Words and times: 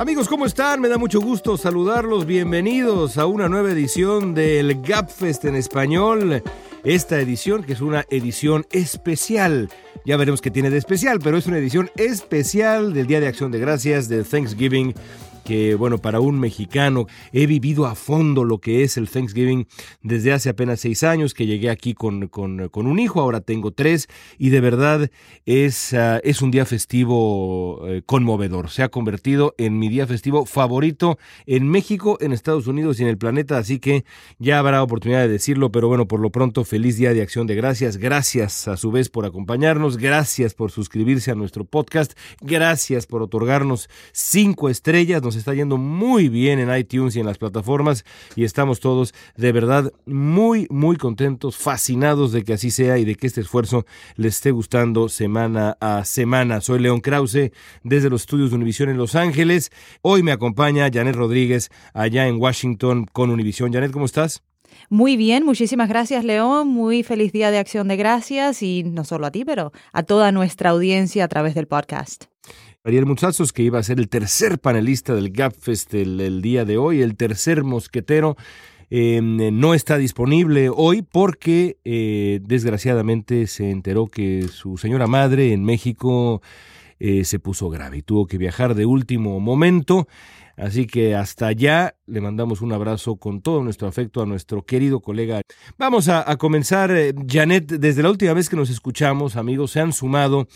Amigos, 0.00 0.28
¿cómo 0.28 0.46
están? 0.46 0.80
Me 0.80 0.88
da 0.88 0.96
mucho 0.96 1.20
gusto 1.20 1.58
saludarlos. 1.58 2.24
Bienvenidos 2.24 3.18
a 3.18 3.26
una 3.26 3.50
nueva 3.50 3.70
edición 3.70 4.32
del 4.32 4.80
Gapfest 4.80 5.44
en 5.44 5.56
español. 5.56 6.42
Esta 6.84 7.20
edición, 7.20 7.62
que 7.62 7.74
es 7.74 7.82
una 7.82 8.06
edición 8.08 8.64
especial. 8.70 9.68
Ya 10.06 10.16
veremos 10.16 10.40
qué 10.40 10.50
tiene 10.50 10.70
de 10.70 10.78
especial, 10.78 11.18
pero 11.22 11.36
es 11.36 11.46
una 11.46 11.58
edición 11.58 11.90
especial 11.96 12.94
del 12.94 13.08
Día 13.08 13.20
de 13.20 13.26
Acción 13.26 13.52
de 13.52 13.58
Gracias, 13.58 14.08
de 14.08 14.24
Thanksgiving 14.24 14.94
que, 15.44 15.74
bueno, 15.74 15.98
para 15.98 16.20
un 16.20 16.38
mexicano 16.38 17.06
he 17.32 17.46
vivido 17.46 17.86
a 17.86 17.94
fondo 17.94 18.44
lo 18.44 18.58
que 18.58 18.82
es 18.82 18.96
el 18.96 19.08
Thanksgiving 19.08 19.66
desde 20.02 20.32
hace 20.32 20.48
apenas 20.48 20.80
seis 20.80 21.02
años 21.02 21.34
que 21.34 21.46
llegué 21.46 21.70
aquí 21.70 21.94
con, 21.94 22.28
con, 22.28 22.86
un 22.86 22.98
hijo, 22.98 23.20
ahora 23.20 23.40
tengo 23.40 23.72
tres, 23.72 24.08
y 24.38 24.50
de 24.50 24.60
verdad 24.60 25.10
es, 25.46 25.92
uh, 25.92 26.20
es 26.22 26.42
un 26.42 26.50
día 26.50 26.64
festivo 26.64 27.82
uh, 27.82 28.02
conmovedor. 28.06 28.70
Se 28.70 28.82
ha 28.82 28.88
convertido 28.88 29.54
en 29.58 29.78
mi 29.78 29.88
día 29.88 30.06
festivo 30.06 30.46
favorito 30.46 31.18
en 31.46 31.68
México, 31.68 32.18
en 32.20 32.32
Estados 32.32 32.66
Unidos 32.66 32.98
y 32.98 33.02
en 33.02 33.08
el 33.08 33.18
planeta, 33.18 33.58
así 33.58 33.78
que 33.78 34.04
ya 34.38 34.58
habrá 34.58 34.82
oportunidad 34.82 35.20
de 35.20 35.28
decirlo, 35.28 35.70
pero 35.72 35.88
bueno, 35.88 36.06
por 36.06 36.20
lo 36.20 36.30
pronto, 36.30 36.64
feliz 36.64 36.96
día 36.96 37.12
de 37.14 37.22
acción 37.22 37.46
de 37.46 37.54
gracias. 37.54 37.96
Gracias 37.96 38.68
a 38.68 38.76
su 38.76 38.90
vez 38.90 39.08
por 39.08 39.24
acompañarnos, 39.24 39.96
gracias 39.96 40.54
por 40.54 40.70
suscribirse 40.70 41.30
a 41.30 41.34
nuestro 41.34 41.64
podcast, 41.64 42.12
gracias 42.40 43.06
por 43.06 43.22
otorgarnos 43.22 43.88
cinco 44.12 44.68
estrellas. 44.68 45.22
Nos 45.30 45.36
está 45.36 45.54
yendo 45.54 45.76
muy 45.76 46.28
bien 46.28 46.58
en 46.58 46.76
iTunes 46.76 47.14
y 47.14 47.20
en 47.20 47.26
las 47.26 47.38
plataformas 47.38 48.04
y 48.34 48.42
estamos 48.42 48.80
todos 48.80 49.14
de 49.36 49.52
verdad 49.52 49.92
muy, 50.04 50.66
muy 50.70 50.96
contentos, 50.96 51.56
fascinados 51.56 52.32
de 52.32 52.42
que 52.42 52.54
así 52.54 52.72
sea 52.72 52.98
y 52.98 53.04
de 53.04 53.14
que 53.14 53.28
este 53.28 53.42
esfuerzo 53.42 53.86
les 54.16 54.34
esté 54.34 54.50
gustando 54.50 55.08
semana 55.08 55.76
a 55.80 56.04
semana. 56.04 56.60
Soy 56.60 56.80
León 56.80 57.00
Krause 57.00 57.52
desde 57.84 58.10
los 58.10 58.22
estudios 58.22 58.50
de 58.50 58.56
Univisión 58.56 58.88
en 58.88 58.96
Los 58.96 59.14
Ángeles. 59.14 59.70
Hoy 60.02 60.24
me 60.24 60.32
acompaña 60.32 60.90
Janet 60.92 61.14
Rodríguez 61.14 61.70
allá 61.94 62.26
en 62.26 62.40
Washington 62.40 63.06
con 63.12 63.30
Univisión. 63.30 63.72
Janet, 63.72 63.92
¿cómo 63.92 64.06
estás? 64.06 64.42
Muy 64.88 65.16
bien, 65.16 65.44
muchísimas 65.44 65.88
gracias 65.88 66.24
León, 66.24 66.66
muy 66.66 67.04
feliz 67.04 67.30
día 67.30 67.52
de 67.52 67.58
acción 67.58 67.86
de 67.86 67.96
gracias 67.96 68.64
y 68.64 68.82
no 68.82 69.04
solo 69.04 69.26
a 69.26 69.30
ti, 69.30 69.44
pero 69.44 69.70
a 69.92 70.02
toda 70.02 70.32
nuestra 70.32 70.70
audiencia 70.70 71.22
a 71.22 71.28
través 71.28 71.54
del 71.54 71.68
podcast. 71.68 72.24
Ariel 72.82 73.04
Muchazos, 73.04 73.52
que 73.52 73.62
iba 73.62 73.78
a 73.78 73.82
ser 73.82 73.98
el 73.98 74.08
tercer 74.08 74.58
panelista 74.58 75.14
del 75.14 75.30
GapFest 75.30 75.92
el, 75.92 76.18
el 76.18 76.40
día 76.40 76.64
de 76.64 76.78
hoy, 76.78 77.02
el 77.02 77.14
tercer 77.14 77.62
mosquetero, 77.62 78.36
eh, 78.88 79.20
no 79.22 79.74
está 79.74 79.98
disponible 79.98 80.70
hoy 80.74 81.02
porque 81.02 81.76
eh, 81.84 82.40
desgraciadamente 82.42 83.46
se 83.48 83.70
enteró 83.70 84.06
que 84.06 84.48
su 84.48 84.78
señora 84.78 85.06
madre 85.06 85.52
en 85.52 85.62
México 85.62 86.40
eh, 86.98 87.24
se 87.24 87.38
puso 87.38 87.68
grave 87.68 87.98
y 87.98 88.02
tuvo 88.02 88.26
que 88.26 88.38
viajar 88.38 88.74
de 88.74 88.86
último 88.86 89.40
momento. 89.40 90.08
Así 90.56 90.86
que 90.86 91.14
hasta 91.14 91.48
allá 91.48 91.94
le 92.06 92.20
mandamos 92.22 92.62
un 92.62 92.72
abrazo 92.72 93.16
con 93.16 93.42
todo 93.42 93.62
nuestro 93.62 93.88
afecto 93.88 94.22
a 94.22 94.26
nuestro 94.26 94.62
querido 94.62 95.00
colega. 95.00 95.42
Vamos 95.78 96.08
a, 96.08 96.28
a 96.28 96.36
comenzar, 96.38 96.90
eh, 96.90 97.14
Janet, 97.26 97.66
desde 97.66 98.02
la 98.02 98.10
última 98.10 98.32
vez 98.32 98.48
que 98.48 98.56
nos 98.56 98.70
escuchamos, 98.70 99.36
amigos, 99.36 99.70
se 99.70 99.80
han 99.80 99.92
sumado 99.92 100.48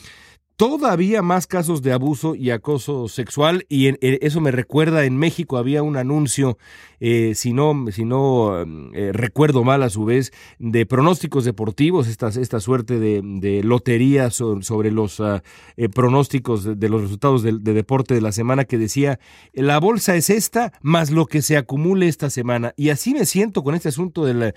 todavía 0.57 1.21
más 1.23 1.47
casos 1.47 1.83
de 1.83 1.93
abuso 1.93 2.35
y 2.35 2.51
acoso 2.51 3.09
sexual 3.09 3.67
y 3.69 3.89
en, 3.89 3.99
en, 4.01 4.19
eso 4.23 4.41
me 4.41 4.53
recuerda 4.53 5.05
en 5.05 5.17
México 5.17 5.57
había 5.57 5.83
un 5.83 5.97
anuncio 5.97 6.59
eh, 7.01 7.33
si 7.35 7.53
no 7.53 7.87
si 7.91 8.05
no 8.05 8.63
eh, 8.63 9.13
recuerdo 9.13 9.65
mal 9.65 9.83
a 9.83 9.91
su 9.91 10.05
vez 10.05 10.33
de 10.61 10.87
pronósticos 10.87 11.45
deportivos 11.45 12.07
esta, 12.07 12.29
esta 12.29 12.61
suerte 12.61 13.01
de, 13.01 13.21
de 13.25 13.65
lotería 13.65 14.31
so, 14.31 14.63
sobre 14.63 14.93
los 14.93 15.19
uh, 15.19 15.41
eh, 15.77 15.89
pronósticos 15.89 16.79
de, 16.79 16.89
los 16.89 17.03
resultados 17.03 17.43
de, 17.43 17.59
de, 17.59 17.73
deporte 17.73 18.15
de 18.15 18.21
la 18.21 18.31
semana 18.31 18.65
que 18.65 18.79
decía 18.79 19.19
la 19.55 19.81
bolsa 19.81 20.15
es 20.15 20.31
esta 20.31 20.73
más 20.83 21.11
lo 21.11 21.27
que 21.27 21.43
se 21.43 21.57
acumule 21.57 22.07
esta 22.07 22.31
semana 22.31 22.75
y 22.77 22.91
así 22.91 23.13
me 23.13 23.27
siento 23.27 23.65
con 23.65 23.75
este 23.75 23.89
asunto 23.89 24.25
del 24.25 24.55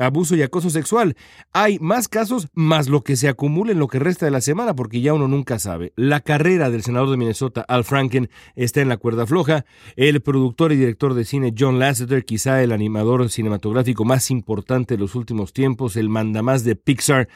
abuso 0.00 0.36
y 0.36 0.42
acoso 0.42 0.70
sexual. 0.70 1.16
Hay 1.52 1.78
más 1.78 2.08
casos 2.08 2.48
más 2.54 2.88
lo 2.88 3.02
que 3.02 3.16
se 3.16 3.28
acumula 3.28 3.72
en 3.72 3.78
lo 3.78 3.88
que 3.88 3.98
resta 3.98 4.26
de 4.26 4.32
la 4.32 4.40
semana, 4.40 4.74
porque 4.74 5.00
ya 5.00 5.14
uno 5.14 5.28
nunca 5.28 5.58
sabe. 5.58 5.92
La 5.96 6.20
carrera 6.20 6.70
del 6.70 6.82
senador 6.82 7.10
de 7.10 7.16
Minnesota, 7.16 7.64
Al 7.68 7.84
Franken, 7.84 8.30
está 8.56 8.80
en 8.80 8.88
la 8.88 8.96
cuerda 8.96 9.26
floja. 9.26 9.64
El 9.96 10.20
productor 10.20 10.72
y 10.72 10.76
director 10.76 11.14
de 11.14 11.24
cine 11.24 11.54
John 11.56 11.78
Lasseter, 11.78 12.24
quizá 12.24 12.62
el 12.62 12.72
animador 12.72 13.28
cinematográfico 13.30 14.04
más 14.04 14.30
importante 14.30 14.94
de 14.94 15.00
los 15.00 15.14
últimos 15.14 15.52
tiempos, 15.52 15.96
el 15.96 16.08
mandamás 16.08 16.64
de 16.64 16.76
Pixar, 16.76 17.28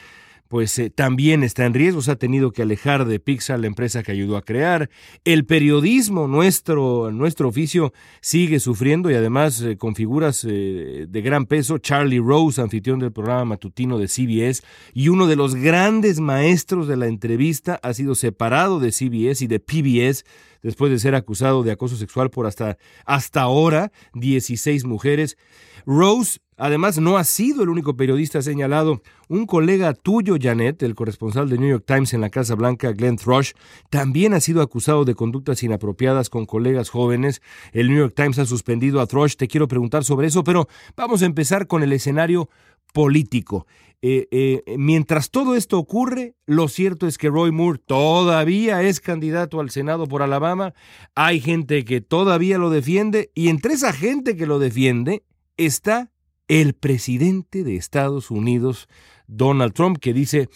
pues 0.47 0.77
eh, 0.77 0.89
también 0.89 1.43
está 1.43 1.65
en 1.65 1.73
riesgo, 1.73 2.01
se 2.01 2.11
ha 2.11 2.15
tenido 2.15 2.51
que 2.51 2.61
alejar 2.61 3.05
de 3.05 3.19
Pixar, 3.19 3.59
la 3.59 3.67
empresa 3.67 4.03
que 4.03 4.11
ayudó 4.11 4.37
a 4.37 4.43
crear. 4.43 4.89
El 5.23 5.45
periodismo, 5.45 6.27
nuestro, 6.27 7.11
nuestro 7.11 7.49
oficio, 7.49 7.93
sigue 8.21 8.59
sufriendo 8.59 9.09
y 9.09 9.15
además 9.15 9.61
eh, 9.61 9.77
con 9.77 9.95
figuras 9.95 10.45
eh, 10.47 11.07
de 11.09 11.21
gran 11.21 11.45
peso. 11.45 11.77
Charlie 11.79 12.19
Rose, 12.19 12.61
anfitrión 12.61 12.99
del 12.99 13.11
programa 13.11 13.45
matutino 13.45 13.97
de 13.97 14.07
CBS 14.07 14.63
y 14.93 15.09
uno 15.09 15.27
de 15.27 15.35
los 15.35 15.55
grandes 15.55 16.19
maestros 16.19 16.87
de 16.87 16.97
la 16.97 17.07
entrevista, 17.07 17.79
ha 17.81 17.93
sido 17.93 18.13
separado 18.15 18.79
de 18.79 18.91
CBS 18.91 19.43
y 19.43 19.47
de 19.47 19.59
PBS 19.59 20.25
después 20.61 20.91
de 20.91 20.99
ser 20.99 21.13
acusado 21.13 21.61
de 21.61 21.71
acoso 21.71 21.95
sexual 21.95 22.31
por 22.31 22.47
hasta, 22.47 22.77
hasta 23.05 23.41
ahora 23.41 23.91
16 24.13 24.85
mujeres. 24.85 25.37
Rose 25.85 26.39
Además, 26.57 26.99
no 26.99 27.17
ha 27.17 27.23
sido 27.23 27.63
el 27.63 27.69
único 27.69 27.97
periodista 27.97 28.41
señalado. 28.41 29.01
Un 29.27 29.45
colega 29.45 29.93
tuyo, 29.93 30.35
Janet, 30.39 30.81
el 30.83 30.95
corresponsal 30.95 31.49
de 31.49 31.57
New 31.57 31.69
York 31.69 31.83
Times 31.85 32.13
en 32.13 32.21
la 32.21 32.29
Casa 32.29 32.55
Blanca, 32.55 32.91
Glenn 32.91 33.17
Thrush, 33.17 33.51
también 33.89 34.33
ha 34.33 34.39
sido 34.39 34.61
acusado 34.61 35.03
de 35.03 35.15
conductas 35.15 35.63
inapropiadas 35.63 36.29
con 36.29 36.45
colegas 36.45 36.89
jóvenes. 36.89 37.41
El 37.73 37.89
New 37.89 37.97
York 37.97 38.13
Times 38.15 38.39
ha 38.39 38.45
suspendido 38.45 39.01
a 39.01 39.07
Thrush. 39.07 39.35
Te 39.35 39.47
quiero 39.47 39.67
preguntar 39.67 40.03
sobre 40.03 40.27
eso, 40.27 40.43
pero 40.43 40.67
vamos 40.95 41.21
a 41.21 41.25
empezar 41.25 41.67
con 41.67 41.83
el 41.83 41.91
escenario 41.91 42.49
político. 42.93 43.67
Eh, 44.01 44.27
eh, 44.31 44.77
mientras 44.77 45.31
todo 45.31 45.55
esto 45.55 45.79
ocurre, 45.79 46.35
lo 46.45 46.67
cierto 46.67 47.07
es 47.07 47.17
que 47.17 47.29
Roy 47.29 47.51
Moore 47.51 47.79
todavía 47.79 48.83
es 48.83 48.99
candidato 48.99 49.59
al 49.59 49.71
Senado 49.71 50.07
por 50.07 50.21
Alabama. 50.21 50.73
Hay 51.15 51.41
gente 51.41 51.83
que 51.85 52.01
todavía 52.01 52.57
lo 52.57 52.69
defiende 52.69 53.31
y 53.33 53.49
entre 53.49 53.73
esa 53.73 53.93
gente 53.93 54.35
que 54.37 54.45
lo 54.45 54.59
defiende 54.59 55.23
está 55.57 56.11
el 56.47 56.73
presidente 56.73 57.63
de 57.63 57.75
Estados 57.75 58.31
Unidos, 58.31 58.87
Donald 59.27 59.73
Trump, 59.73 59.97
que 59.99 60.13
dice 60.13 60.49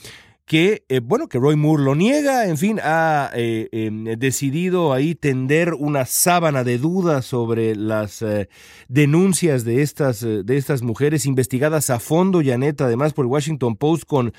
que, 0.50 0.84
eh, 0.90 1.00
bueno, 1.00 1.28
que 1.28 1.38
Roy 1.38 1.56
Moore 1.56 1.84
lo 1.84 1.94
niega, 1.94 2.48
en 2.48 2.58
fin, 2.58 2.80
ha 2.82 3.30
eh, 3.36 3.70
eh, 3.72 4.16
decidido 4.18 4.94
ahí 4.94 5.14
tender 5.14 5.76
una 5.76 6.08
sábana 6.08 6.64
de 6.64 6.80
dudas 6.80 7.26
sobre 7.26 7.76
las 7.76 8.24
eh, 8.24 8.50
denuncias 8.88 9.64
de 9.64 9.84
estas, 9.84 10.22
de 10.22 10.58
estas 10.58 10.82
mujeres 10.82 11.28
investigadas 11.28 11.92
a 11.92 12.00
fondo, 12.00 12.42
Janet, 12.44 12.82
además 12.82 13.14
por 13.14 13.26
el 13.26 13.32
Washington 13.32 13.76
Post, 13.76 14.06
con, 14.06 14.34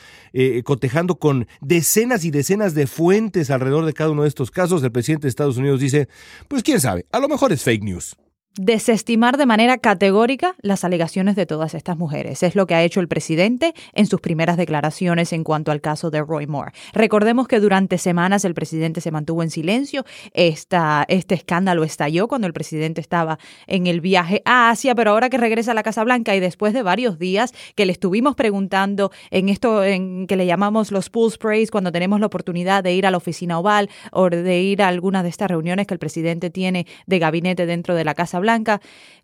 cotejando 0.65 1.15
con 1.21 1.47
decenas 1.61 2.25
y 2.25 2.33
decenas 2.33 2.75
de 2.75 2.89
fuentes 2.89 3.49
alrededor 3.49 3.87
de 3.87 3.93
cada 3.93 4.11
uno 4.11 4.23
de 4.23 4.29
estos 4.29 4.51
casos. 4.51 4.83
El 4.83 4.91
presidente 4.91 5.27
de 5.27 5.29
Estados 5.29 5.59
Unidos 5.59 5.79
dice, 5.79 6.09
pues 6.49 6.65
quién 6.65 6.81
sabe, 6.81 7.07
a 7.13 7.21
lo 7.21 7.29
mejor 7.29 7.53
es 7.53 7.63
fake 7.63 7.85
news 7.85 8.17
desestimar 8.61 9.39
de 9.39 9.47
manera 9.47 9.79
categórica 9.79 10.55
las 10.61 10.85
alegaciones 10.85 11.35
de 11.35 11.47
todas 11.47 11.73
estas 11.73 11.97
mujeres. 11.97 12.43
Es 12.43 12.55
lo 12.55 12.67
que 12.67 12.75
ha 12.75 12.83
hecho 12.83 13.01
el 13.01 13.09
presidente 13.09 13.73
en 13.95 14.05
sus 14.05 14.21
primeras 14.21 14.59
declaraciones 14.59 15.33
en 15.33 15.45
cuanto 15.45 15.73
al 15.73 15.81
caso 15.81 16.11
de 16.11 16.21
Roy 16.21 16.47
Moore. 16.47 16.73
Recordemos 16.93 17.49
que 17.49 17.59
durante 17.59 17.97
semanas 17.97 18.45
el 18.45 18.53
presidente 18.53 19.01
se 19.01 19.11
mantuvo 19.11 19.43
en 19.43 19.49
silencio. 19.49 20.05
Esta, 20.35 21.07
este 21.09 21.35
escándalo 21.35 21.85
estalló 21.85 22.29
cuando 22.29 22.47
el 22.47 22.53
presidente 22.53 23.01
estaba 23.01 23.39
en 23.67 23.87
el 23.87 24.03
viaje 24.03 24.43
a 24.45 24.69
Asia, 24.69 24.95
pero 24.95 25.13
ahora 25.13 25.31
que 25.31 25.39
regresa 25.39 25.71
a 25.71 25.75
la 25.75 25.83
Casa 25.83 26.05
Blanca 26.05 26.37
y 26.37 26.41
después 26.41 26.75
de 26.75 26.83
varios 26.83 27.19
días 27.19 27.55
que 27.77 27.87
le 27.87 27.93
estuvimos 27.93 28.37
preguntando 28.37 29.11
en 29.31 29.49
esto 29.49 29.83
en 29.83 30.27
que 30.27 30.37
le 30.37 30.45
llamamos 30.45 30.93
los 30.93 31.09
pool 31.09 31.33
sprays, 31.33 31.71
cuando 31.71 31.93
tenemos 31.93 32.21
la 32.21 32.27
oportunidad 32.27 32.85
de 32.85 32.93
ir 32.93 33.07
a 33.07 33.11
la 33.11 33.17
oficina 33.17 33.59
oval 33.59 33.89
o 34.13 34.29
de 34.29 34.61
ir 34.61 34.83
a 34.83 34.89
alguna 34.89 35.23
de 35.23 35.31
estas 35.31 35.49
reuniones 35.51 35.87
que 35.87 35.95
el 35.95 35.99
presidente 35.99 36.51
tiene 36.51 36.87
de 37.07 37.19
gabinete 37.19 37.65
dentro 37.65 37.95
de 37.95 38.05
la 38.05 38.15
Casa 38.15 38.39
Blanca, 38.39 38.50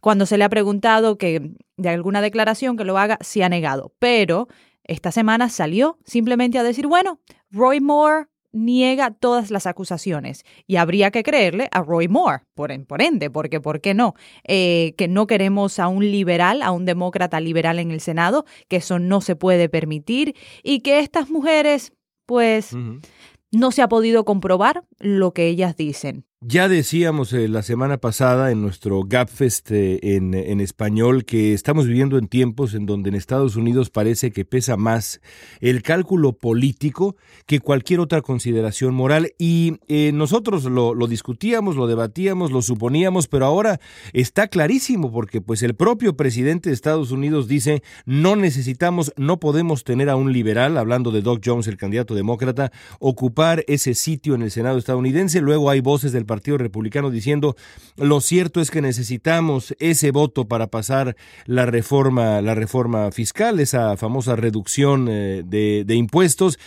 cuando 0.01 0.27
se 0.27 0.39
le 0.39 0.45
ha 0.45 0.49
preguntado 0.49 1.19
que 1.19 1.53
de 1.77 1.89
alguna 1.89 2.21
declaración 2.21 2.77
que 2.77 2.85
lo 2.85 2.99
haga, 2.99 3.19
se 3.21 3.43
ha 3.45 3.49
negado. 3.49 3.93
Pero 3.99 4.49
esta 4.85 5.11
semana 5.13 5.49
salió 5.49 5.99
simplemente 6.05 6.59
a 6.59 6.63
decir, 6.63 6.87
bueno, 6.87 7.21
Roy 7.51 7.81
Moore 7.81 8.27
niega 8.53 9.11
todas 9.11 9.51
las 9.51 9.67
acusaciones 9.67 10.45
y 10.67 10.77
habría 10.77 11.11
que 11.11 11.23
creerle 11.23 11.69
a 11.73 11.83
Roy 11.83 12.09
Moore, 12.09 12.43
por, 12.55 12.87
por 12.87 13.03
ende, 13.03 13.31
porque 13.31 13.61
¿por 13.61 13.81
qué 13.81 13.95
no? 13.95 14.15
Eh, 14.45 14.95
que 14.97 15.09
no 15.09 15.27
queremos 15.27 15.79
a 15.79 15.89
un 15.89 16.11
liberal, 16.11 16.63
a 16.63 16.73
un 16.73 16.87
demócrata 16.87 17.39
liberal 17.41 17.79
en 17.79 17.91
el 17.91 18.01
Senado, 18.01 18.47
que 18.69 18.77
eso 18.77 18.99
no 18.99 19.21
se 19.21 19.37
puede 19.37 19.69
permitir 19.69 20.35
y 20.63 20.81
que 20.81 21.01
estas 21.01 21.31
mujeres, 21.31 21.93
pues, 22.25 22.73
uh 22.73 22.79
-huh. 22.79 23.07
no 23.53 23.71
se 23.73 23.83
ha 23.83 23.89
podido 23.89 24.25
comprobar 24.25 24.85
lo 24.99 25.33
que 25.33 25.49
ellas 25.49 25.77
dicen. 25.77 26.25
Ya 26.43 26.69
decíamos 26.69 27.33
eh, 27.33 27.49
la 27.49 27.63
semana 27.63 27.97
pasada 27.97 28.51
en 28.51 28.61
nuestro 28.61 29.05
GapFest 29.05 29.71
eh, 29.71 29.99
en, 30.03 30.61
español 30.61 31.25
que 31.25 31.55
estamos 31.55 31.87
viviendo 31.87 32.19
en 32.19 32.29
tiempos 32.29 32.75
en 32.75 32.85
donde 32.85 33.09
en 33.09 33.15
Estados 33.15 33.57
Unidos 33.57 33.89
parece 33.89 34.33
que 34.33 34.45
pesa 34.45 34.77
más 34.77 35.23
el 35.61 35.81
cálculo 35.81 36.35
político 36.35 37.17
que 37.47 37.61
cualquier 37.61 38.01
otra 38.01 38.21
consideración 38.21 38.93
moral. 38.95 39.33
Y 39.39 39.79
eh, 39.89 40.11
nosotros 40.13 40.65
lo, 40.65 40.95
discutíamos, 41.07 41.75
lo 41.75 41.87
debatíamos, 41.87 42.53
lo 42.53 42.61
suponíamos, 42.61 43.29
pero 43.29 43.47
ahora 43.47 43.81
está 44.13 44.49
clarísimo 44.49 45.11
porque 45.11 45.41
pues 45.41 45.63
el 45.63 45.75
propio 45.75 46.19
presidente 46.19 46.69
de 46.69 46.75
Estados 46.75 47.13
Unidos 47.13 47.49
dice 47.49 47.83
no 48.05 48.37
necesitamos, 48.37 49.11
no 49.17 49.41
podemos 49.41 49.85
tener 49.85 50.11
a 50.11 50.17
un 50.17 50.35
liberal, 50.35 50.77
hablando 50.77 51.13
de 51.13 51.23
Doug 51.23 51.41
Jones, 51.43 51.67
el 51.67 51.79
candidato 51.79 52.15
demócrata, 52.15 52.73
ocupar 53.01 53.65
ese 53.69 53.95
sitio 53.95 54.35
en 54.35 54.43
el 54.43 54.51
Senado 54.51 54.77
estadounidense, 54.77 55.41
luego 55.41 55.71
hay 55.71 55.81
voces 55.81 56.13
del 56.13 56.26
Partido 56.27 56.59
Republicano 56.59 57.11
diciendo 57.11 57.57
lo 57.97 58.21
cierto 58.21 58.61
es 58.61 58.71
que 58.71 58.83
necesitamos 58.83 59.75
ese 59.79 60.11
voto 60.11 60.47
para 60.47 60.67
pasar 60.67 61.17
la 61.47 61.67
reforma, 61.67 62.41
la 62.43 62.55
reforma 62.55 63.11
fiscal, 63.13 63.61
esa 63.61 63.97
famosa 63.97 64.37
reducción 64.37 65.09
eh, 65.09 65.43
de, 65.45 65.85
de 65.87 65.95
impuestos. 65.95 66.59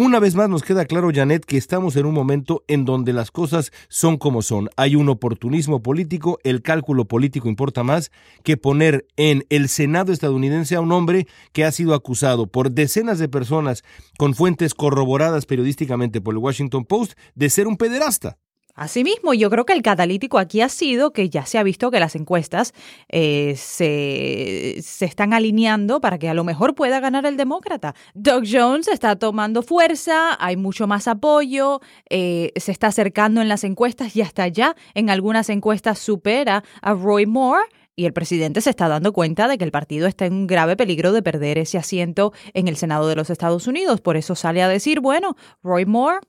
Una 0.00 0.20
vez 0.20 0.36
más 0.36 0.48
nos 0.48 0.62
queda 0.62 0.84
claro, 0.84 1.10
Janet, 1.12 1.44
que 1.44 1.56
estamos 1.56 1.96
en 1.96 2.06
un 2.06 2.14
momento 2.14 2.62
en 2.68 2.84
donde 2.84 3.12
las 3.12 3.32
cosas 3.32 3.72
son 3.88 4.16
como 4.16 4.42
son. 4.42 4.70
Hay 4.76 4.94
un 4.94 5.08
oportunismo 5.08 5.82
político, 5.82 6.38
el 6.44 6.62
cálculo 6.62 7.06
político 7.06 7.48
importa 7.48 7.82
más 7.82 8.12
que 8.44 8.56
poner 8.56 9.08
en 9.16 9.44
el 9.48 9.68
Senado 9.68 10.12
estadounidense 10.12 10.76
a 10.76 10.80
un 10.80 10.92
hombre 10.92 11.26
que 11.52 11.64
ha 11.64 11.72
sido 11.72 11.94
acusado 11.94 12.46
por 12.46 12.70
decenas 12.70 13.18
de 13.18 13.28
personas 13.28 13.82
con 14.18 14.34
fuentes 14.34 14.72
corroboradas 14.72 15.46
periodísticamente 15.46 16.20
por 16.20 16.34
el 16.34 16.38
Washington 16.38 16.84
Post 16.84 17.14
de 17.34 17.50
ser 17.50 17.66
un 17.66 17.76
pederasta. 17.76 18.38
Asimismo, 18.78 19.34
yo 19.34 19.50
creo 19.50 19.66
que 19.66 19.72
el 19.72 19.82
catalítico 19.82 20.38
aquí 20.38 20.60
ha 20.60 20.68
sido 20.68 21.12
que 21.12 21.28
ya 21.28 21.44
se 21.46 21.58
ha 21.58 21.64
visto 21.64 21.90
que 21.90 21.98
las 21.98 22.14
encuestas 22.14 22.74
eh, 23.08 23.54
se, 23.56 24.80
se, 24.82 25.04
están 25.04 25.32
alineando 25.32 26.00
para 26.00 26.16
que 26.16 26.28
a 26.28 26.34
lo 26.34 26.44
mejor 26.44 26.76
pueda 26.76 27.00
ganar 27.00 27.26
el 27.26 27.36
demócrata. 27.36 27.96
Doug 28.14 28.44
Jones 28.48 28.86
está 28.86 29.16
tomando 29.16 29.62
fuerza, 29.62 30.36
hay 30.38 30.56
mucho 30.56 30.86
más 30.86 31.08
apoyo, 31.08 31.80
eh, 32.08 32.52
se 32.54 32.70
está 32.70 32.86
acercando 32.86 33.40
en 33.40 33.48
las 33.48 33.64
encuestas 33.64 34.14
y 34.14 34.22
hasta 34.22 34.46
ya 34.46 34.76
en 34.94 35.10
algunas 35.10 35.50
encuestas 35.50 35.98
supera 35.98 36.62
a 36.80 36.94
Roy 36.94 37.26
Moore. 37.26 37.64
Y 37.96 38.06
el 38.06 38.12
presidente 38.12 38.60
se 38.60 38.70
está 38.70 38.86
dando 38.86 39.12
cuenta 39.12 39.48
de 39.48 39.58
que 39.58 39.64
el 39.64 39.72
partido 39.72 40.06
está 40.06 40.24
en 40.24 40.46
grave 40.46 40.76
peligro 40.76 41.10
de 41.10 41.20
perder 41.20 41.58
ese 41.58 41.78
asiento 41.78 42.32
en 42.54 42.68
el 42.68 42.76
Senado 42.76 43.08
de 43.08 43.16
los 43.16 43.28
Estados 43.28 43.66
Unidos. 43.66 44.00
Por 44.00 44.16
eso 44.16 44.36
sale 44.36 44.62
a 44.62 44.68
decir, 44.68 45.00
bueno, 45.00 45.34
Roy 45.64 45.84
Moore 45.84 46.20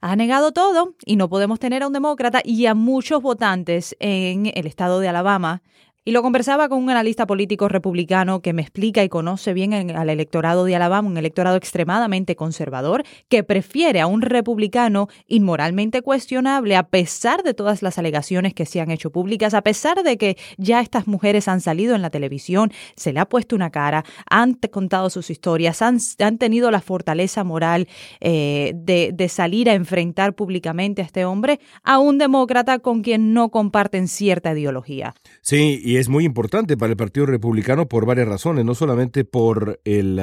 ha 0.00 0.16
negado 0.16 0.52
todo 0.52 0.94
y 1.04 1.16
no 1.16 1.28
podemos 1.28 1.58
tener 1.58 1.82
a 1.82 1.86
un 1.86 1.92
demócrata 1.92 2.40
y 2.44 2.66
a 2.66 2.74
muchos 2.74 3.22
votantes 3.22 3.96
en 4.00 4.50
el 4.54 4.66
estado 4.66 5.00
de 5.00 5.08
Alabama 5.08 5.62
y 6.04 6.12
lo 6.12 6.22
conversaba 6.22 6.68
con 6.68 6.82
un 6.82 6.90
analista 6.90 7.26
político 7.26 7.68
republicano 7.68 8.40
que 8.40 8.52
me 8.52 8.62
explica 8.62 9.04
y 9.04 9.08
conoce 9.08 9.52
bien 9.52 9.74
al 9.74 10.08
electorado 10.08 10.64
de 10.64 10.74
Alabama, 10.74 11.08
un 11.08 11.18
electorado 11.18 11.56
extremadamente 11.56 12.36
conservador, 12.36 13.04
que 13.28 13.44
prefiere 13.44 14.00
a 14.00 14.06
un 14.06 14.22
republicano 14.22 15.08
inmoralmente 15.26 16.00
cuestionable 16.00 16.76
a 16.76 16.84
pesar 16.84 17.42
de 17.42 17.52
todas 17.52 17.82
las 17.82 17.98
alegaciones 17.98 18.54
que 18.54 18.64
se 18.64 18.80
han 18.80 18.90
hecho 18.90 19.10
públicas, 19.10 19.52
a 19.52 19.62
pesar 19.62 20.02
de 20.02 20.16
que 20.16 20.38
ya 20.56 20.80
estas 20.80 21.06
mujeres 21.06 21.48
han 21.48 21.60
salido 21.60 21.94
en 21.94 22.02
la 22.02 22.10
televisión, 22.10 22.72
se 22.96 23.12
le 23.12 23.20
ha 23.20 23.28
puesto 23.28 23.54
una 23.54 23.70
cara, 23.70 24.04
han 24.28 24.54
contado 24.54 25.10
sus 25.10 25.28
historias, 25.28 25.82
han, 25.82 25.98
tenido 26.38 26.70
la 26.70 26.80
fortaleza 26.80 27.44
moral 27.44 27.88
eh, 28.20 28.72
de, 28.74 29.10
de 29.12 29.28
salir 29.28 29.68
a 29.68 29.74
enfrentar 29.74 30.34
públicamente 30.34 31.02
a 31.02 31.04
este 31.04 31.24
hombre, 31.26 31.60
a 31.82 31.98
un 31.98 32.16
demócrata 32.16 32.78
con 32.78 33.02
quien 33.02 33.34
no 33.34 33.50
comparten 33.50 34.08
cierta 34.08 34.52
ideología. 34.52 35.14
Sí, 35.42 35.80
y 35.90 35.96
es 35.96 36.08
muy 36.08 36.24
importante 36.24 36.76
para 36.76 36.92
el 36.92 36.96
Partido 36.96 37.26
Republicano 37.26 37.88
por 37.88 38.06
varias 38.06 38.28
razones, 38.28 38.64
no 38.64 38.76
solamente 38.76 39.24
por 39.24 39.80
el, 39.84 40.14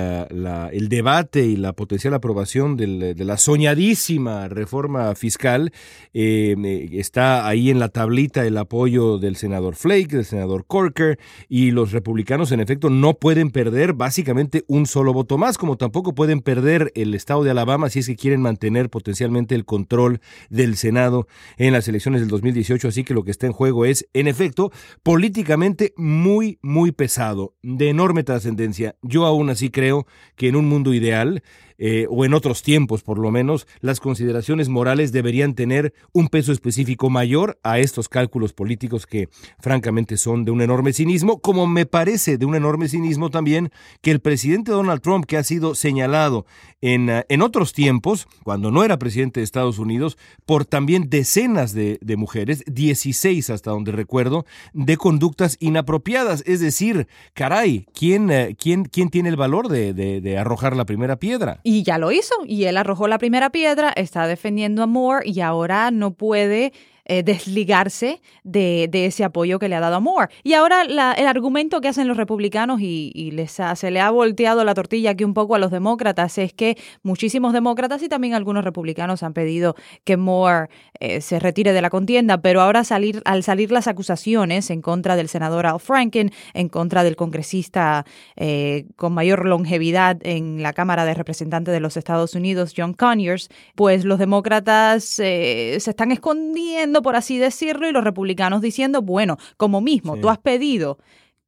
debate 0.87 1.45
y 1.45 1.57
la 1.57 1.73
potencial 1.73 2.13
aprobación 2.13 2.77
de 2.77 3.13
la 3.17 3.35
soñadísima 3.35 4.47
reforma 4.47 5.13
fiscal, 5.13 5.73
eh, 6.13 6.87
está 6.93 7.45
ahí 7.49 7.69
en 7.69 7.79
la 7.79 7.89
tablita 7.89 8.45
el 8.45 8.57
apoyo 8.57 9.17
del 9.17 9.35
senador 9.35 9.75
Flake, 9.75 10.15
del 10.15 10.23
senador 10.23 10.63
Corker, 10.65 11.19
y 11.49 11.71
los 11.71 11.91
republicanos 11.91 12.53
en 12.53 12.61
efecto 12.61 12.89
no 12.89 13.15
pueden 13.15 13.51
perder 13.51 13.91
básicamente 13.91 14.63
un 14.69 14.85
solo 14.85 15.11
voto 15.11 15.37
más, 15.37 15.57
como 15.57 15.75
tampoco 15.75 16.15
pueden 16.15 16.39
perder 16.39 16.93
el 16.95 17.13
estado 17.13 17.43
de 17.43 17.51
Alabama 17.51 17.89
si 17.89 17.99
es 17.99 18.07
que 18.07 18.15
quieren 18.15 18.41
mantener 18.41 18.89
potencialmente 18.89 19.53
el 19.53 19.65
control 19.65 20.21
del 20.49 20.77
Senado 20.77 21.27
en 21.57 21.73
las 21.73 21.89
elecciones 21.89 22.21
del 22.21 22.29
2018, 22.29 22.87
así 22.87 23.03
que 23.03 23.13
lo 23.13 23.25
que 23.25 23.31
está 23.31 23.47
en 23.47 23.51
juego 23.51 23.83
es, 23.83 24.07
en 24.13 24.29
efecto, 24.29 24.71
políticamente 25.03 25.56
muy, 25.97 26.59
muy 26.61 26.91
pesado, 26.91 27.55
de 27.61 27.89
enorme 27.89 28.23
trascendencia. 28.23 28.95
Yo 29.01 29.25
aún 29.25 29.49
así 29.49 29.69
creo 29.69 30.05
que 30.35 30.47
en 30.47 30.55
un 30.55 30.67
mundo 30.69 30.93
ideal 30.93 31.43
eh, 31.77 32.07
o 32.09 32.25
en 32.25 32.33
otros 32.33 32.63
tiempos 32.63 33.03
por 33.03 33.19
lo 33.19 33.31
menos, 33.31 33.67
las 33.81 33.99
consideraciones 33.99 34.69
morales 34.69 35.11
deberían 35.11 35.53
tener 35.53 35.93
un 36.11 36.27
peso 36.27 36.51
específico 36.51 37.09
mayor 37.09 37.59
a 37.63 37.79
estos 37.79 38.09
cálculos 38.09 38.53
políticos 38.53 39.05
que 39.05 39.29
francamente 39.59 40.17
son 40.17 40.45
de 40.45 40.51
un 40.51 40.61
enorme 40.61 40.93
cinismo, 40.93 41.39
como 41.39 41.67
me 41.67 41.85
parece 41.85 42.37
de 42.37 42.45
un 42.45 42.55
enorme 42.55 42.87
cinismo 42.87 43.29
también 43.29 43.71
que 44.01 44.11
el 44.11 44.19
presidente 44.19 44.71
Donald 44.71 45.01
Trump, 45.01 45.25
que 45.25 45.37
ha 45.37 45.43
sido 45.43 45.75
señalado 45.75 46.45
en, 46.81 47.09
eh, 47.09 47.25
en 47.29 47.41
otros 47.41 47.73
tiempos, 47.73 48.27
cuando 48.43 48.71
no 48.71 48.83
era 48.83 48.99
presidente 48.99 49.39
de 49.39 49.43
Estados 49.43 49.79
Unidos, 49.79 50.17
por 50.45 50.65
también 50.65 51.09
decenas 51.09 51.73
de, 51.73 51.99
mujeres, 52.17 52.63
16 52.67 53.49
hasta 53.49 53.71
donde 53.71 53.91
recuerdo, 53.91 54.45
de 54.73 54.97
conductas 54.97 55.57
inapropiadas. 55.59 56.43
Es 56.45 56.59
decir, 56.59 57.07
caray, 57.33 57.85
¿quién, 57.93 58.31
eh, 58.31 58.55
quién, 58.59 58.85
quién 58.85 59.09
tiene 59.09 59.29
el 59.29 59.35
valor 59.35 59.67
de, 59.69 59.93
de 59.93 60.37
arrojar 60.37 60.75
la 60.75 60.85
primera 60.85 61.17
piedra? 61.17 61.61
Y 61.69 61.83
ya 61.83 61.97
lo 61.97 62.13
hizo, 62.13 62.33
y 62.45 62.63
él 62.63 62.77
arrojó 62.77 63.09
la 63.09 63.17
primera 63.17 63.49
piedra, 63.49 63.89
está 63.89 64.25
defendiendo 64.25 64.83
a 64.83 64.87
Moore 64.87 65.27
y 65.27 65.41
ahora 65.41 65.91
no 65.91 66.11
puede 66.11 66.71
eh, 67.07 67.23
desligarse 67.23 68.21
de, 68.43 68.89
ese 68.91 69.23
apoyo 69.23 69.59
que 69.59 69.69
le 69.69 69.75
ha 69.75 69.79
dado 69.79 69.95
a 69.95 69.99
Moore. 69.99 70.29
Y 70.43 70.53
ahora 70.53 70.83
la, 70.83 71.13
el 71.13 71.27
argumento 71.27 71.81
que 71.81 71.87
hacen 71.87 72.07
los 72.07 72.17
republicanos 72.17 72.81
y, 72.81 73.11
y 73.15 73.31
les 73.31 73.59
ha, 73.59 73.75
se 73.75 73.91
le 73.91 73.99
ha 73.99 74.11
volteado 74.11 74.63
la 74.63 74.73
tortilla 74.73 75.11
aquí 75.11 75.23
un 75.23 75.33
poco 75.33 75.55
a 75.55 75.59
los 75.59 75.71
demócratas 75.71 76.37
es 76.37 76.53
que 76.53 76.77
muchísimos 77.03 77.53
demócratas 77.53 78.03
y 78.03 78.09
también 78.09 78.33
algunos 78.33 78.63
republicanos 78.63 79.23
han 79.23 79.33
pedido 79.33 79.75
que 80.03 80.17
Moore 80.17 80.69
eh, 80.99 81.21
se 81.21 81.39
retire 81.39 81.73
de 81.73 81.81
la 81.81 81.89
contienda, 81.89 82.41
pero 82.41 82.61
ahora 82.61 82.83
salir, 82.83 83.21
al 83.25 83.43
salir 83.43 83.71
las 83.71 83.87
acusaciones 83.87 84.69
en 84.69 84.81
contra 84.81 85.15
del 85.15 85.29
senador 85.29 85.65
Al 85.65 85.79
Franken, 85.79 86.31
en 86.53 86.69
contra 86.69 87.03
del 87.03 87.15
congresista 87.15 88.05
eh, 88.35 88.85
con 88.95 89.13
mayor 89.13 89.45
longevidad 89.45 90.17
en 90.23 90.63
la 90.63 90.73
Cámara 90.73 91.05
de 91.05 91.13
Representantes 91.13 91.73
de 91.73 91.79
los 91.79 91.97
Estados 91.97 92.33
Unidos, 92.33 92.73
John 92.75 92.93
Conyers, 92.93 93.49
pues 93.75 94.05
los 94.05 94.19
demócratas 94.19 95.19
eh, 95.19 95.77
se 95.79 95.89
están 95.89 96.11
escondiendo 96.11 96.96
por 97.01 97.15
así 97.15 97.37
decirlo, 97.37 97.87
y 97.87 97.91
los 97.91 98.03
republicanos 98.03 98.61
diciendo, 98.61 99.01
bueno, 99.01 99.37
como 99.57 99.81
mismo, 99.81 100.15
sí. 100.15 100.21
tú 100.21 100.29
has 100.29 100.37
pedido 100.37 100.97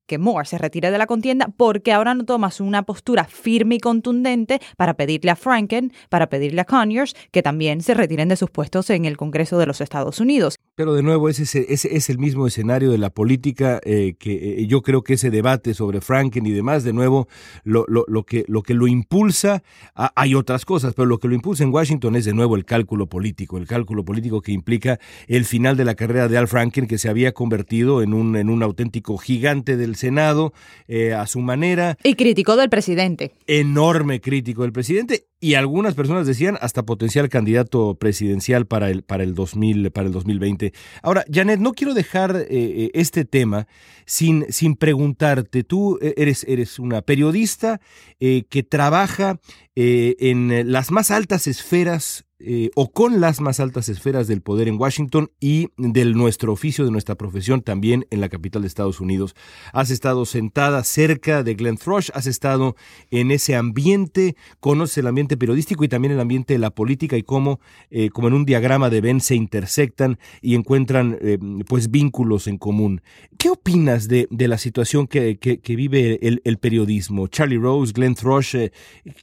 que 0.10 0.18
Moore 0.18 0.46
se 0.46 0.58
retire 0.58 0.90
de 0.92 0.98
la 0.98 1.06
contienda 1.06 1.54
porque 1.56 1.94
ahora 1.94 2.16
no 2.16 2.26
tomas 2.26 2.60
una 2.60 2.84
postura 2.84 3.26
firme 3.26 3.76
y 3.76 3.80
contundente 3.80 4.60
para 4.76 4.96
pedirle 4.96 5.30
a 5.32 5.36
Franken, 5.36 5.94
para 6.10 6.28
pedirle 6.28 6.62
a 6.62 6.66
Conyers 6.66 7.16
que 7.32 7.44
también 7.44 7.82
se 7.82 7.94
retiren 7.94 8.28
de 8.28 8.36
sus 8.36 8.50
puestos 8.50 8.90
en 8.90 9.06
el 9.06 9.16
Congreso 9.16 9.60
de 9.60 9.68
los 9.68 9.82
Estados 9.82 10.20
Unidos. 10.20 10.58
Pero 10.76 10.96
de 10.96 11.04
nuevo, 11.04 11.30
ese, 11.30 11.44
ese 11.44 11.96
es 11.96 12.10
el 12.10 12.18
mismo 12.18 12.48
escenario 12.48 12.92
de 12.92 12.98
la 12.98 13.12
política 13.12 13.80
eh, 13.84 14.16
que 14.18 14.62
eh, 14.62 14.68
yo 14.68 14.82
creo 14.82 15.04
que 15.04 15.14
ese 15.14 15.30
debate 15.30 15.74
sobre 15.74 16.02
Franken 16.02 16.46
y 16.46 16.52
demás, 16.52 16.84
de 16.84 16.94
nuevo, 16.94 17.28
lo, 17.64 17.86
lo, 17.88 18.06
lo 18.08 18.24
que, 18.24 18.46
lo 18.48 18.64
que 18.64 18.74
lo 18.74 18.88
impulsa, 18.88 19.62
hay 19.94 20.34
otras 20.34 20.66
cosas, 20.66 20.96
pero 20.96 21.06
lo 21.06 21.20
que 21.20 21.28
lo 21.28 21.36
impulsa 21.36 21.64
en 21.64 21.72
Washington 21.72 22.16
es 22.16 22.26
de 22.26 22.34
nuevo 22.34 22.56
el 22.56 22.66
cálculo 22.66 23.08
político, 23.08 23.58
el 23.58 23.68
cálculo 23.68 24.04
político 24.04 24.42
que 24.42 24.54
implica 24.54 25.00
el 25.28 25.46
final 25.46 25.78
de 25.78 25.86
la 25.86 25.94
carrera 25.94 26.28
de 26.28 26.38
Al 26.38 26.48
Franken, 26.48 26.88
que 26.88 26.98
se 26.98 27.10
había 27.10 27.32
convertido 27.34 28.02
en 28.02 28.16
un, 28.16 28.36
en 28.36 28.50
un 28.50 28.64
auténtico 28.64 29.18
gigante 29.18 29.78
del 29.78 29.96
Senado 30.00 30.54
eh, 30.88 31.14
a 31.14 31.28
su 31.28 31.40
manera. 31.40 31.98
Y 32.04 32.16
crítico 32.16 32.56
del 32.56 32.70
presidente. 32.70 33.34
Enorme 33.48 34.22
crítico 34.22 34.64
del 34.64 34.72
presidente. 34.72 35.28
Y 35.42 35.54
algunas 35.54 35.94
personas 35.94 36.28
decían 36.28 36.58
hasta 36.60 36.84
potencial 36.84 37.30
candidato 37.30 37.96
presidencial 37.96 38.66
para 38.66 38.90
el, 38.90 39.04
para 39.04 39.24
el, 39.24 39.36
2000, 39.36 39.92
para 39.92 40.08
el 40.08 40.14
2020. 40.14 40.74
Ahora, 41.02 41.24
Janet, 41.32 41.60
no 41.60 41.74
quiero 41.74 41.94
dejar 41.94 42.46
eh, 42.50 42.92
este 42.94 43.24
tema 43.24 43.68
sin, 44.10 44.46
sin 44.50 44.76
preguntarte. 44.76 45.64
Tú 45.64 46.00
eh, 46.02 46.16
eres, 46.18 46.44
eres 46.50 46.80
una 46.80 47.02
periodista 47.04 47.80
eh, 48.20 48.44
que 48.50 48.64
trabaja 48.64 49.40
eh, 49.76 50.16
en 50.20 50.72
las 50.72 50.92
más 50.92 51.12
altas 51.12 51.46
esferas 51.46 52.26
eh, 52.42 52.70
o 52.76 52.92
con 52.92 53.20
las 53.20 53.42
más 53.42 53.60
altas 53.60 53.90
esferas 53.90 54.28
del 54.28 54.42
poder 54.42 54.70
en 54.70 54.80
Washington 54.80 55.30
y 55.42 55.70
del 55.76 56.14
nuestro 56.14 56.54
oficio, 56.54 56.86
de 56.86 56.92
nuestra 56.92 57.16
profesión 57.16 57.62
también 57.62 58.06
en 58.12 58.22
la 58.22 58.30
capital 58.30 58.62
de 58.62 58.70
Estados 58.70 59.02
Unidos. 59.02 59.36
Has 59.74 59.90
estado 59.90 60.26
sentada 60.26 60.86
cerca 60.86 61.44
de 61.44 61.56
Glenn 61.56 61.76
Thrush, 61.76 62.12
has 62.14 62.28
estado 62.28 62.78
en 63.12 63.32
ese 63.32 63.58
ambiente, 63.58 64.38
conoces 64.62 65.00
el 65.00 65.08
ambiente 65.08 65.36
periodístico 65.36 65.84
y 65.84 65.90
también 65.90 66.14
el 66.14 66.20
ambiente 66.22 66.54
de 66.54 66.60
la 66.60 66.70
política 66.70 67.18
y 67.18 67.24
cómo, 67.24 67.60
eh, 67.90 68.10
como 68.10 68.30
en 68.30 68.36
un 68.36 68.46
diagrama 68.46 68.90
de 68.90 69.02
Venn, 69.02 69.20
se 69.20 69.36
intersectan 69.36 70.18
y 70.42 70.56
encuentran 70.56 71.18
eh, 71.20 71.40
pues 71.68 71.92
vínculos 71.92 72.48
en 72.48 72.58
común. 72.58 73.02
¿Qué 73.38 73.50
opinas 73.50 74.08
de, 74.08 74.28
la 74.30 74.58
situación 74.58 75.08
que, 75.08 75.38
vive 75.68 76.26
el, 76.26 76.42
el, 76.46 76.58
periodismo? 76.58 77.28
Charlie 77.28 77.58
Rose, 77.58 77.92
Glenn 77.94 78.16
Thrush, 78.16 78.56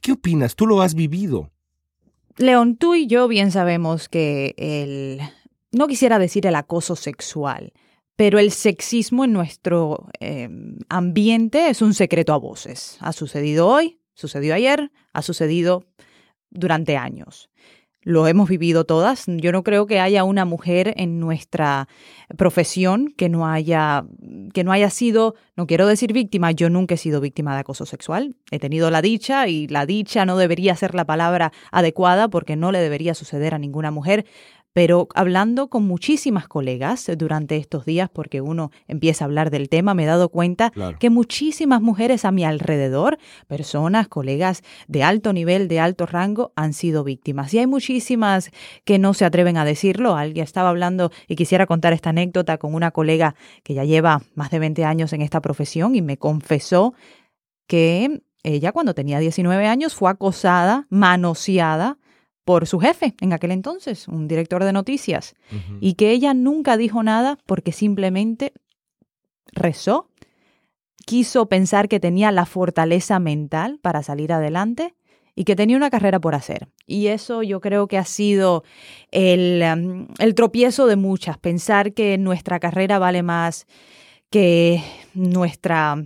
¿qué 0.01 0.11
opinas? 0.11 0.55
Tú 0.55 0.67
lo 0.67 0.83
has 0.83 0.93
vivido. 0.93 1.51
León, 2.37 2.77
tú 2.77 2.95
y 2.95 3.07
yo 3.07 3.27
bien 3.27 3.51
sabemos 3.51 4.09
que 4.09 4.53
el, 4.57 5.21
no 5.71 5.87
quisiera 5.87 6.19
decir 6.19 6.45
el 6.45 6.55
acoso 6.55 6.95
sexual, 6.95 7.73
pero 8.15 8.39
el 8.39 8.51
sexismo 8.51 9.25
en 9.25 9.33
nuestro 9.33 10.07
em, 10.19 10.77
ambiente 10.89 11.69
es 11.69 11.81
un 11.81 11.93
secreto 11.93 12.33
a 12.33 12.37
voces. 12.37 12.97
Ha 12.99 13.13
sucedido 13.13 13.67
hoy, 13.67 13.99
sucedió 14.13 14.53
ayer, 14.53 14.91
ha 15.13 15.21
sucedido 15.21 15.85
durante 16.49 16.95
años 16.95 17.49
lo 18.07 18.25
hemos 18.25 18.47
vivido 18.47 18.85
todas. 18.85 19.25
Yo 19.27 19.51
no 19.51 19.63
creo 19.63 19.85
que 19.85 19.99
haya 19.99 20.23
una 20.23 20.45
mujer 20.45 20.93
en 20.95 21.19
nuestra 21.19 21.89
profesión 22.37 23.13
que 23.17 23.27
no 23.27 23.45
haya 23.45 24.05
que 24.53 24.63
no 24.63 24.71
haya 24.71 24.89
sido, 24.89 25.35
no 25.57 25.67
quiero 25.67 25.87
decir 25.87 26.13
víctima, 26.13 26.51
yo 26.51 26.69
nunca 26.69 26.95
he 26.95 26.97
sido 26.97 27.19
víctima 27.19 27.53
de 27.53 27.59
acoso 27.59 27.85
sexual. 27.85 28.37
He 28.49 28.59
tenido 28.59 28.91
la 28.91 29.01
dicha 29.01 29.49
y 29.49 29.67
la 29.67 29.85
dicha 29.85 30.25
no 30.25 30.37
debería 30.37 30.73
ser 30.77 30.95
la 30.95 31.03
palabra 31.03 31.51
adecuada 31.69 32.29
porque 32.29 32.55
no 32.55 32.71
le 32.71 32.79
debería 32.79 33.13
suceder 33.13 33.53
a 33.53 33.59
ninguna 33.59 33.91
mujer, 33.91 34.25
pero 34.77 35.07
hablando 35.15 35.69
con 35.69 35.87
muchísimas 35.87 36.47
colegas 36.47 37.09
durante 37.17 37.57
estos 37.57 37.83
días, 37.83 38.11
porque 38.13 38.41
uno 38.41 38.69
empieza 38.87 39.23
a 39.23 39.25
hablar 39.25 39.49
del 39.49 39.69
tema, 39.69 39.95
me 39.95 40.03
he 40.03 40.05
dado 40.05 40.29
cuenta 40.29 40.71
que 40.99 41.09
muchísimas 41.09 41.81
mujeres 41.81 42.25
a 42.25 42.31
mi 42.31 42.45
alrededor, 42.45 43.17
personas, 43.47 44.07
colegas 44.07 44.61
de 44.87 45.01
alto 45.01 45.33
nivel, 45.33 45.67
de 45.67 45.79
alto 45.79 46.05
rango, 46.05 46.53
han 46.55 46.73
sido 46.73 47.03
víctimas. 47.03 47.55
Y 47.55 47.57
hay 47.57 47.65
muchísimas 47.65 48.51
que 48.85 48.99
no 48.99 49.15
se 49.15 49.25
atreven 49.25 49.57
a 49.57 49.65
decirlo. 49.65 50.15
Alguien 50.15 50.43
estaba 50.43 50.69
hablando 50.69 51.11
y 51.27 51.35
quisiera 51.37 51.65
contar 51.65 51.93
esta 51.93 52.11
anécdota 52.11 52.59
con 52.59 52.75
una 52.75 52.91
colega 52.91 53.33
que 53.63 53.73
ya 53.73 53.83
lleva 53.83 54.21
más 54.35 54.51
de 54.51 54.59
20 54.59 54.85
años 54.85 55.11
en 55.11 55.23
esta 55.23 55.41
profesión 55.41 55.95
y 55.95 56.03
me 56.03 56.17
confesó 56.17 56.93
que 57.65 58.21
ella 58.43 58.71
cuando 58.73 58.93
tenía 58.93 59.17
19 59.17 59.65
años 59.65 59.95
fue 59.95 60.11
acosada, 60.11 60.85
manoseada 60.91 61.97
por 62.47 62.65
su 62.65 62.79
jefe 62.79 63.13
en 63.19 63.33
aquel 63.33 63.51
entonces, 63.51 64.07
un 64.07 64.29
director 64.29 64.63
de 64.63 64.71
noticias, 64.71 65.35
y 65.81 65.95
que 65.95 66.11
ella 66.11 66.33
nunca 66.33 66.77
dijo 66.77 67.03
nada 67.03 67.37
porque 67.45 67.73
simplemente 67.73 68.53
rezó, 69.51 70.09
quiso 71.05 71.49
pensar 71.49 71.89
que 71.89 71.99
tenía 71.99 72.31
la 72.31 72.45
fortaleza 72.45 73.19
mental 73.19 73.79
para 73.81 74.01
salir 74.01 74.31
adelante 74.31 74.95
y 75.35 75.43
que 75.43 75.57
tenía 75.57 75.75
una 75.75 75.89
carrera 75.89 76.21
por 76.21 76.35
hacer. 76.35 76.69
Y 76.85 77.07
eso 77.07 77.43
yo 77.43 77.59
creo 77.59 77.89
que 77.89 77.97
ha 77.97 78.05
sido 78.05 78.63
el, 79.11 79.61
um, 79.61 80.07
el 80.17 80.33
tropiezo 80.33 80.87
de 80.87 80.95
muchas, 80.95 81.37
pensar 81.37 81.91
que 81.91 82.17
nuestra 82.17 82.61
carrera 82.61 82.97
vale 82.97 83.23
más 83.23 83.67
que 84.29 84.81
nuestra 85.13 86.01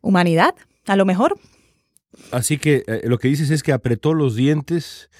humanidad, 0.00 0.54
a 0.86 0.94
lo 0.94 1.04
mejor, 1.04 1.40
Así 2.30 2.58
que 2.58 2.84
eh, 2.86 3.02
lo 3.04 3.18
que 3.18 3.28
dices 3.28 3.50
es 3.50 3.62
que 3.62 3.72
apretó 3.72 4.14
los 4.14 4.36
dientes 4.36 5.10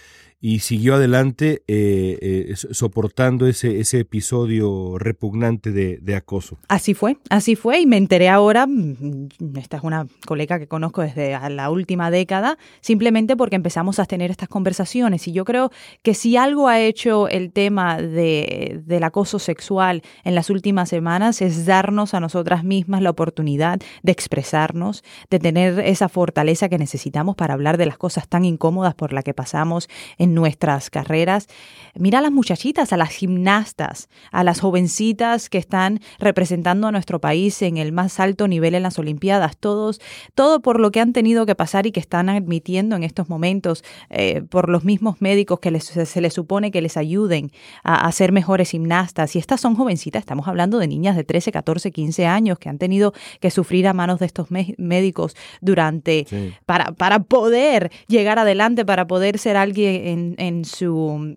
y 0.46 0.60
siguió 0.60 0.94
adelante 0.94 1.64
eh, 1.66 2.18
eh, 2.22 2.54
soportando 2.54 3.48
ese, 3.48 3.80
ese 3.80 3.98
episodio 3.98 4.96
repugnante 4.96 5.72
de, 5.72 6.14
acoso. 6.14 6.56
Así 6.68 6.94
fue, 6.94 7.16
así 7.30 7.56
fue 7.56 7.80
y 7.80 7.86
me 7.86 7.96
enteré 7.96 8.28
ahora, 8.28 8.68
mm, 8.68 9.26
esta 9.56 9.78
es 9.78 9.82
una 9.82 10.06
colega 10.24 10.60
que 10.60 10.68
conozco 10.68 11.02
desde 11.02 11.36
la 11.50 11.68
última 11.68 12.12
década, 12.12 12.58
simplemente 12.80 13.36
porque 13.36 13.56
empezamos 13.56 13.98
a 13.98 14.04
tener 14.04 14.30
estas 14.30 14.48
conversaciones 14.48 15.26
y 15.26 15.32
yo 15.32 15.44
creo 15.44 15.72
que 16.04 16.14
si 16.14 16.36
algo 16.36 16.68
ha 16.68 16.78
hecho 16.78 17.26
el 17.26 17.50
tema 17.50 18.00
de, 18.00 18.80
del 18.84 19.02
acoso 19.02 19.40
sexual 19.40 20.02
en 20.22 20.36
las 20.36 20.48
últimas 20.48 20.88
semanas 20.88 21.42
es 21.42 21.66
darnos 21.66 22.14
a 22.14 22.20
nosotras 22.20 22.62
mismas 22.62 23.02
la 23.02 23.10
oportunidad 23.10 23.80
de 24.04 24.12
expresarnos, 24.12 25.02
de 25.28 25.40
tener 25.40 25.80
esa 25.80 26.08
fortaleza 26.08 26.68
que 26.68 26.78
necesitamos 26.78 27.34
para 27.34 27.54
hablar 27.54 27.78
de 27.78 27.86
las 27.86 27.98
cosas 27.98 28.28
tan 28.28 28.44
incómodas 28.44 28.94
por 28.94 29.12
las 29.12 29.24
que 29.24 29.34
pasamos 29.34 29.88
en 30.18 30.35
nuestras 30.36 30.90
carreras. 30.90 31.48
Mira 31.94 32.18
a 32.18 32.22
las 32.22 32.30
muchachitas, 32.30 32.92
a 32.92 32.96
las 32.96 33.08
gimnastas, 33.08 34.08
a 34.30 34.44
las 34.44 34.60
jovencitas 34.60 35.48
que 35.48 35.58
están 35.58 36.00
representando 36.18 36.86
a 36.86 36.92
nuestro 36.92 37.20
país 37.20 37.62
en 37.62 37.78
el 37.78 37.90
más 37.90 38.20
alto 38.20 38.46
nivel 38.46 38.74
en 38.74 38.82
las 38.82 38.98
Olimpiadas, 38.98 39.56
todos, 39.56 40.00
todo 40.34 40.60
por 40.60 40.78
lo 40.78 40.90
que 40.92 41.00
han 41.00 41.12
tenido 41.12 41.46
que 41.46 41.54
pasar 41.54 41.86
y 41.86 41.92
que 41.92 42.00
están 42.00 42.28
admitiendo 42.28 42.96
en 42.96 43.02
estos 43.02 43.28
momentos 43.30 43.82
eh, 44.10 44.42
por 44.42 44.68
los 44.68 44.84
mismos 44.84 45.20
médicos 45.20 45.58
que 45.58 45.80
se 45.80 46.20
les 46.20 46.34
supone 46.34 46.70
que 46.70 46.82
les 46.82 46.96
ayuden 46.96 47.50
a, 47.82 48.12
ser 48.12 48.30
mejores 48.30 48.70
gimnastas. 48.70 49.34
Y 49.34 49.38
estas 49.38 49.60
son 49.60 49.74
jovencitas, 49.74 50.20
estamos 50.20 50.48
hablando 50.48 50.78
de 50.78 50.86
niñas 50.86 51.16
de 51.16 51.24
13, 51.24 51.50
14, 51.50 51.90
15 51.92 52.26
años 52.26 52.58
que 52.58 52.68
han 52.68 52.78
tenido 52.78 53.14
que 53.40 53.50
sufrir 53.50 53.88
a 53.88 53.94
manos 53.94 54.20
de 54.20 54.26
estos 54.26 54.48
médicos 54.50 55.34
durante, 55.62 56.26
para, 56.66 56.92
para 56.92 57.20
poder 57.20 57.90
llegar 58.06 58.38
adelante, 58.38 58.84
para 58.84 59.06
poder 59.06 59.38
ser 59.38 59.56
alguien 59.56 60.15
en, 60.16 60.64
su 60.64 61.36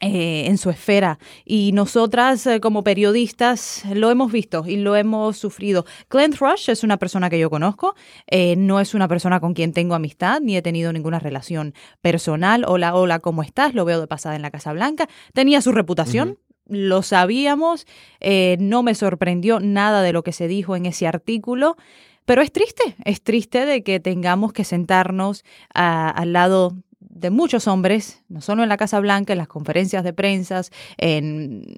eh, 0.00 0.44
en 0.46 0.58
su 0.58 0.68
esfera. 0.68 1.18
Y 1.46 1.72
nosotras 1.72 2.46
eh, 2.46 2.60
como 2.60 2.84
periodistas 2.84 3.82
lo 3.94 4.10
hemos 4.10 4.30
visto 4.30 4.64
y 4.66 4.76
lo 4.76 4.94
hemos 4.94 5.38
sufrido. 5.38 5.86
Glenn 6.10 6.32
Thrush 6.32 6.68
es 6.68 6.84
una 6.84 6.98
persona 6.98 7.30
que 7.30 7.38
yo 7.38 7.48
conozco, 7.48 7.94
eh, 8.26 8.56
no 8.56 8.78
es 8.78 8.92
una 8.92 9.08
persona 9.08 9.40
con 9.40 9.54
quien 9.54 9.72
tengo 9.72 9.94
amistad 9.94 10.42
ni 10.42 10.54
he 10.54 10.60
tenido 10.60 10.92
ninguna 10.92 11.18
relación 11.18 11.72
personal. 12.02 12.66
Hola, 12.68 12.94
hola, 12.94 13.20
¿cómo 13.20 13.42
estás? 13.42 13.72
Lo 13.72 13.86
veo 13.86 13.98
de 13.98 14.06
pasada 14.06 14.36
en 14.36 14.42
la 14.42 14.50
Casa 14.50 14.74
Blanca. 14.74 15.08
Tenía 15.32 15.62
su 15.62 15.72
reputación. 15.72 16.38
Lo 16.68 17.02
sabíamos, 17.02 17.86
no 18.58 18.82
me 18.82 18.96
sorprendió 18.96 19.60
nada 19.60 20.02
de 20.02 20.12
lo 20.12 20.24
que 20.24 20.32
se 20.32 20.48
dijo 20.48 20.74
en 20.74 20.86
ese 20.86 21.06
artículo, 21.06 21.76
pero 22.24 22.42
es 22.42 22.50
triste, 22.50 22.96
es 23.04 23.22
triste 23.22 23.64
de 23.66 23.84
que 23.84 24.00
tengamos 24.00 24.52
que 24.52 24.64
sentarnos 24.64 25.44
al 25.72 26.32
lado 26.32 26.74
de 27.16 27.30
muchos 27.30 27.66
hombres, 27.66 28.22
no 28.28 28.40
solo 28.40 28.62
en 28.62 28.68
la 28.68 28.76
Casa 28.76 29.00
Blanca, 29.00 29.32
en 29.32 29.38
las 29.38 29.48
conferencias 29.48 30.04
de 30.04 30.12
prensa, 30.12 30.62
en, 30.98 31.76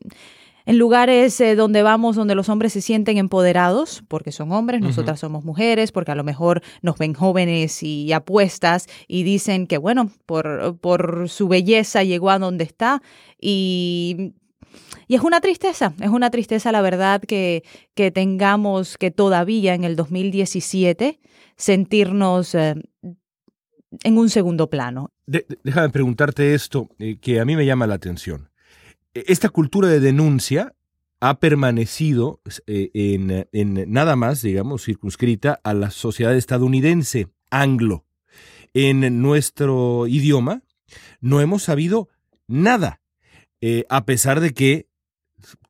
en 0.67 0.79
lugares 0.79 1.41
eh, 1.41 1.55
donde 1.55 1.83
vamos, 1.83 2.17
donde 2.17 2.35
los 2.35 2.49
hombres 2.49 2.73
se 2.73 2.81
sienten 2.81 3.19
empoderados, 3.19 4.03
porque 4.09 4.33
son 4.33 4.53
hombres, 4.53 4.81
nosotras 4.81 5.21
somos 5.21 5.45
mujeres, 5.45 5.93
porque 5.93 6.13
a 6.13 6.15
lo 6.15 6.25
mejor 6.25 6.63
nos 6.83 6.99
ven 6.99 7.15
jóvenes 7.15 7.83
y 7.83 8.13
apuestas 8.13 8.87
y 9.07 9.23
dicen 9.23 9.67
que, 9.67 9.79
bueno, 9.79 10.11
por, 10.27 10.79
por 10.79 11.29
su 11.29 11.49
belleza 11.49 12.03
llegó 12.05 12.31
a 12.31 12.39
donde 12.39 12.65
está. 12.65 13.03
Y 13.41 14.35
y 15.07 15.15
es 15.15 15.23
una 15.23 15.41
tristeza, 15.41 15.95
es 16.01 16.11
una 16.11 16.31
tristeza 16.31 16.71
la 16.71 16.83
verdad 16.83 17.23
que, 17.23 17.65
que 17.95 18.11
tengamos 18.11 18.99
que 18.99 19.11
todavía 19.11 19.75
en 19.75 19.85
el 19.85 19.97
2017 19.97 21.19
sentirnos 21.57 22.55
eh, 22.55 22.75
en 24.03 24.19
un 24.19 24.31
segundo 24.31 24.69
plano. 24.69 25.13
déjame 25.27 25.91
preguntarte 25.91 26.55
esto, 26.55 26.89
eh, 26.99 27.19
que 27.21 27.41
a 27.41 27.45
mí 27.45 27.57
me 27.57 27.67
llama 27.67 27.87
la 27.87 27.95
atención. 27.95 28.51
E, 29.15 29.25
esta 29.29 29.49
cultura 29.49 29.89
de 29.89 30.01
denuncia 30.01 30.75
ha 31.21 31.41
permanecido 31.41 32.41
eh, 32.67 32.91
en, 32.95 33.93
nada 33.93 34.15
más, 34.15 34.43
digamos, 34.43 34.85
circunscrita 34.85 35.61
a 35.65 35.75
la 35.75 35.91
sociedad 35.91 36.37
estadounidense, 36.37 37.29
anglo. 37.51 38.05
En 38.75 39.21
nuestro 39.21 40.07
idioma 40.07 40.63
no 41.21 41.41
hemos 41.41 41.65
sabido 41.65 42.09
nada, 42.47 43.01
eh, 43.61 43.85
a 43.89 44.05
pesar 44.05 44.41
de 44.41 44.53
que 44.53 44.87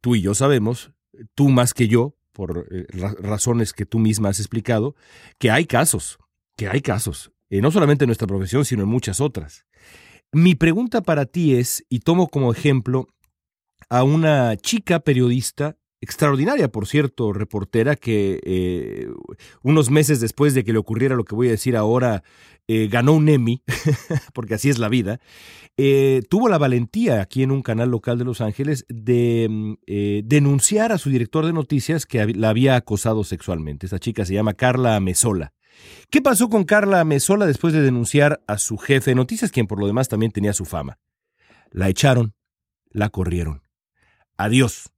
tú 0.01 0.17
y 0.17 0.21
yo 0.21 0.35
sabemos, 0.35 0.93
tú 1.35 1.49
más 1.49 1.73
que 1.73 1.89
yo, 1.89 2.15
por 2.33 2.69
razones 3.21 3.73
que 3.73 3.87
tú 3.87 3.99
misma 3.99 4.29
has 4.29 4.41
explicado, 4.41 4.95
que 5.39 5.51
hay 5.51 5.65
casos, 5.65 6.19
que 6.57 6.69
hay 6.69 6.83
casos 6.83 7.33
eh, 7.51 7.61
no 7.61 7.71
solamente 7.71 8.05
en 8.05 8.09
nuestra 8.09 8.27
profesión, 8.27 8.65
sino 8.65 8.83
en 8.83 8.89
muchas 8.89 9.21
otras. 9.21 9.65
Mi 10.33 10.55
pregunta 10.55 11.01
para 11.01 11.25
ti 11.25 11.55
es, 11.55 11.85
y 11.89 12.01
tomo 12.01 12.29
como 12.29 12.53
ejemplo 12.53 13.09
a 13.89 14.03
una 14.03 14.57
chica 14.57 15.01
periodista 15.01 15.79
extraordinaria, 16.01 16.69
por 16.69 16.87
cierto, 16.87 17.33
reportera, 17.33 17.97
que 17.97 18.41
eh, 18.45 19.09
unos 19.63 19.91
meses 19.91 20.21
después 20.21 20.55
de 20.55 20.63
que 20.63 20.73
le 20.73 20.79
ocurriera 20.79 21.17
lo 21.17 21.25
que 21.25 21.35
voy 21.35 21.49
a 21.49 21.53
decir 21.53 21.77
ahora, 21.77 22.23
eh, 22.69 22.89
ganó 22.89 23.15
un 23.15 23.29
Emmy, 23.29 23.63
porque 24.35 24.55
así 24.55 24.69
es 24.69 24.79
la 24.79 24.91
vida, 24.91 25.21
tuvo 26.29 26.49
la 26.49 26.59
valentía 26.59 27.23
aquí 27.23 27.43
en 27.43 27.51
un 27.51 27.63
canal 27.63 27.91
local 27.91 28.19
de 28.19 28.25
Los 28.25 28.41
Ángeles 28.41 28.85
de 28.89 29.47
mm, 29.49 29.75
denunciar 30.25 30.93
a 30.93 30.99
su 30.99 31.09
director 31.09 31.47
de 31.47 31.53
noticias 31.53 32.05
que 32.05 32.27
la 32.27 32.51
había 32.51 32.77
acosado 32.77 33.25
sexualmente. 33.25 33.87
Esta 33.87 34.01
chica 34.01 34.25
se 34.25 34.35
llama 34.35 34.55
Carla 34.55 34.99
Mesola. 35.01 35.55
¿Qué 36.11 36.23
pasó 36.23 36.49
con 36.49 36.65
Carla 36.65 37.05
Mesola 37.05 37.47
después 37.47 37.73
de 37.73 37.83
denunciar 37.83 38.43
a 38.47 38.59
su 38.59 38.79
jefe 38.79 39.11
de 39.11 39.15
noticias, 39.15 39.53
quien 39.53 39.67
por 39.67 39.79
lo 39.79 39.87
demás 39.87 40.09
también 40.09 40.33
tenía 40.33 40.53
su 40.53 40.65
fama? 40.65 40.99
La 41.71 41.89
echaron, 41.89 42.35
la 42.91 43.11
corrieron. 43.11 43.63
Adiós. 44.37 44.91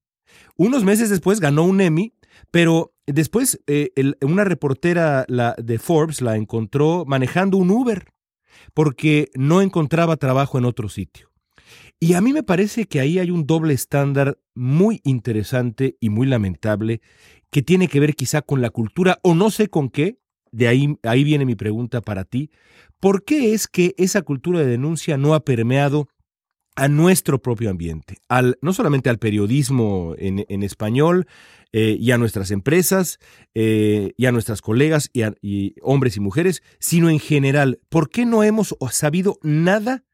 Unos 0.57 0.85
meses 0.85 1.11
después 1.11 1.41
ganó 1.41 1.65
un 1.65 1.81
Emmy, 1.81 2.15
pero 2.51 2.95
después 3.07 3.61
eh, 3.67 3.91
una 4.21 4.45
reportera 4.45 5.27
de 5.27 5.79
Forbes 5.79 6.21
la 6.21 6.37
encontró 6.37 7.05
manejando 7.07 7.57
un 7.57 7.71
Uber 7.71 8.13
porque 8.75 9.31
no 9.35 9.63
encontraba 9.63 10.17
trabajo 10.17 10.59
en 10.59 10.65
otro 10.65 10.89
sitio. 10.89 11.31
Y 11.99 12.15
a 12.15 12.21
mí 12.21 12.33
me 12.33 12.43
parece 12.43 12.87
que 12.87 13.01
ahí 13.01 13.19
hay 13.19 13.31
un 13.31 13.47
doble 13.47 13.75
estándar 13.75 14.39
muy 14.55 15.01
interesante 15.05 15.97
y 16.01 16.09
muy 16.09 16.27
lamentable 16.27 17.01
que 17.51 17.63
tiene 17.63 17.89
que 17.89 18.01
ver 18.01 18.15
quizá 18.15 18.43
con 18.43 18.63
la 18.63 18.71
cultura 18.71 19.19
o 19.23 19.35
no 19.35 19.51
sé 19.51 19.69
con 19.69 19.91
qué, 19.91 20.20
de 20.53 20.69
ahí, 20.69 20.97
ahí 21.03 21.25
viene 21.25 21.45
mi 21.45 21.55
pregunta 21.55 22.01
para 22.01 22.25
ti, 22.25 22.51
¿por 22.99 23.25
qué 23.25 23.55
es 23.55 23.69
que 23.69 23.95
esa 23.99 24.23
cultura 24.23 24.61
de 24.61 24.67
denuncia 24.67 25.17
no 25.17 25.35
ha 25.35 25.45
permeado 25.45 26.09
a 26.77 26.89
nuestro 26.89 27.43
propio 27.43 27.69
ambiente, 27.71 28.17
no 28.63 28.73
solamente 28.73 29.11
al 29.11 29.19
periodismo 29.19 30.15
en, 30.17 30.63
español 30.63 31.27
eh, 31.73 31.97
y 32.01 32.13
a 32.13 32.19
nuestras 32.19 32.51
empresas 32.51 33.19
eh, 33.55 34.13
y 34.17 34.27
a 34.27 34.33
nuestras 34.33 34.63
colegas 34.63 35.11
y, 35.13 35.23
y 35.43 35.75
hombres 35.83 36.17
y 36.17 36.21
mujeres, 36.21 36.63
sino 36.79 37.11
en 37.11 37.19
general. 37.19 37.81
¿Por 37.89 38.09
qué 38.09 38.25
no 38.25 38.45
hemos 38.45 38.77
sabido 38.93 39.39
nada 39.43 40.05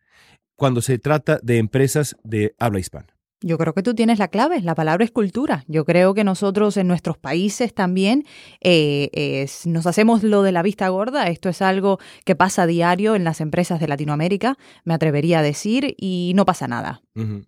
cuando 0.57 0.81
se 0.83 0.99
trata 0.99 1.39
de 1.43 1.59
empresas 1.59 2.17
de 2.25 2.55
habla 2.59 2.81
hispana? 2.81 3.16
Yo 3.43 3.59
creo 3.59 3.75
que 3.75 3.83
tú 3.83 3.95
tienes 3.95 4.19
la 4.19 4.29
clave, 4.29 4.63
la 4.63 4.75
palabra 4.75 5.05
es 5.05 5.11
cultura. 5.11 5.65
Yo 5.69 5.85
creo 5.85 6.15
que 6.15 6.25
nosotros 6.25 6.77
en 6.79 6.89
nuestros 6.89 7.19
países 7.19 7.75
también 7.75 8.25
eh, 8.63 9.47
nos 9.67 9.87
hacemos 9.87 10.23
lo 10.23 10.43
de 10.43 10.53
la 10.53 10.63
vista 10.63 10.89
gorda. 10.89 11.29
Esto 11.29 11.51
es 11.51 11.61
algo 11.61 11.99
que 12.25 12.35
pasa 12.35 12.63
a 12.63 12.67
diario 12.67 13.15
en 13.15 13.25
las 13.25 13.43
empresas 13.43 13.79
de 13.79 13.89
Latinoamérica, 13.89 14.57
me 14.85 14.95
atrevería 14.95 15.41
a 15.41 15.43
decir, 15.43 15.95
y 15.99 16.33
no 16.35 16.47
pasa 16.47 16.67
nada. 16.67 17.03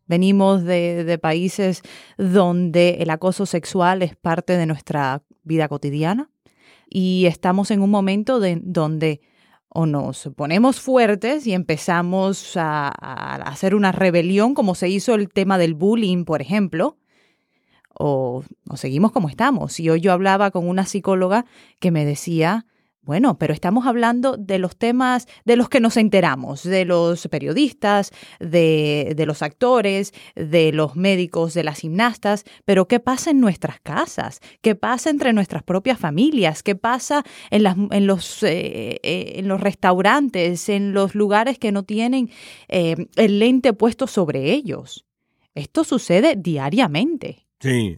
Venimos 0.07 0.65
de, 0.65 1.05
de 1.05 1.19
países 1.19 1.83
donde 2.17 2.99
el 3.01 3.11
acoso 3.11 3.47
sexual 3.47 4.03
es 4.03 4.17
parte 4.17 4.57
de 4.57 4.67
nuestra 4.67 5.23
vida 5.43 5.69
cotidiana 5.69 6.31
y 6.89 7.27
estamos 7.27 7.71
en 7.71 7.83
un 7.83 7.91
momento 7.91 8.41
de, 8.41 8.61
donde 8.63 9.21
o 9.69 9.87
nos 9.87 10.31
ponemos 10.35 10.81
fuertes 10.81 11.47
y 11.47 11.53
empezamos 11.53 12.57
a, 12.57 12.89
hacer 12.89 13.75
una 13.75 13.93
rebelión, 13.93 14.55
como 14.55 14.75
se 14.75 14.89
hizo 14.89 15.15
el 15.15 15.29
tema 15.29 15.59
del 15.59 15.75
bullying, 15.75 16.25
por 16.25 16.41
ejemplo, 16.41 16.97
o, 17.95 18.43
o 18.69 18.77
seguimos 18.77 19.13
como 19.13 19.29
estamos. 19.29 19.79
Y 19.81 19.91
hoy 19.91 20.01
yo 20.01 20.13
hablaba 20.13 20.51
con 20.51 20.69
una 20.69 20.87
psicóloga 20.87 21.45
que 21.81 21.91
me 21.91 22.05
decía, 22.05 22.67
bueno, 23.09 23.39
pero 23.39 23.55
estamos 23.55 23.87
hablando 23.87 24.37
de 24.37 24.59
los 24.59 24.77
temas 24.77 25.29
de 25.47 25.57
los 25.57 25.71
que 25.71 25.81
nos 25.81 25.97
enteramos, 25.97 26.63
de 26.63 26.85
los 26.85 27.27
periodistas, 27.29 28.11
de, 28.39 29.15
los 29.27 29.41
actores, 29.41 30.13
de 30.37 30.73
los 30.73 30.95
médicos, 30.95 31.55
de 31.55 31.65
las 31.65 31.79
gimnastas, 31.79 32.45
pero 32.67 32.87
¿qué 32.87 33.01
pasa 33.01 33.31
en 33.31 33.41
nuestras 33.41 33.81
casas? 33.81 34.41
¿Qué 34.61 34.75
pasa 34.75 35.09
entre 35.09 35.33
nuestras 35.33 35.63
propias 35.63 35.99
familias? 35.99 36.63
¿Qué 36.63 36.75
pasa 36.75 37.25
en, 37.49 37.63
las, 37.63 37.79
en, 37.79 38.07
los, 38.07 38.43
eh, 38.43 39.01
eh, 39.03 39.33
en 39.37 39.49
los 39.49 39.59
restaurantes, 39.59 40.69
en 40.69 40.93
los 40.93 41.15
lugares 41.15 41.59
que 41.59 41.73
no 41.73 41.85
tienen 41.85 42.29
eh, 42.69 43.07
el 43.17 43.39
lente 43.39 43.73
puesto 43.73 44.07
sobre 44.07 44.53
ellos? 44.53 45.07
Esto 45.55 45.83
sucede 45.83 46.37
diariamente. 46.37 47.48
Sí, 47.61 47.97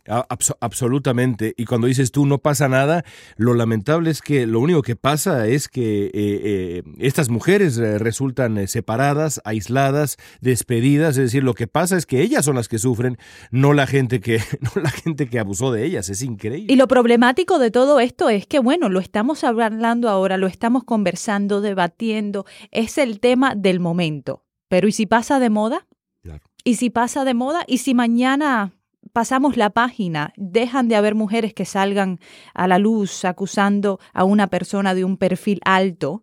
absolutamente. 0.60 1.52
Y 1.58 1.66
cuando 1.66 1.86
dices 1.86 2.12
tú 2.12 2.24
no 2.24 2.38
pasa 2.38 2.68
nada, 2.68 3.04
lo 3.36 3.52
lamentable 3.52 4.10
es 4.10 4.22
que 4.22 4.46
lo 4.46 4.58
único 4.58 4.80
que 4.80 4.96
pasa 4.96 5.48
es 5.48 5.68
que 5.68 6.06
eh, 6.06 6.10
eh, 6.14 6.82
estas 6.98 7.28
mujeres 7.28 7.76
eh, 7.76 7.98
resultan 7.98 8.66
separadas, 8.68 9.42
aisladas, 9.44 10.16
despedidas. 10.40 11.18
Es 11.18 11.24
decir, 11.24 11.44
lo 11.44 11.52
que 11.52 11.66
pasa 11.66 11.98
es 11.98 12.06
que 12.06 12.22
ellas 12.22 12.46
son 12.46 12.56
las 12.56 12.68
que 12.68 12.78
sufren, 12.78 13.18
no 13.50 13.74
la 13.74 13.86
gente 13.86 14.20
que, 14.20 14.38
no 14.60 14.80
la 14.80 14.90
gente 14.90 15.28
que 15.28 15.38
abusó 15.38 15.72
de 15.72 15.84
ellas. 15.84 16.08
Es 16.08 16.22
increíble. 16.22 16.72
Y 16.72 16.76
lo 16.76 16.88
problemático 16.88 17.58
de 17.58 17.70
todo 17.70 18.00
esto 18.00 18.30
es 18.30 18.46
que, 18.46 18.60
bueno, 18.60 18.88
lo 18.88 18.98
estamos 18.98 19.44
hablando 19.44 20.08
ahora, 20.08 20.38
lo 20.38 20.46
estamos 20.46 20.84
conversando, 20.84 21.60
debatiendo. 21.60 22.46
Es 22.70 22.96
el 22.96 23.20
tema 23.20 23.54
del 23.54 23.78
momento. 23.78 24.42
Pero 24.68 24.88
¿y 24.88 24.92
si 24.92 25.04
pasa 25.04 25.38
de 25.38 25.50
moda? 25.50 25.86
Claro. 26.22 26.40
¿Y 26.64 26.76
si 26.76 26.88
pasa 26.88 27.24
de 27.26 27.34
moda? 27.34 27.64
¿Y 27.66 27.78
si 27.78 27.92
mañana 27.92 28.72
pasamos 29.12 29.56
la 29.56 29.70
página, 29.70 30.32
dejan 30.36 30.88
de 30.88 30.96
haber 30.96 31.14
mujeres 31.14 31.54
que 31.54 31.64
salgan 31.64 32.20
a 32.54 32.66
la 32.66 32.78
luz 32.78 33.24
acusando 33.24 33.98
a 34.12 34.24
una 34.24 34.48
persona 34.48 34.94
de 34.94 35.04
un 35.04 35.16
perfil 35.16 35.60
alto 35.64 36.22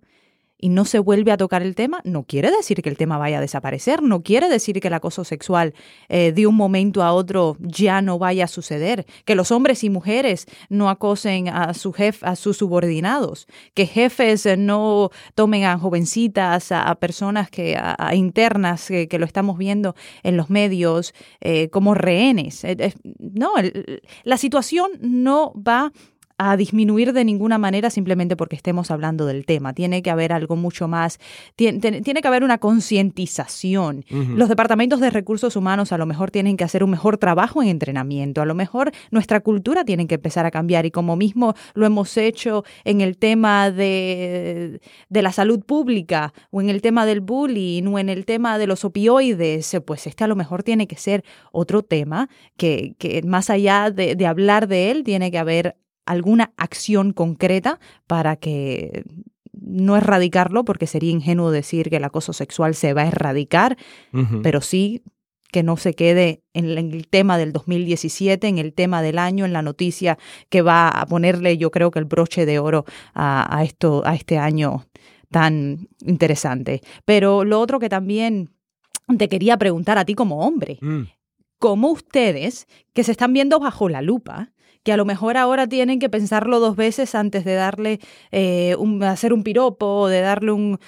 y 0.60 0.70
no 0.70 0.86
se 0.86 1.00
vuelve 1.00 1.32
a 1.32 1.38
tocar 1.38 1.62
el 1.62 1.76
tema, 1.76 2.00
no 2.04 2.24
quiere 2.24 2.50
decir 2.52 2.82
que 2.82 2.90
el 2.90 2.98
tema 2.98 3.18
vaya 3.18 3.38
a 3.38 3.42
desaparecer, 3.42 4.02
no 4.02 4.24
quiere 4.24 4.50
decir 4.50 4.80
que 4.80 4.88
el 4.88 4.94
acoso 4.94 5.24
sexual 5.24 5.74
eh, 6.10 6.32
de 6.32 6.48
un 6.48 6.56
momento 6.56 7.04
a 7.04 7.14
otro 7.14 7.58
ya 7.60 8.02
no 8.02 8.18
vaya 8.18 8.46
a 8.46 8.48
suceder, 8.48 9.06
que 9.26 9.36
los 9.36 9.52
hombres 9.52 9.84
y 9.84 9.90
mujeres 9.90 10.48
no 10.70 10.90
acosen 10.90 11.50
a 11.50 11.74
su 11.74 11.93
jefe, 11.93 12.26
a 12.26 12.36
sus 12.36 12.58
subordinados, 12.58 13.48
que 13.74 13.86
jefes 13.86 14.48
no 14.58 15.12
tomen 15.36 15.65
a 15.65 15.78
jovencitas, 15.78 16.72
a, 16.72 16.96
personas 16.96 17.50
que, 17.50 17.78
a, 17.78 18.15
internas 18.15 18.88
que, 18.88 19.17
lo 19.17 19.26
estamos 19.26 19.58
viendo 19.58 19.96
en 20.24 20.38
los 20.38 20.50
medios 20.50 21.13
eh, 21.41 21.70
como 21.70 21.93
rehenes. 21.93 22.63
Eh, 22.63 22.93
no, 23.20 23.54
la 24.24 24.38
situación 24.38 24.91
no 25.02 25.54
va 25.56 25.86
a 25.86 26.16
disminuir 26.56 27.13
de 27.13 27.26
ninguna 27.26 27.58
manera 27.58 27.89
simplemente 27.89 28.36
porque 28.36 28.56
estemos 28.56 28.91
hablando 28.91 29.26
del 29.26 29.45
tema. 29.45 29.73
Tiene 29.73 30.02
que 30.02 30.12
haber 30.12 30.32
algo 30.32 30.56
mucho 30.56 30.88
más, 30.88 31.19
tiene, 31.56 32.02
tiene 32.02 32.21
que 32.21 32.28
haber 32.28 32.43
una 32.43 32.60
concientización. 32.60 34.06
Los 34.10 34.50
departamentos 34.50 35.00
de 35.00 35.10
recursos 35.10 35.56
humanos 35.56 35.91
a 35.91 35.97
lo 35.97 36.06
mejor 36.06 36.30
tienen 36.30 36.56
que 36.56 36.63
hacer 36.63 36.84
un 36.84 36.91
mejor 36.91 37.17
trabajo 37.17 37.62
en 37.62 37.69
entrenamiento, 37.69 38.41
a 38.41 38.45
lo 38.45 38.54
mejor 38.54 38.91
nuestra 39.12 39.39
cultura 39.39 39.84
tiene 39.84 40.08
que 40.08 40.15
empezar 40.15 40.45
a 40.45 40.52
cambiar 40.52 40.86
y 40.86 40.91
como 40.91 41.15
mismo 41.15 41.56
lo 41.73 41.86
hemos 41.86 42.15
hecho 42.17 42.63
en 42.84 43.02
el 43.02 43.17
tema 43.17 43.71
de, 43.71 44.80
de 45.10 45.21
la 45.21 45.32
salud 45.32 45.63
pública 45.65 46.34
o 46.52 46.62
en 46.62 46.69
el 46.69 46.82
tema 46.82 47.06
del 47.06 47.21
bullying 47.21 47.84
o 47.88 48.00
en 48.00 48.10
el 48.10 48.26
tema 48.26 48.58
de 48.58 48.67
los 48.67 48.86
opioides, 48.86 49.76
pues 49.86 50.06
este 50.06 50.23
a 50.23 50.28
lo 50.28 50.36
mejor 50.36 50.63
tiene 50.63 50.88
que 50.88 50.97
ser 50.97 51.23
otro 51.52 51.82
tema 51.82 52.30
que, 52.58 52.95
que 53.00 53.21
más 53.23 53.50
allá 53.50 53.89
de, 53.91 54.15
de 54.15 54.28
hablar 54.28 54.67
de 54.67 54.91
él, 54.91 55.04
tiene 55.04 55.32
que 55.32 55.38
haber 55.38 55.76
alguna 56.08 56.54
acción 56.58 57.13
concreta 57.13 57.80
para 58.08 58.36
que 58.36 59.04
no 59.54 59.98
erradicarlo, 59.98 60.65
porque 60.65 60.88
sería 60.88 61.12
ingenuo 61.12 61.52
decir 61.52 61.89
que 61.89 61.98
el 61.98 62.04
acoso 62.04 62.34
sexual 62.34 62.76
se 62.76 62.93
va 62.93 63.04
a 63.04 63.08
erradicar, 63.08 63.78
pero 64.43 64.62
sí 64.62 65.04
que 65.52 65.63
no 65.63 65.78
se 65.78 65.93
quede 65.93 66.43
en 66.54 66.78
el 66.78 67.08
tema 67.08 67.38
del 67.38 67.54
2017, 67.54 68.48
en 68.48 68.58
el 68.58 68.74
tema 68.74 69.02
del 69.02 69.17
año, 69.17 69.46
en 69.46 69.54
la 69.54 69.62
noticia 69.62 70.17
que 70.50 70.62
va 70.62 70.89
a 70.89 71.06
ponerle, 71.06 71.58
yo 71.58 71.72
creo 71.72 71.91
que 71.91 72.00
el 72.00 72.06
broche 72.06 72.46
de 72.46 72.60
oro 72.60 72.86
a, 73.13 73.63
esto, 73.63 74.04
a 74.06 74.15
este 74.15 74.38
año 74.38 74.86
tan 75.30 75.88
interesante. 76.06 76.82
Pero 77.06 77.43
lo 77.43 77.60
otro 77.60 77.80
que 77.80 77.89
también 77.89 78.50
te 79.17 79.30
quería 79.30 79.58
preguntar 79.58 79.98
a 79.98 80.06
ti 80.06 80.15
como 80.15 80.46
hombre, 80.46 80.80
mm. 80.82 81.04
¿cómo 81.60 81.91
ustedes, 81.91 82.67
que 82.93 83.04
se 83.04 83.12
están 83.12 83.34
viendo 83.34 83.60
bajo 83.60 83.89
la 83.89 84.02
lupa, 84.02 84.52
que 84.88 84.93
a 84.93 84.97
lo 84.97 85.04
mejor 85.04 85.36
ahora 85.36 85.67
tienen 85.67 86.00
que 86.00 86.08
pensarlo 86.08 86.62
dos 86.62 86.78
veces 86.78 87.13
antes 87.13 87.43
de 87.43 87.56
darle, 87.56 88.00
eh, 88.32 88.73
un, 88.80 89.04
hacer 89.04 89.34
un 89.34 89.43
piropo, 89.43 90.08
de 90.08 90.21
darle 90.21 90.54
un, 90.54 90.80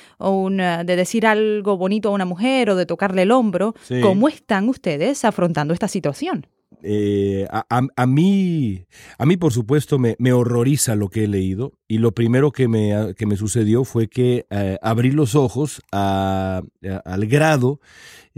eh, 0.57 0.83
de 0.85 0.95
decir 0.95 1.27
algo 1.27 1.75
bonito 1.75 2.07
a 2.07 2.13
una 2.13 2.23
mujer 2.23 2.69
o 2.69 2.77
de 2.77 2.85
tocarle 2.85 3.23
el 3.23 3.31
hombro. 3.31 3.75
¿Cómo 4.01 4.29
están 4.29 4.69
ustedes 4.69 5.25
afrontando 5.25 5.73
esta 5.73 5.89
situación? 5.89 6.47
Eh, 6.81 7.45
a, 7.49 8.05
mí, 8.07 8.85
a 9.17 9.25
mí, 9.25 9.37
por 9.37 9.53
supuesto, 9.53 9.99
me, 9.99 10.33
horroriza 10.33 10.95
lo 10.95 11.09
que 11.09 11.25
he 11.25 11.27
leído 11.27 11.73
y 11.87 11.97
lo 11.97 12.13
primero 12.13 12.51
que 12.51 12.67
me, 12.67 13.13
que 13.15 13.25
me 13.25 13.35
sucedió 13.35 13.83
fue 13.83 14.07
que 14.07 14.45
abrí 14.81 15.11
los 15.11 15.35
ojos 15.35 15.81
al 15.91 16.63
grado 17.27 17.79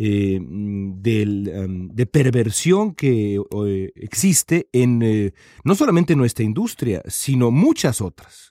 eh, 0.03 0.37
em, 0.37 1.89
de 1.89 2.05
perversión 2.07 2.95
que 2.95 3.35
eh, 3.35 3.91
existe 3.95 4.67
en 4.71 5.01
eh, 5.03 5.33
no 5.63 5.75
solamente 5.75 6.15
nuestra 6.15 6.43
industria, 6.43 7.03
sino 7.07 7.51
muchas 7.51 8.01
otras. 8.01 8.50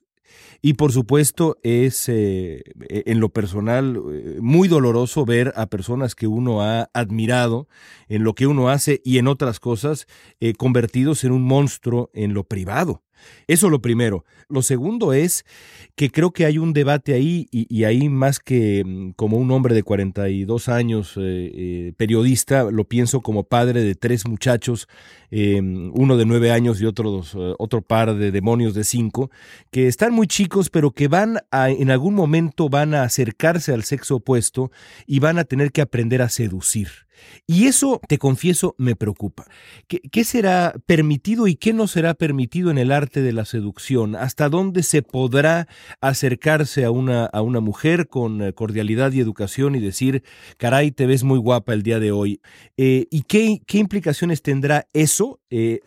Y 0.62 0.74
por 0.74 0.92
supuesto 0.92 1.58
es 1.62 2.08
e, 2.08 2.62
en 2.88 3.20
lo 3.20 3.30
personal 3.30 4.00
muy 4.40 4.68
doloroso 4.68 5.24
ver 5.24 5.52
a 5.56 5.66
personas 5.66 6.14
que 6.14 6.26
uno 6.26 6.62
ha 6.62 6.90
admirado 6.92 7.68
en 8.08 8.24
lo 8.24 8.34
que 8.34 8.46
uno 8.46 8.68
hace 8.68 9.00
y 9.04 9.18
en 9.18 9.28
otras 9.28 9.60
cosas 9.60 10.06
convertidos 10.58 11.24
en 11.24 11.32
un 11.32 11.42
monstruo 11.42 12.10
en 12.12 12.34
lo 12.34 12.44
privado. 12.44 13.02
Eso 13.46 13.70
lo 13.70 13.80
primero. 13.80 14.24
Lo 14.48 14.62
segundo 14.62 15.12
es 15.12 15.44
que 15.96 16.10
creo 16.10 16.32
que 16.32 16.44
hay 16.44 16.58
un 16.58 16.72
debate 16.72 17.14
ahí 17.14 17.46
y, 17.50 17.84
ahí 17.84 18.08
más 18.08 18.40
que 18.40 18.82
mm, 18.84 19.10
como 19.12 19.36
un 19.36 19.50
hombre 19.50 19.74
de 19.74 19.82
42 19.82 20.68
años, 20.68 21.14
eh, 21.16 21.20
eh, 21.54 21.92
periodista, 21.96 22.70
lo 22.70 22.84
pienso 22.84 23.20
como 23.20 23.44
padre 23.44 23.82
de 23.82 23.94
tres 23.94 24.26
muchachos, 24.26 24.88
em, 25.30 25.92
uno 25.94 26.16
de 26.16 26.26
nueve 26.26 26.50
años 26.50 26.80
y 26.80 26.86
otro, 26.86 27.20
eh, 27.20 27.54
otro 27.58 27.82
par 27.82 28.14
de 28.16 28.30
demonios 28.30 28.74
de 28.74 28.84
cinco, 28.84 29.30
que 29.70 29.86
están 29.86 30.12
muy 30.12 30.26
chicos 30.26 30.70
pero 30.70 30.90
que 30.92 31.08
van 31.08 31.38
a, 31.50 31.70
en 31.70 31.90
algún 31.90 32.14
momento 32.14 32.68
van 32.68 32.94
a 32.94 33.02
acercarse 33.02 33.72
al 33.72 33.84
sexo 33.84 34.16
opuesto 34.16 34.70
y 35.06 35.18
van 35.20 35.38
a 35.38 35.44
tener 35.44 35.72
que 35.72 35.80
aprender 35.80 36.22
a 36.22 36.28
seducir. 36.28 36.88
Y 37.46 37.66
eso, 37.66 38.00
te 38.06 38.18
confieso, 38.18 38.74
me 38.78 38.96
preocupa. 38.96 39.46
¿Qué, 39.88 40.24
será 40.24 40.74
permitido 40.86 41.46
y 41.46 41.56
qué 41.56 41.72
no 41.72 41.86
será 41.86 42.14
permitido 42.14 42.70
en 42.70 42.78
el 42.78 42.92
arte 42.92 43.22
de 43.22 43.32
la 43.32 43.44
seducción? 43.44 44.16
¿Hasta 44.16 44.48
dónde 44.48 44.82
se 44.82 45.02
podrá 45.02 45.66
acercarse 46.00 46.84
a 46.84 46.90
una, 46.90 47.26
a 47.26 47.42
una 47.42 47.60
mujer 47.60 48.08
con 48.08 48.42
eh, 48.42 48.52
cordialidad 48.52 49.12
y 49.12 49.20
educación 49.20 49.74
y 49.74 49.80
decir, 49.80 50.22
caray, 50.56 50.92
te 50.92 51.06
ves 51.06 51.24
muy 51.24 51.38
guapa 51.38 51.72
el 51.72 51.82
día 51.82 51.98
de 51.98 52.12
hoy? 52.12 52.40
Eh, 52.76 53.06
¿Y 53.10 53.22
qué, 53.22 53.62
qué, 53.66 53.78
implicaciones 53.78 54.42
tendrá 54.42 54.86
eso 54.92 55.40
eh, 55.50 55.80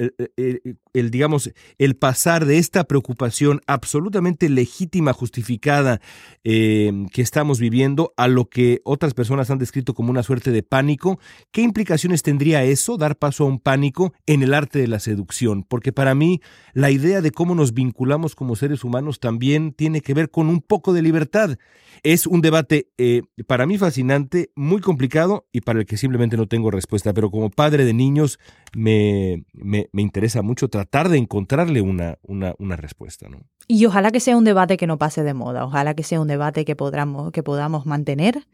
el, 0.93 1.11
digamos, 1.11 1.51
el 1.77 1.95
pasar 1.95 2.45
de 2.45 2.57
esta 2.57 2.85
preocupación 2.85 3.61
absolutamente 3.67 4.49
legítima, 4.49 5.13
justificada 5.13 6.01
eh, 6.43 6.91
que 7.11 7.21
estamos 7.21 7.59
viviendo 7.59 8.13
a 8.17 8.27
lo 8.27 8.45
que 8.45 8.81
otras 8.83 9.13
personas 9.13 9.49
han 9.49 9.57
descrito 9.57 9.93
como 9.93 10.11
una 10.11 10.23
suerte 10.23 10.51
de 10.51 10.63
pánico, 10.63 11.19
¿qué 11.51 11.61
implicaciones 11.61 12.23
tendría 12.23 12.63
eso, 12.63 12.97
dar 12.97 13.17
paso 13.17 13.43
a 13.43 13.47
un 13.47 13.59
pánico 13.59 14.13
en 14.25 14.43
el 14.43 14.53
arte 14.53 14.79
de 14.79 14.87
la 14.87 14.99
seducción? 14.99 15.63
Porque 15.63 15.91
para 15.91 16.15
mí 16.15 16.41
la 16.73 16.91
idea 16.91 17.21
de 17.21 17.31
cómo 17.31 17.55
nos 17.55 17.73
vinculamos 17.73 18.35
como 18.35 18.55
seres 18.55 18.83
humanos 18.83 19.19
también 19.19 19.73
tiene 19.73 20.01
que 20.01 20.13
ver 20.13 20.29
con 20.29 20.47
un 20.47 20.61
poco 20.61 20.93
de 20.93 21.01
libertad. 21.01 21.57
Es 22.03 22.27
un 22.27 22.41
debate 22.41 22.89
eh, 22.97 23.21
para 23.47 23.65
mí 23.65 23.77
fascinante, 23.77 24.51
muy 24.55 24.81
complicado 24.81 25.47
y 25.51 25.61
para 25.61 25.79
el 25.79 25.85
que 25.85 25.97
simplemente 25.97 26.37
no 26.37 26.47
tengo 26.47 26.71
respuesta, 26.71 27.13
pero 27.13 27.31
como 27.31 27.49
padre 27.49 27.85
de 27.85 27.93
niños 27.93 28.39
me, 28.75 29.45
me, 29.53 29.89
me 29.91 30.01
interesa 30.01 30.41
mucho 30.41 30.67
de 30.91 31.17
encontrarle 31.17 31.81
una, 31.81 32.17
una, 32.21 32.53
una 32.59 32.75
respuesta. 32.75 33.29
¿no? 33.29 33.41
Y 33.67 33.85
ojalá 33.85 34.11
que 34.11 34.19
sea 34.19 34.37
un 34.37 34.43
debate 34.43 34.77
que 34.77 34.87
no 34.87 34.97
pase 34.97 35.23
de 35.23 35.33
moda, 35.33 35.65
ojalá 35.65 35.93
que 35.93 36.03
sea 36.03 36.21
un 36.21 36.27
debate 36.27 36.65
que, 36.65 36.75
podamos, 36.75 37.31
que 37.31 37.43
podamos 37.43 37.85
mantener 37.85 38.45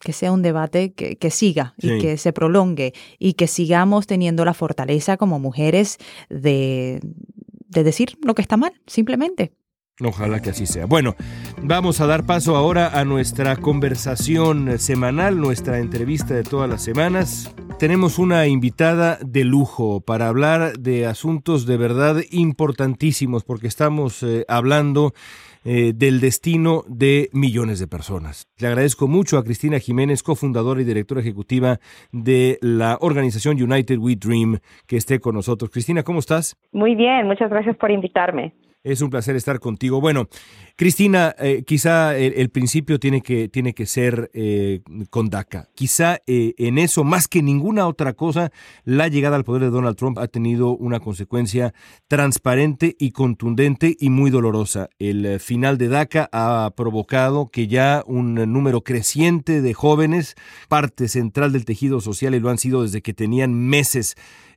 que 0.00 0.12
sea 0.12 0.32
un 0.32 0.42
debate 0.42 0.92
que, 0.92 1.16
que 1.16 1.30
siga 1.30 1.74
y 1.78 1.98
que 1.98 2.18
se 2.18 2.32
prolongue 2.32 2.92
y 3.18 3.34
que 3.34 3.46
sigamos 3.46 4.06
teniendo 4.06 4.44
la 4.44 4.52
fortaleza 4.52 5.16
como 5.16 5.38
mujeres 5.38 5.98
de, 6.28 7.00
de 7.68 7.84
decir 7.84 8.18
lo 8.22 8.34
que 8.34 8.42
está 8.42 8.56
mal, 8.56 8.72
simplemente. 8.86 9.52
Ojalá 10.02 10.42
que 10.42 10.50
así 10.50 10.66
sea. 10.66 10.86
Bueno, 10.86 11.14
vamos 11.62 12.00
a 12.00 12.06
dar 12.06 12.26
paso 12.26 12.56
ahora 12.56 12.98
a 12.98 13.04
nuestra 13.04 13.56
conversación 13.56 14.78
semanal, 14.80 15.38
nuestra 15.38 15.78
entrevista 15.78 16.34
de 16.34 16.42
todas 16.42 16.68
las 16.68 16.82
semanas. 16.82 17.54
Tenemos 17.78 18.18
una 18.18 18.48
invitada 18.48 19.18
de 19.24 19.44
lujo 19.44 20.00
para 20.00 20.26
hablar 20.26 20.78
de 20.80 21.06
asuntos 21.06 21.64
de 21.66 21.76
verdad 21.76 22.16
importantísimos 22.32 23.44
porque 23.44 23.68
estamos 23.68 24.24
eh, 24.24 24.44
hablando 24.48 25.12
eh, 25.64 25.92
del 25.94 26.20
destino 26.20 26.82
de 26.88 27.30
millones 27.32 27.78
de 27.78 27.86
personas. 27.86 28.48
Le 28.58 28.66
agradezco 28.66 29.06
mucho 29.06 29.38
a 29.38 29.44
Cristina 29.44 29.78
Jiménez, 29.78 30.24
cofundadora 30.24 30.82
y 30.82 30.84
directora 30.84 31.20
ejecutiva 31.20 31.78
de 32.10 32.58
la 32.60 32.98
organización 33.00 33.62
United 33.62 33.98
We 33.98 34.16
Dream, 34.16 34.58
que 34.88 34.96
esté 34.96 35.20
con 35.20 35.36
nosotros. 35.36 35.70
Cristina, 35.70 36.02
¿cómo 36.02 36.18
estás? 36.18 36.56
Muy 36.72 36.96
bien, 36.96 37.28
muchas 37.28 37.48
gracias 37.48 37.76
por 37.76 37.92
invitarme. 37.92 38.54
Es 38.84 39.00
un 39.00 39.08
placer 39.08 39.34
estar 39.34 39.60
contigo. 39.60 39.98
Bueno, 40.02 40.28
Cristina, 40.76 41.34
eh, 41.38 41.64
quizá 41.66 42.18
el, 42.18 42.50
principio 42.50 43.00
tiene 43.00 43.22
que, 43.22 43.48
tiene 43.48 43.72
que 43.72 43.86
ser 43.86 44.30
eh, 44.34 44.82
con 45.08 45.30
DACA. 45.30 45.70
Quizá 45.74 46.18
eh, 46.26 46.52
en 46.58 46.76
eso, 46.76 47.02
más 47.02 47.26
que 47.26 47.42
ninguna 47.42 47.86
otra 47.86 48.12
cosa, 48.12 48.52
la 48.84 49.08
llegada 49.08 49.36
al 49.36 49.44
poder 49.44 49.62
de 49.62 49.70
Donald 49.70 49.96
Trump 49.96 50.18
ha 50.18 50.28
tenido 50.28 50.76
una 50.76 51.00
consecuencia 51.00 51.72
transparente 52.08 52.94
y 52.98 53.12
contundente 53.12 53.96
y 53.98 54.10
muy 54.10 54.30
dolorosa. 54.30 54.90
El 54.98 55.40
final 55.40 55.78
de 55.78 55.88
DACA 55.88 56.28
ha 56.30 56.70
provocado 56.76 57.48
que 57.48 57.68
ya 57.68 58.04
un 58.06 58.34
número 58.34 58.82
creciente 58.82 59.62
de 59.62 59.72
jóvenes, 59.72 60.34
parte 60.68 61.08
central 61.08 61.52
del 61.52 61.64
tejido 61.64 62.02
social, 62.02 62.34
y 62.34 62.40
lo 62.40 62.50
han 62.50 62.58
sido 62.58 62.82
desde 62.82 63.00
que 63.00 63.14
tenían 63.14 63.54
meses 63.54 64.14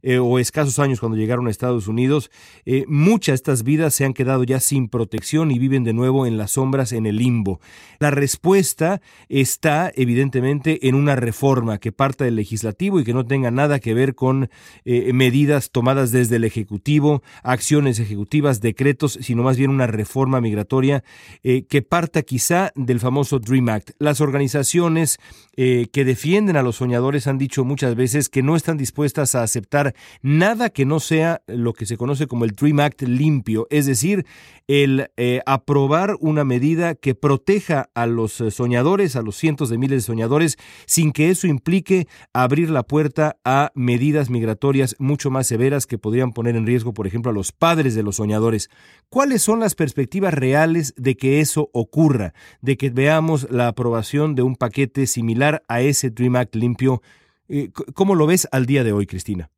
eh, 0.10 0.20
o 0.20 0.40
escasos 0.40 0.80
años 0.80 1.02
cuando 1.02 1.18
llegaron 1.18 1.48
a 1.48 1.50
Estados 1.50 1.90
Unidos, 1.90 2.32
eh, 2.66 2.86
muchas 2.88 3.34
de 3.34 3.36
estas 3.36 3.64
vidas 3.64 3.94
se 3.94 4.06
han 4.06 4.14
quedado 4.14 4.46
ya 4.46 4.62
sin 4.62 4.88
protección 4.88 5.52
y 5.52 5.60
viven 5.60 5.84
de 5.84 5.92
nuevo 5.92 6.26
en 6.26 6.38
las 6.38 6.52
sombras, 6.52 6.94
en 6.94 7.06
el 7.06 7.18
limbo. 7.18 7.60
La 8.00 8.10
respuesta 8.10 9.02
está 9.28 9.92
evidentemente 9.94 10.88
en 10.88 10.96
una 10.96 11.18
reforma 11.18 11.78
que 11.78 11.92
parta 11.92 12.24
del 12.24 12.38
legislativo 12.38 13.02
y 13.02 13.04
que 13.04 13.14
no 13.14 13.26
tenga 13.26 13.52
nada 13.52 13.82
que 13.82 13.94
ver 13.94 14.16
con 14.16 14.50
eh, 14.86 15.12
medidas 15.12 15.72
tomadas 15.72 16.14
desde 16.14 16.38
el 16.38 16.46
Ejecutivo, 16.46 17.22
acciones 17.44 18.00
ejecutivas, 18.00 18.62
decretos, 18.62 19.20
sino 19.22 19.44
más 19.44 19.58
bien 19.58 19.72
una 19.72 19.88
reforma 19.88 20.40
migratoria 20.40 21.04
que 21.44 21.82
parta 21.82 22.22
quizá 22.22 22.72
del 22.76 23.02
famoso 23.02 23.40
Dream 23.40 23.68
Act. 23.68 23.92
Las 24.00 24.22
organizaciones 24.22 25.20
que 25.56 26.06
defienden 26.06 26.56
a 26.56 26.62
los 26.62 26.78
soñadores 26.78 27.28
han 27.28 27.38
dicho 27.38 27.66
muchas 27.66 27.96
veces 27.96 28.30
que 28.30 28.44
no 28.44 28.56
están 28.56 28.78
dispuestas 28.78 29.36
a 29.36 29.44
aceptar 29.44 29.96
nada 30.22 30.70
que 30.70 30.86
no 30.86 31.00
sea 31.00 31.42
lo 31.48 31.74
que 31.74 31.86
se 31.86 31.98
conoce 31.98 32.28
como 32.28 32.46
el 32.46 32.52
Dream 32.52 32.80
Act 32.80 33.04
limpio, 33.04 33.68
es 33.70 33.86
decir, 33.86 34.26
el 34.68 35.10
eh, 35.16 35.42
aprobar 35.46 36.18
una 36.20 36.44
medida 36.44 36.96
que 36.96 37.16
proteja 37.16 37.90
a 37.94 38.06
los 38.06 38.34
soñadores, 38.34 39.16
a 39.16 39.22
los 39.22 39.38
cientos 39.38 39.70
de 39.70 39.78
miles 39.78 40.04
de 40.04 40.08
soñadores, 40.08 40.58
sin 40.86 41.12
que 41.12 41.30
eso 41.30 41.48
implique 41.48 42.08
abrir 42.34 42.70
la 42.70 42.84
puerta 42.84 43.38
a 43.46 43.72
medidas 43.76 44.30
migratorias 44.30 44.96
mucho 45.00 45.30
más 45.30 45.48
severas 45.48 45.86
que 45.86 45.98
podrían 45.98 46.34
poner 46.34 46.56
en 46.56 46.66
riesgo, 46.66 46.94
por 46.94 47.08
ejemplo, 47.08 47.32
a 47.32 47.34
los 47.34 47.52
padres 47.52 47.96
de 47.96 48.04
los 48.04 48.18
soñadores. 48.18 48.70
¿Cuáles 49.10 49.42
son 49.42 49.60
las 49.60 49.76
perspectivas 49.76 50.34
reales 50.34 50.94
de 50.98 51.16
que 51.16 51.40
eso 51.40 51.70
ocurra, 51.74 52.34
de 52.62 52.78
que 52.78 52.90
veamos 52.90 53.48
la 53.50 53.68
aprobación 53.68 54.36
de 54.36 54.44
un 54.44 54.56
paquete 54.56 55.08
similar 55.08 55.64
a 55.68 55.82
ese 55.82 56.10
Dream 56.10 56.36
Act 56.36 56.56
limpio? 56.56 57.02
Eh, 57.48 57.72
¿Cómo 57.94 58.16
lo 58.16 58.28
ves 58.28 58.48
al 58.52 58.66
día 58.66 58.84
de 58.84 58.92
hoy, 58.92 59.06
Cristina? 59.06 59.50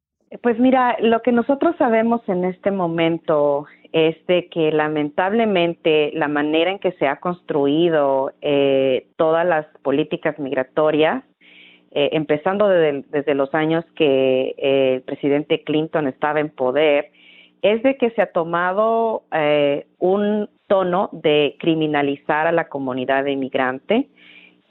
Pues 0.41 0.59
mira, 0.59 0.95
lo 0.99 1.21
que 1.23 1.31
nosotros 1.31 1.75
sabemos 1.77 2.21
en 2.27 2.45
este 2.45 2.69
momento 2.69 3.65
es 3.91 4.15
de 4.27 4.47
que 4.47 4.71
lamentablemente 4.71 6.11
la 6.13 6.27
manera 6.27 6.69
en 6.69 6.77
que 6.77 6.91
se 6.93 7.07
ha 7.07 7.15
construido 7.15 8.31
eh, 8.41 9.07
todas 9.15 9.45
las 9.45 9.65
políticas 9.81 10.37
migratorias, 10.37 11.23
eh, 11.91 12.09
empezando 12.11 12.67
desde, 12.67 13.33
los 13.33 13.55
años 13.55 13.83
que 13.95 14.53
eh, 14.59 14.93
el 14.95 15.01
presidente 15.01 15.63
Clinton 15.63 16.07
estaba 16.07 16.39
en 16.39 16.49
poder, 16.49 17.09
es 17.63 17.81
de 17.81 17.97
que 17.97 18.11
se 18.11 18.21
ha 18.21 18.31
tomado 18.31 19.23
un 19.97 20.47
tono 20.67 21.09
de 21.11 21.57
criminalizar 21.59 22.47
a 22.47 22.53
la 22.53 22.69
comunidad 22.69 23.25
inmigrante. 23.25 24.07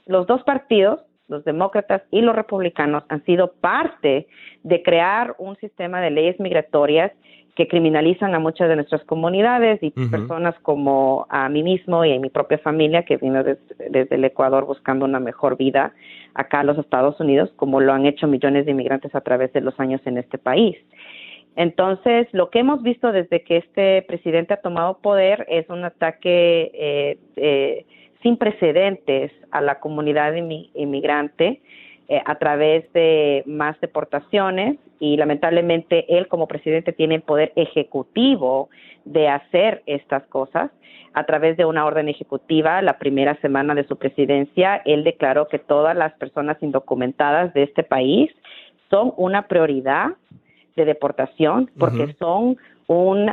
Los 0.07 0.25
dos 0.25 0.41
partidos 0.43 1.01
los 1.29 1.45
demócratas 1.45 2.01
y 2.11 2.21
los 2.21 2.35
republicanos 2.35 3.03
han 3.09 3.23
sido 3.23 3.53
parte 3.53 4.27
de 4.63 4.83
crear 4.83 5.35
un 5.37 5.55
sistema 5.57 6.01
de 6.01 6.11
leyes 6.11 6.39
migratorias 6.39 7.11
que 7.55 7.67
criminalizan 7.67 8.33
a 8.35 8.39
muchas 8.39 8.69
de 8.69 8.75
nuestras 8.77 9.03
comunidades 9.03 9.79
y 9.81 9.91
personas 9.91 10.55
como 10.61 11.27
a 11.29 11.49
mí 11.49 11.61
mismo 11.61 12.05
y 12.05 12.13
a 12.13 12.19
mi 12.19 12.29
propia 12.29 12.57
familia 12.59 13.03
que 13.03 13.17
vino 13.17 13.43
desde 13.43 14.15
el 14.15 14.23
Ecuador 14.23 14.65
buscando 14.65 15.03
una 15.03 15.19
mejor 15.19 15.57
vida 15.57 15.93
acá 16.35 16.61
a 16.61 16.63
los 16.63 16.77
Estados 16.77 17.19
Unidos, 17.19 17.51
como 17.57 17.81
lo 17.81 17.91
han 17.91 18.05
hecho 18.05 18.27
millones 18.27 18.65
de 18.65 18.71
inmigrantes 18.71 19.13
a 19.13 19.21
través 19.21 19.51
de 19.51 19.59
los 19.59 19.77
años 19.77 19.99
en 20.05 20.17
este 20.17 20.37
país. 20.37 20.77
Entonces, 21.57 22.27
lo 22.31 22.49
que 22.49 22.59
hemos 22.59 22.81
visto 22.81 23.11
desde 23.11 23.43
que 23.43 23.57
este 23.57 24.03
presidente 24.03 24.53
ha 24.53 24.61
tomado 24.61 24.99
poder 24.99 25.45
es 25.49 25.69
un 25.69 25.83
ataque 25.83 26.71
eh, 26.73 27.17
eh, 27.35 27.85
sin 28.21 28.37
precedentes 28.37 29.31
a 29.51 29.61
la 29.61 29.79
comunidad 29.79 30.33
inmigrante 30.35 31.61
eh, 32.07 32.21
a 32.25 32.35
través 32.35 32.91
de 32.93 33.43
más 33.45 33.79
deportaciones 33.81 34.77
y 34.99 35.15
lamentablemente 35.15 36.17
él 36.17 36.27
como 36.27 36.47
presidente 36.47 36.91
tiene 36.91 37.15
el 37.15 37.21
poder 37.21 37.53
ejecutivo 37.55 38.69
de 39.05 39.27
hacer 39.27 39.83
estas 39.85 40.23
cosas. 40.27 40.71
A 41.13 41.23
través 41.25 41.57
de 41.57 41.65
una 41.65 41.85
orden 41.85 42.07
ejecutiva, 42.07 42.81
la 42.81 42.99
primera 42.99 43.35
semana 43.41 43.73
de 43.73 43.87
su 43.87 43.97
presidencia, 43.97 44.81
él 44.85 45.03
declaró 45.03 45.47
que 45.47 45.57
todas 45.57 45.95
las 45.95 46.13
personas 46.13 46.57
indocumentadas 46.61 47.53
de 47.53 47.63
este 47.63 47.83
país 47.83 48.31
son 48.89 49.13
una 49.17 49.47
prioridad 49.47 50.09
de 50.75 50.85
deportación 50.85 51.69
porque 51.77 52.15
son 52.19 52.57
un, 52.87 53.31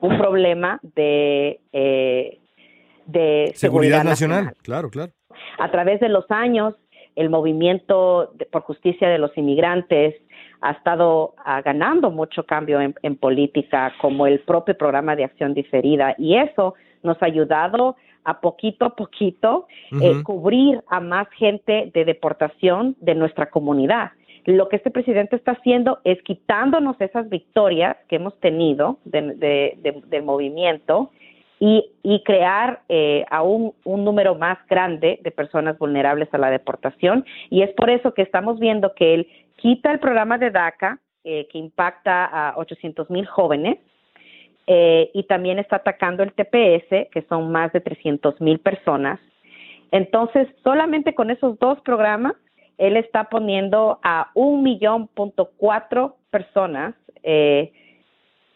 un 0.00 0.18
problema 0.18 0.80
de 0.82 1.60
eh, 1.72 2.38
de 3.08 3.52
seguridad, 3.54 4.04
nacional. 4.04 4.52
Claro, 4.62 4.90
claro. 4.90 5.12
A 5.58 5.70
través 5.70 5.98
de 6.00 6.08
los 6.08 6.30
años, 6.30 6.74
el 7.16 7.30
movimiento 7.30 8.32
por 8.52 8.62
justicia 8.62 9.08
de 9.08 9.18
los 9.18 9.36
inmigrantes 9.36 10.14
ha 10.60 10.72
estado 10.72 11.34
ah, 11.44 11.62
ganando 11.62 12.10
mucho 12.10 12.44
cambio 12.44 12.80
en, 12.80 13.16
política, 13.16 13.92
como 14.00 14.26
el 14.26 14.40
propio 14.40 14.76
programa 14.76 15.16
de 15.16 15.24
acción 15.24 15.54
diferida, 15.54 16.14
y 16.18 16.36
eso 16.36 16.74
nos 17.02 17.20
ha 17.22 17.26
ayudado 17.26 17.96
a 18.24 18.40
poquito 18.40 18.84
a 18.84 18.94
poquito 18.94 19.68
eh, 20.02 20.22
cubrir 20.22 20.82
a 20.88 21.00
más 21.00 21.28
gente 21.30 21.90
de 21.94 22.04
deportación 22.04 22.96
de 23.00 23.14
nuestra 23.14 23.48
comunidad. 23.48 24.10
Lo 24.44 24.68
que 24.68 24.76
este 24.76 24.90
presidente 24.90 25.36
está 25.36 25.52
haciendo 25.52 26.00
es 26.04 26.20
quitándonos 26.22 27.00
esas 27.00 27.28
victorias 27.28 27.96
que 28.08 28.16
hemos 28.16 28.38
tenido 28.40 28.98
del 29.04 30.22
movimiento 30.24 31.10
y, 31.60 31.90
y 32.02 32.22
crear 32.22 32.82
eh, 32.88 33.24
aún 33.30 33.74
un 33.84 34.04
número 34.04 34.34
más 34.34 34.58
grande 34.68 35.18
de 35.22 35.30
personas 35.30 35.78
vulnerables 35.78 36.32
a 36.32 36.38
la 36.38 36.50
deportación. 36.50 37.24
Y 37.50 37.62
es 37.62 37.70
por 37.72 37.90
eso 37.90 38.14
que 38.14 38.22
estamos 38.22 38.58
viendo 38.58 38.94
que 38.94 39.14
él 39.14 39.28
quita 39.56 39.90
el 39.90 39.98
programa 39.98 40.38
de 40.38 40.50
DACA, 40.50 40.98
eh, 41.24 41.48
que 41.50 41.58
impacta 41.58 42.24
a 42.24 42.56
800 42.56 43.10
mil 43.10 43.26
jóvenes, 43.26 43.78
eh, 44.66 45.10
y 45.14 45.22
también 45.24 45.58
está 45.58 45.76
atacando 45.76 46.22
el 46.22 46.32
TPS, 46.32 47.08
que 47.10 47.24
son 47.28 47.50
más 47.50 47.72
de 47.72 47.80
300 47.80 48.40
mil 48.40 48.58
personas. 48.60 49.18
Entonces, 49.90 50.46
solamente 50.62 51.14
con 51.14 51.30
esos 51.30 51.58
dos 51.58 51.80
programas, 51.80 52.34
él 52.76 52.96
está 52.96 53.24
poniendo 53.24 53.98
a 54.02 54.30
un 54.34 54.62
millón 54.62 55.08
punto 55.08 55.50
cuatro 55.56 56.16
personas 56.30 56.94
eh, 57.22 57.72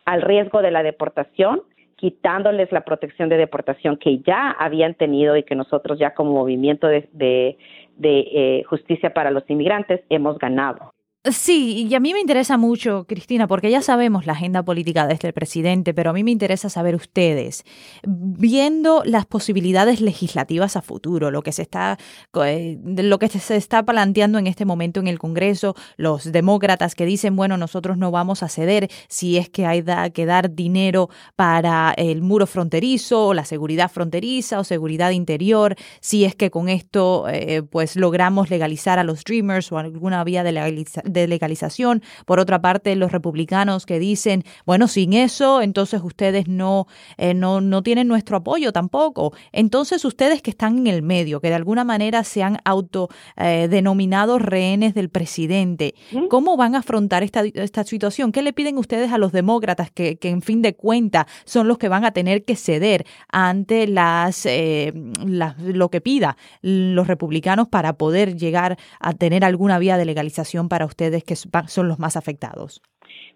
al 0.05 0.23
riesgo 0.23 0.62
de 0.62 0.71
la 0.71 0.83
deportación 0.83 1.62
quitándoles 2.03 2.73
la 2.73 2.81
protección 2.81 3.29
de 3.29 3.37
deportación 3.37 3.97
que 3.97 4.19
ya 4.27 4.51
habían 4.51 4.95
tenido 4.95 5.37
y 5.37 5.45
que 5.45 5.55
nosotros 5.55 6.01
ya 6.01 6.15
como 6.15 6.33
movimiento 6.33 6.88
de, 6.88 7.09
de, 7.12 7.57
eh, 8.01 8.65
justicia 8.65 9.15
para 9.15 9.31
los 9.31 9.49
inmigrantes 9.49 10.01
hemos 10.09 10.37
ganado. 10.37 10.93
Sí, 11.31 11.87
y 11.89 11.95
a 11.95 12.01
mí 12.01 12.13
me 12.13 12.19
interesa 12.19 12.57
mucho, 12.57 13.07
Cristina, 13.07 13.47
porque 13.47 13.71
ya 13.71 13.81
sabemos 13.81 14.27
la 14.27 14.33
agenda 14.33 14.65
política 14.65 15.07
de 15.07 15.15
este 15.15 15.33
presidente, 15.33 15.95
pero 15.95 16.11
a 16.11 16.13
mí 16.13 16.25
me 16.25 16.33
interesa 16.33 16.69
saber 16.69 16.97
ustedes, 16.97 17.63
viendo 18.03 19.05
las 19.05 19.25
posibilidades 19.27 20.01
legislativas 20.01 20.77
a 20.77 20.83
futuro, 20.83 21.31
lo 21.31 21.45
que 21.45 21.53
se 21.53 21.63
está, 21.63 21.97
eh, 22.45 22.77
lo 22.83 23.21
que 23.21 23.29
se 23.29 23.55
está 23.55 23.85
planteando 23.85 24.39
en 24.39 24.49
este 24.49 24.65
momento 24.65 24.99
en 24.99 25.07
el 25.07 25.21
Congreso, 25.21 25.77
los 25.97 26.33
demócratas 26.33 26.97
que 26.97 27.07
dicen, 27.07 27.37
bueno, 27.37 27.57
nosotros 27.57 27.97
no 27.99 28.11
vamos 28.11 28.43
a 28.43 28.49
ceder 28.49 28.91
si 29.07 29.39
es 29.39 29.49
que 29.49 29.65
hay 29.65 29.85
que 30.13 30.27
dar 30.27 30.53
dinero 30.53 31.09
para 31.37 31.95
el 31.99 32.21
muro 32.21 32.49
fronterizo 32.49 33.29
o 33.29 33.35
la 33.35 33.45
seguridad 33.45 33.93
fronteriza 33.93 34.59
o 34.59 34.65
seguridad 34.65 35.13
interior, 35.13 35.77
si 36.01 36.25
es 36.25 36.35
que 36.35 36.51
con 36.51 36.69
esto 36.69 37.29
eh, 37.29 37.63
pues 37.63 37.95
logramos 37.95 38.51
legalizar 38.51 38.99
a 38.99 39.05
los 39.05 39.23
Dreamers 39.23 39.71
o 39.71 39.79
alguna 39.79 40.25
vía 40.25 40.43
de 40.43 40.51
legalización 40.51 41.12
de 41.12 41.29
legalización. 41.29 42.03
Por 42.27 42.40
otra 42.40 42.61
parte, 42.61 42.96
los 42.96 43.12
republicanos 43.12 43.87
que 43.87 43.98
dicen, 43.98 44.44
bueno, 44.66 44.88
sin 44.88 45.12
eso, 45.12 45.62
entonces 45.62 46.01
ustedes 46.03 46.48
no, 46.48 46.87
eh, 47.18 47.35
no, 47.35 47.61
no 47.61 47.83
tienen 47.83 48.09
nuestro 48.09 48.38
apoyo 48.38 48.72
tampoco. 48.72 49.33
Entonces, 49.53 50.05
ustedes 50.05 50.42
que 50.42 50.51
están 50.51 50.79
en 50.79 50.87
el 50.87 51.03
medio, 51.03 51.40
que 51.40 51.48
de 51.48 51.55
alguna 51.55 51.85
manera 51.85 52.25
se 52.25 52.42
han 52.42 52.59
autodenominado 52.64 54.37
eh, 54.37 54.40
rehenes 54.40 54.94
del 54.94 55.09
presidente, 55.09 55.94
¿cómo 56.29 56.57
van 56.57 56.75
a 56.75 56.79
afrontar 56.79 57.22
esta, 57.22 57.42
esta 57.42 57.85
situación? 57.85 58.33
¿Qué 58.33 58.42
le 58.42 58.53
piden 58.53 58.79
ustedes 58.79 59.12
a 59.12 59.18
los 59.18 59.33
demócratas 59.33 59.90
que, 59.90 60.16
que 60.16 60.29
en 60.29 60.42
fin 60.42 60.62
de 60.62 60.75
cuentas 60.75 61.27
son 61.44 61.68
los 61.68 61.79
que 61.79 61.88
van 61.88 62.05
a 62.05 62.12
tener 62.12 62.44
que 62.44 62.57
ceder 62.57 63.05
ante 63.29 63.87
las, 63.87 64.46
eh, 64.46 64.92
lo 65.25 65.90
que 65.90 66.01
pida 66.01 66.37
los 66.61 67.07
republicanos 67.07 67.68
para 67.68 67.94
poder 67.94 68.37
llegar 68.37 68.79
a 69.01 69.12
tener 69.12 69.44
alguna 69.44 69.79
vía 69.79 69.96
de 69.96 70.05
legalización 70.05 70.68
para 70.68 70.87
ustedes? 70.87 71.02
Que 71.25 71.37
son 71.37 71.88
los 71.88 71.99
más 71.99 72.17
afectados? 72.17 72.83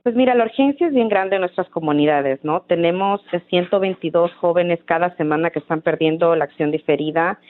Pues 0.03 0.15
mira, 0.15 0.37
la 0.37 0.45
urgencia 0.45 0.87
es 0.87 0.95
bien 0.95 1.09
grande 1.09 1.35
en 1.35 1.41
nuestras 1.41 1.69
comunidades, 1.69 2.39
¿no? 2.45 2.61
Tenemos 2.63 3.21
122 3.49 4.33
jóvenes 4.35 4.79
cada 4.85 5.17
semana 5.17 5.51
que 5.51 5.59
están 5.59 5.83
perdiendo 5.83 6.37
la 6.37 6.45
acción 6.45 6.71
diferida. 6.71 7.41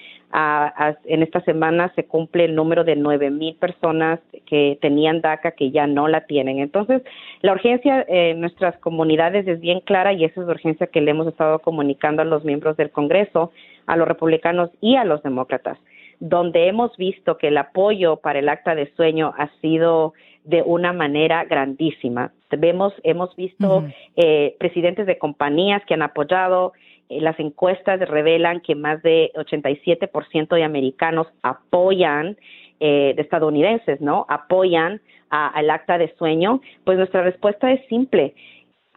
en 1.05 1.23
esta 1.23 1.43
semana 1.43 1.93
se 1.95 2.07
cumple 2.07 2.47
el 2.47 2.55
número 2.55 2.83
de 2.83 2.97
9 2.97 3.31
mil 3.31 3.57
personas 3.57 4.21
que 4.47 4.79
tenían 4.81 5.21
DACA 5.21 5.53
que 5.53 5.71
ya 5.71 5.87
no 5.87 6.09
la 6.09 6.23
tienen. 6.23 6.59
Entonces, 6.59 7.03
la 7.43 7.53
urgencia 7.53 8.05
en 8.09 8.41
nuestras 8.41 8.79
comunidades 8.79 9.47
es 9.47 9.61
bien 9.61 9.81
clara 9.81 10.15
y 10.15 10.25
esa 10.25 10.41
es 10.41 10.47
la 10.47 10.55
urgencia 10.55 10.87
que 10.87 11.03
le 11.03 11.11
hemos 11.11 11.27
estado 11.27 11.59
comunicando 11.59 12.23
a 12.23 12.25
los 12.25 12.43
miembros 12.45 12.79
del 12.79 12.91
Congreso, 12.91 13.53
a 13.87 13.97
los 13.97 14.09
republicanos 14.09 14.71
y 14.81 14.97
a 14.97 15.05
los 15.05 15.23
demócratas 15.23 15.79
donde 16.21 16.69
hemos 16.69 16.97
visto 16.97 17.37
que 17.39 17.49
el 17.49 17.59
apoyo 17.59 18.17
para 18.17 18.39
el 18.39 18.49
acta 18.49 18.75
de 18.75 18.93
sueño 18.95 19.33
ha 19.37 19.49
sido 19.61 20.15
de 20.45 20.63
una 20.63 20.93
manera 20.93 21.45
grandísima. 21.45 22.33
Vemos, 22.51 22.95
hemos 23.03 23.35
visto 23.35 23.85
eh, 24.15 24.55
presidentes 24.59 25.07
de 25.07 25.19
compañías 25.19 25.85
que 25.87 25.95
han 25.95 26.03
apoyado, 26.03 26.73
eh, 27.09 27.21
las 27.21 27.39
encuestas 27.41 28.01
revelan 28.09 28.61
que 28.61 28.75
más 28.75 29.03
de 29.03 29.33
87% 29.35 30.55
de 30.55 30.65
americanos 30.65 31.27
apoyan, 31.43 32.37
eh, 32.79 33.15
de 33.17 33.23
estadounidenses, 33.23 34.01
¿no? 34.01 34.27
Apoyan 34.29 35.01
al 35.31 35.71
acta 35.71 35.99
de 35.99 36.15
sueño. 36.17 36.61
Pues 36.85 36.99
nuestra 36.99 37.23
respuesta 37.23 37.73
es 37.73 37.85
simple. 37.89 38.35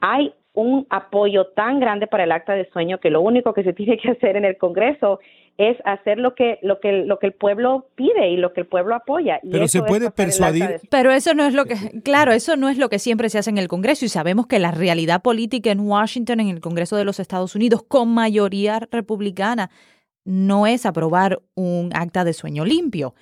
Hay 0.01 0.33
un 0.53 0.85
apoyo 0.89 1.45
tan 1.47 1.79
grande 1.79 2.05
para 2.05 2.25
el 2.25 2.31
acta 2.31 2.53
de 2.53 2.69
sueño 2.71 2.99
que 2.99 3.09
lo 3.09 3.21
único 3.21 3.53
que 3.53 3.63
se 3.63 3.73
tiene 3.79 3.97
que 3.97 4.11
hacer 4.11 4.35
en 4.35 4.45
el 4.45 4.57
Congreso 4.57 5.19
es 5.59 5.77
hacer 5.83 6.17
lo 6.17 6.35
que 6.35 6.57
lo 6.61 6.79
que 6.79 7.03
lo 7.03 7.19
que 7.19 7.27
el 7.27 7.33
pueblo 7.33 7.89
pide 7.95 8.29
y 8.29 8.37
lo 8.37 8.53
que 8.53 8.61
el 8.61 8.67
pueblo 8.67 8.95
apoya. 8.95 9.41
Pero 9.51 9.67
se 9.67 9.83
puede 9.83 10.09
persuadir. 10.09 10.79
Pero 10.89 11.11
eso 11.11 11.33
no 11.33 11.45
es 11.45 11.53
lo 11.53 11.65
que 11.65 11.75
claro, 12.01 12.31
eso 12.31 12.55
no 12.55 12.69
es 12.69 12.77
lo 12.77 12.87
que 12.87 12.97
siempre 12.97 13.29
se 13.29 13.39
hace 13.39 13.49
en 13.49 13.57
el 13.57 13.67
Congreso 13.67 14.05
y 14.05 14.09
sabemos 14.09 14.47
que 14.47 14.57
la 14.57 14.71
realidad 14.71 15.21
política 15.21 15.69
en 15.69 15.81
Washington 15.81 16.39
en 16.39 16.47
el 16.47 16.61
Congreso 16.61 16.95
de 16.95 17.03
los 17.03 17.19
Estados 17.19 17.55
Unidos 17.55 17.83
con 17.85 18.07
mayoría 18.07 18.79
republicana 18.89 19.69
no 20.23 20.65
es 20.65 20.85
aprobar 20.85 21.41
un 21.55 21.89
acta 21.93 22.23
de 22.23 22.31
sueño 22.31 22.63
limpio. 22.63 23.13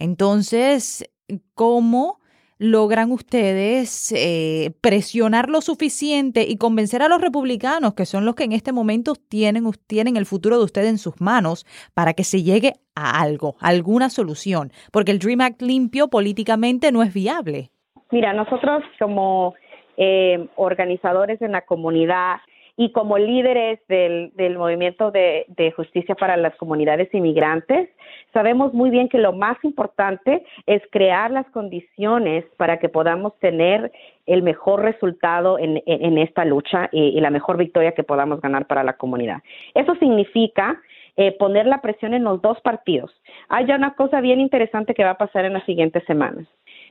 Entonces, 0.00 1.08
¿cómo 1.54 2.17
logran 2.58 3.12
ustedes 3.12 4.12
eh, 4.12 4.72
presionar 4.80 5.48
lo 5.48 5.60
suficiente 5.60 6.44
y 6.48 6.56
convencer 6.56 7.02
a 7.02 7.08
los 7.08 7.20
republicanos, 7.20 7.94
que 7.94 8.04
son 8.04 8.24
los 8.24 8.34
que 8.34 8.44
en 8.44 8.52
este 8.52 8.72
momento 8.72 9.14
tienen, 9.14 9.64
tienen 9.86 10.16
el 10.16 10.26
futuro 10.26 10.58
de 10.58 10.64
ustedes 10.64 10.90
en 10.90 10.98
sus 10.98 11.20
manos, 11.20 11.64
para 11.94 12.14
que 12.14 12.24
se 12.24 12.42
llegue 12.42 12.74
a 12.94 13.20
algo, 13.22 13.56
a 13.60 13.68
alguna 13.68 14.10
solución? 14.10 14.72
Porque 14.92 15.12
el 15.12 15.18
Dream 15.18 15.40
Act 15.40 15.62
limpio 15.62 16.08
políticamente 16.08 16.90
no 16.92 17.02
es 17.02 17.14
viable. 17.14 17.70
Mira, 18.10 18.32
nosotros 18.32 18.82
como 18.98 19.54
eh, 19.96 20.48
organizadores 20.56 21.40
en 21.42 21.52
la 21.52 21.62
comunidad 21.62 22.36
y 22.80 22.92
como 22.92 23.18
líderes 23.18 23.80
del, 23.88 24.30
del 24.36 24.56
movimiento 24.56 25.10
de, 25.10 25.46
de, 25.48 25.72
justicia 25.72 26.14
para 26.14 26.36
las 26.36 26.54
comunidades 26.54 27.12
inmigrantes, 27.12 27.88
sabemos 28.32 28.72
muy 28.72 28.88
bien 28.88 29.08
que 29.08 29.18
lo 29.18 29.32
más 29.32 29.56
importante 29.64 30.44
es 30.64 30.80
crear 30.92 31.32
las 31.32 31.50
condiciones 31.50 32.44
para 32.56 32.78
que 32.78 32.88
podamos 32.88 33.36
tener 33.40 33.90
el 34.26 34.44
mejor 34.44 34.82
resultado 34.82 35.58
en, 35.58 35.82
en, 35.86 36.18
esta 36.18 36.44
lucha 36.44 36.88
y, 36.92 37.20
la 37.20 37.30
mejor 37.30 37.56
victoria 37.56 37.96
que 37.96 38.04
podamos 38.04 38.40
ganar 38.40 38.68
para 38.68 38.84
la 38.84 38.92
comunidad. 38.92 39.38
Eso 39.74 39.96
significa 39.96 40.80
eh, 41.16 41.32
poner 41.32 41.66
la 41.66 41.80
presión 41.80 42.14
en 42.14 42.22
los 42.22 42.40
dos 42.40 42.60
partidos. 42.60 43.10
Hay 43.48 43.66
ya 43.66 43.74
una 43.74 43.96
cosa 43.96 44.20
bien 44.20 44.38
interesante 44.38 44.94
que 44.94 45.02
va 45.02 45.10
a 45.10 45.18
pasar 45.18 45.44
en 45.44 45.54
las 45.54 45.64
siguientes 45.64 46.04
semanas. 46.04 46.46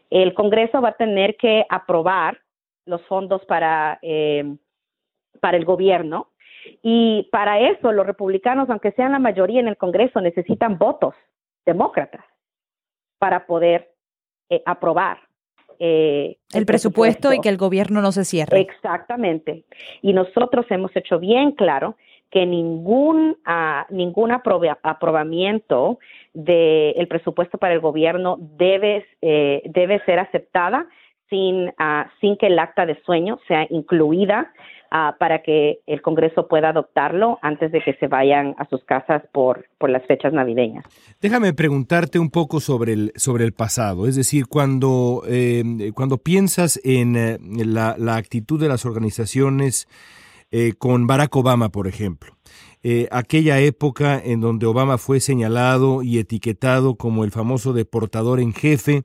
El 0.09 0.33
Congreso 0.33 0.81
va 0.81 0.89
a 0.89 0.97
tener 0.97 1.37
que 1.37 1.65
aprobar 1.69 2.39
los 2.85 3.01
fondos 3.05 3.45
para 3.45 3.99
eh, 4.01 4.43
para 5.39 5.57
el 5.57 5.65
gobierno. 5.65 6.29
Y 6.81 7.29
para 7.31 7.59
eso 7.59 7.91
los 7.91 8.05
republicanos, 8.05 8.69
aunque 8.69 8.91
sean 8.91 9.13
la 9.13 9.19
mayoría 9.19 9.59
en 9.59 9.67
el 9.67 9.77
Congreso, 9.77 10.19
necesitan 10.19 10.77
votos 10.77 11.15
demócratas 11.65 12.25
para 13.19 13.45
poder 13.45 13.93
eh, 14.49 14.61
aprobar 14.65 15.19
eh, 15.79 16.37
el, 16.53 16.65
presupuesto, 16.65 17.33
y 17.33 17.39
que 17.39 17.49
el 17.49 17.57
gobierno 17.57 18.01
no 18.01 18.11
se 18.11 18.25
cierre. 18.25 18.59
Exactamente. 18.59 19.65
Y 20.01 20.13
nosotros 20.13 20.65
hemos 20.69 20.95
hecho 20.95 21.19
bien 21.19 21.51
claro 21.51 21.95
que 22.31 22.45
ningún 22.45 23.37
uh, 23.47 23.93
ningún 23.93 24.31
aprobamiento 24.31 25.99
del 26.33 27.07
presupuesto 27.07 27.57
para 27.57 27.73
el 27.73 27.79
gobierno 27.79 28.37
debe 28.39 29.05
eh, 29.21 29.61
debe 29.65 30.03
ser 30.05 30.19
aceptada 30.19 30.87
sin 31.29 31.69
uh, 31.69 32.07
sin 32.21 32.37
que 32.37 32.47
el 32.47 32.59
acta 32.59 32.85
de 32.85 33.01
sueño 33.03 33.39
sea 33.47 33.67
incluida 33.69 34.51
Ah, 34.89 35.17
para 35.19 35.41
que 35.43 35.81
el 35.85 36.01
Congreso 36.01 36.47
pueda 36.47 36.69
adoptarlo 36.69 37.39
antes 37.41 37.73
de 37.73 37.81
que 37.81 37.95
se 37.95 38.07
vayan 38.07 38.55
a 38.57 38.65
sus 38.69 38.85
casas 38.85 39.21
por, 39.33 39.65
por 39.77 39.89
las 39.89 40.05
fechas 40.05 40.31
navideñas. 40.31 40.85
Déjame 41.19 41.51
preguntarte 41.53 42.19
un 42.19 42.29
poco 42.29 42.61
sobre 42.61 42.93
el, 42.93 43.11
sobre 43.17 43.43
el 43.43 43.51
pasado, 43.51 44.07
es 44.07 44.15
decir, 44.15 44.47
cuando, 44.47 45.23
eh, 45.27 45.91
cuando 45.93 46.19
piensas 46.19 46.79
en 46.85 47.17
eh, 47.17 47.37
la, 47.65 47.95
la, 47.97 48.15
actitud 48.15 48.61
de 48.61 48.69
las 48.69 48.85
organizaciones 48.85 49.89
eh, 50.51 50.71
con 50.77 51.05
Barack 51.05 51.35
Obama, 51.35 51.67
por 51.67 51.87
ejemplo. 51.87 52.31
aquella 53.11 53.59
época 53.59 54.21
en 54.23 54.39
donde 54.39 54.67
Obama 54.67 54.97
fue 54.97 55.19
señalado 55.19 56.01
y 56.01 56.17
etiquetado 56.19 56.95
como 56.95 57.25
el 57.25 57.31
famoso 57.31 57.73
deportador 57.73 58.39
en 58.39 58.53
jefe, 58.53 59.03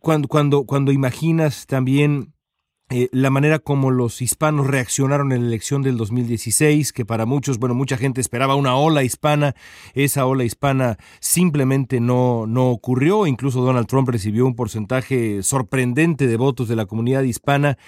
cuando, 0.00 0.28
cuando, 0.28 0.64
cuando 0.64 0.92
imaginas 0.92 1.66
también 1.66 2.34
eh, 2.92 3.08
la 3.12 3.30
manera 3.30 3.60
como 3.60 3.92
los 3.92 4.20
hispanos 4.20 4.66
reaccionaron 4.66 5.30
en 5.30 5.42
la 5.42 5.46
elección 5.46 5.82
del 5.82 5.96
2016, 5.96 6.92
que 6.92 7.04
para 7.04 7.24
muchos, 7.24 7.60
bueno, 7.60 7.74
mucha 7.74 7.96
gente 7.96 8.20
esperaba 8.20 8.56
una 8.56 8.76
ola 8.76 9.04
hispana, 9.04 9.54
esa 9.94 10.26
ola 10.26 10.42
hispana 10.42 10.96
simplemente 11.20 12.00
no, 12.00 12.48
no 12.48 12.70
ocurrió, 12.70 13.28
incluso 13.28 13.60
Donald 13.60 13.86
Trump 13.86 14.08
recibió 14.08 14.44
un 14.44 14.56
porcentaje 14.56 15.44
sorprendente 15.44 16.26
de 16.26 16.36
votos 16.36 16.66
de 16.66 16.74
la 16.74 16.86
comunidad 16.86 17.22
hispana. 17.22 17.78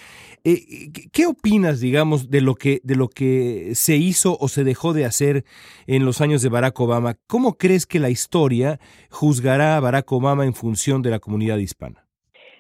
Eh, 0.44 0.92
¿Qué 1.12 1.26
opinas, 1.26 1.80
digamos, 1.80 2.30
de 2.30 2.40
lo, 2.40 2.54
que, 2.54 2.80
de 2.84 2.94
lo 2.94 3.08
que 3.08 3.72
se 3.74 3.96
hizo 3.96 4.38
o 4.38 4.46
se 4.46 4.62
dejó 4.62 4.92
de 4.92 5.04
hacer 5.04 5.44
en 5.88 6.04
los 6.04 6.20
años 6.20 6.42
de 6.42 6.48
Barack 6.48 6.78
Obama? 6.78 7.16
¿Cómo 7.26 7.54
crees 7.54 7.86
que 7.86 7.98
la 7.98 8.10
historia 8.10 8.78
juzgará 9.10 9.76
a 9.76 9.80
Barack 9.80 10.12
Obama 10.12 10.44
en 10.44 10.54
función 10.54 11.02
de 11.02 11.10
la 11.10 11.18
comunidad 11.18 11.58
hispana? 11.58 12.06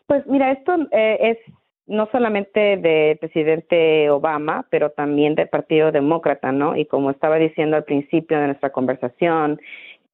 Pues 0.08 0.24
mira, 0.26 0.50
esto 0.50 0.72
eh, 0.90 1.18
es 1.20 1.38
no 1.86 2.08
solamente 2.12 2.76
del 2.76 3.18
presidente 3.18 4.08
Obama, 4.10 4.66
pero 4.70 4.90
también 4.90 5.34
del 5.34 5.48
Partido 5.48 5.92
Demócrata, 5.92 6.52
¿no? 6.52 6.76
Y 6.76 6.86
como 6.86 7.10
estaba 7.10 7.36
diciendo 7.36 7.76
al 7.76 7.84
principio 7.84 8.38
de 8.38 8.46
nuestra 8.46 8.70
conversación, 8.70 9.60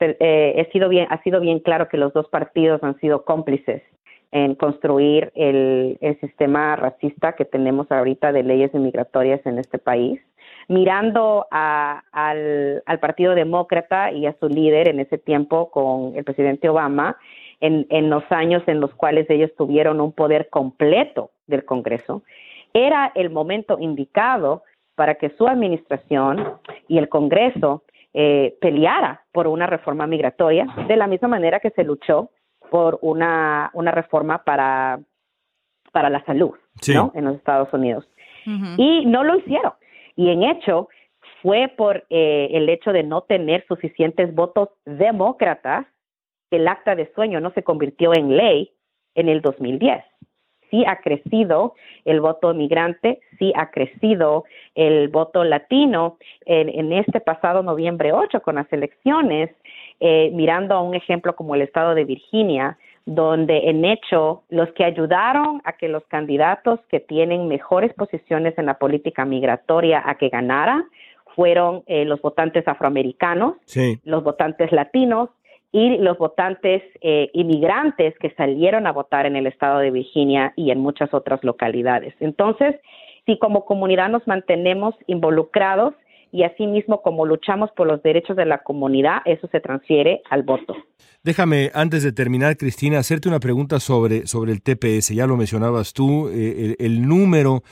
eh, 0.01 0.65
ha, 0.67 0.73
sido 0.73 0.89
bien, 0.89 1.07
ha 1.11 1.23
sido 1.23 1.41
bien 1.41 1.61
claro 1.61 1.89
que 1.89 1.99
los 1.99 2.13
dos 2.13 2.29
partidos 2.29 2.83
han 2.83 2.99
sido 3.01 3.25
cómplices 3.25 3.83
en 4.31 4.55
construir 4.55 5.33
el, 5.35 5.99
el 6.01 6.21
sistema 6.21 6.77
racista 6.77 7.33
que 7.33 7.45
tenemos 7.45 7.91
ahorita 7.91 8.33
de 8.33 8.43
leyes 8.43 8.73
migratorias 8.75 9.45
en 9.47 9.59
este 9.59 9.79
país 9.79 10.21
mirando 10.69 11.47
a, 11.51 12.05
al, 12.13 12.83
al, 12.85 13.01
Partido 13.01 13.35
Demócrata 13.35 14.13
y 14.13 14.27
a 14.27 14.37
su 14.39 14.49
líder 14.49 14.89
en 14.89 15.01
ese 15.01 15.19
tiempo 15.19 15.71
con 15.71 16.15
el 16.15 16.25
presidente 16.25 16.69
Obama, 16.69 17.17
en, 17.61 17.87
en 17.91 18.11
los 18.11 18.25
años 18.31 18.63
en 18.67 18.81
los 18.81 18.95
cuales 18.95 19.29
ellos 19.31 19.51
tuvieron 19.57 20.01
un 20.01 20.13
poder 20.13 20.49
completo 20.49 21.31
del 21.47 21.65
Congreso, 21.65 22.23
era 22.73 23.11
el 23.15 23.31
momento 23.31 23.79
indicado 23.81 24.63
para 24.95 25.15
que 25.15 25.31
su 25.31 25.47
administración 25.47 26.59
y 26.89 26.99
el 26.99 27.09
Congreso 27.09 27.85
eh, 28.15 28.57
peleara 28.61 29.23
por 29.33 29.47
una 29.47 29.67
reforma 29.67 30.07
migratoria, 30.07 30.67
de 30.89 30.97
la 30.97 31.07
misma 31.07 31.29
manera 31.29 31.61
que 31.61 31.71
se 31.71 31.85
luchó 31.85 32.31
por 32.71 32.99
una, 33.03 33.71
una 33.75 33.91
reforma 33.91 34.43
para, 34.45 34.99
para 35.93 36.11
la 36.11 36.25
salud 36.25 36.55
¿no? 36.95 37.13
en 37.15 37.25
los 37.27 37.37
Estados 37.37 37.73
Unidos. 37.73 38.09
Y 38.79 39.05
no 39.05 39.25
lo 39.25 39.37
hicieron. 39.37 39.75
Y 40.17 40.31
en 40.31 40.43
hecho, 40.43 40.89
fue 41.43 41.69
por 41.77 42.07
eh, 42.09 42.49
el 42.53 42.69
hecho 42.71 42.93
de 42.93 43.03
no 43.03 43.21
tener 43.21 43.67
suficientes 43.69 44.35
votos 44.35 44.71
demócratas 44.87 45.87
el 46.51 46.69
acta 46.69 46.95
de 46.95 47.11
sueño 47.15 47.41
no 47.41 47.51
se 47.53 47.63
convirtió 47.63 48.13
en 48.15 48.37
ley 48.37 48.71
en 49.15 49.29
el 49.29 49.41
2010. 49.41 50.05
Sí 50.71 50.85
ha 50.87 50.97
crecido 51.01 51.75
el 52.05 52.21
voto 52.21 52.53
migrante, 52.53 53.21
sí 53.39 53.53
ha 53.57 53.71
crecido 53.71 54.45
el 54.75 55.09
voto 55.09 55.43
latino 55.43 56.19
en, 56.45 56.93
este 56.93 57.21
pasado 57.21 57.63
noviembre 57.63 58.13
8 58.13 58.43
con 58.43 58.57
las 58.57 58.71
elecciones, 58.71 59.51
eh, 60.01 60.31
mirando 60.35 60.75
a 60.75 60.83
un 60.83 60.95
ejemplo 60.95 61.35
como 61.35 61.55
el 61.55 61.63
estado 61.63 61.95
de 61.95 62.05
Virginia, 62.05 62.77
donde 63.07 63.71
en 63.71 63.87
hecho 63.87 64.43
los 64.51 64.71
que 64.73 64.85
ayudaron 64.85 65.63
a 65.65 65.73
que 65.73 65.89
los 65.89 66.05
candidatos 66.09 66.81
que 66.91 67.01
tienen 67.01 67.49
mejores 67.49 67.95
posiciones 67.95 68.59
en 68.59 68.67
la 68.67 68.75
política 68.75 69.25
migratoria 69.25 70.03
a 70.05 70.17
que 70.17 70.29
ganara 70.29 70.85
fueron 71.35 71.83
eh, 71.87 72.05
los 72.05 72.21
votantes 72.21 72.69
afroamericanos, 72.69 73.55
los 74.05 74.23
votantes 74.23 74.73
latinos 74.73 75.31
y 75.73 75.99
los 75.99 76.17
votantes 76.19 76.83
eh, 77.01 77.31
inmigrantes 77.35 78.19
que 78.19 78.31
salieron 78.31 78.87
a 78.87 78.93
votar 78.93 79.27
en 79.27 79.37
el 79.37 79.47
estado 79.47 79.79
de 79.81 79.91
Virginia 79.91 80.53
y 80.57 80.71
en 80.71 80.81
muchas 80.81 81.13
otras 81.13 81.45
localidades. 81.45 82.15
Entonces, 82.21 82.77
si 83.27 83.39
como 83.39 83.65
comunidad 83.67 84.09
nos 84.09 84.27
mantenemos 84.27 84.95
involucrados 85.07 85.95
y 86.33 86.43
asimismo 86.43 87.03
como 87.03 87.27
luchamos 87.27 87.71
por 87.73 87.87
los 87.87 88.03
derechos 88.03 88.37
de 88.37 88.47
la 88.47 88.59
comunidad, 88.59 89.19
eso 89.25 89.49
se 89.49 89.61
transfiere 89.61 90.23
al 90.31 90.43
voto. 90.43 90.75
Déjame, 91.25 91.71
antes 91.75 92.05
de 92.05 92.13
terminar, 92.13 92.57
Cristina, 92.57 93.01
hacerte 93.01 93.29
una 93.29 93.41
pregunta 93.41 93.81
sobre, 93.81 94.27
sobre 94.27 94.53
el 94.53 94.63
TPS. 94.63 95.09
Ya 95.09 95.27
lo 95.27 95.37
mencionabas 95.37 95.93
tú, 95.93 96.29
eh, 96.29 96.77
el, 96.79 97.09
número 97.09 97.65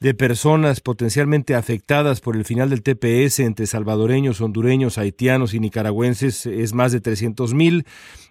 de 0.00 0.14
personas 0.14 0.80
potencialmente 0.80 1.54
afectadas 1.54 2.20
por 2.20 2.34
el 2.34 2.44
final 2.44 2.70
del 2.70 2.82
TPS 2.82 3.40
entre 3.40 3.66
salvadoreños, 3.66 4.40
hondureños, 4.40 4.96
haitianos 4.96 5.52
y 5.52 5.60
nicaragüenses 5.60 6.46
es 6.46 6.72
más 6.72 6.92
de 6.92 7.00
300 7.00 7.52
mil. 7.52 7.84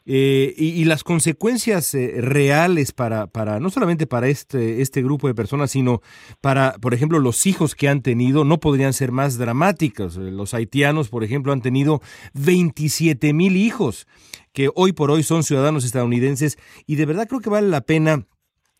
Eh, 0.05 0.53
y, 0.57 0.83
las 0.83 1.05
consecuencias 1.05 1.93
eh, 1.93 2.15
reales 2.17 2.91
para, 2.91 3.27
para, 3.27 3.61
no 3.61 3.69
solamente 3.69 4.05
para 4.05 4.27
este, 4.27 4.81
este 4.81 5.01
grupo 5.01 5.27
de 5.27 5.33
personas, 5.33 5.71
sino 5.71 6.01
para, 6.41 6.73
por 6.81 6.93
ejemplo, 6.93 7.19
los 7.19 7.45
hijos 7.45 7.73
que 7.73 7.87
han 7.87 8.01
tenido, 8.01 8.43
no 8.43 8.59
podrían 8.59 8.91
ser 8.91 9.13
más 9.13 9.37
dramáticas. 9.73 10.15
Los 10.15 10.53
haitianos, 10.53 11.09
por 11.09 11.23
ejemplo, 11.23 11.51
han 11.51 11.62
tenido 11.62 12.01
27 12.33 13.33
mil 13.33 13.57
hijos 13.57 14.07
que 14.53 14.69
hoy 14.75 14.93
por 14.93 15.09
hoy 15.12 15.23
son 15.23 15.43
ciudadanos 15.43 15.83
estadounidenses 15.83 16.57
y 16.86 16.95
de 16.95 17.05
verdad 17.05 17.27
creo 17.27 17.41
que 17.41 17.49
vale 17.49 17.67
la 17.69 17.81
pena 17.81 18.25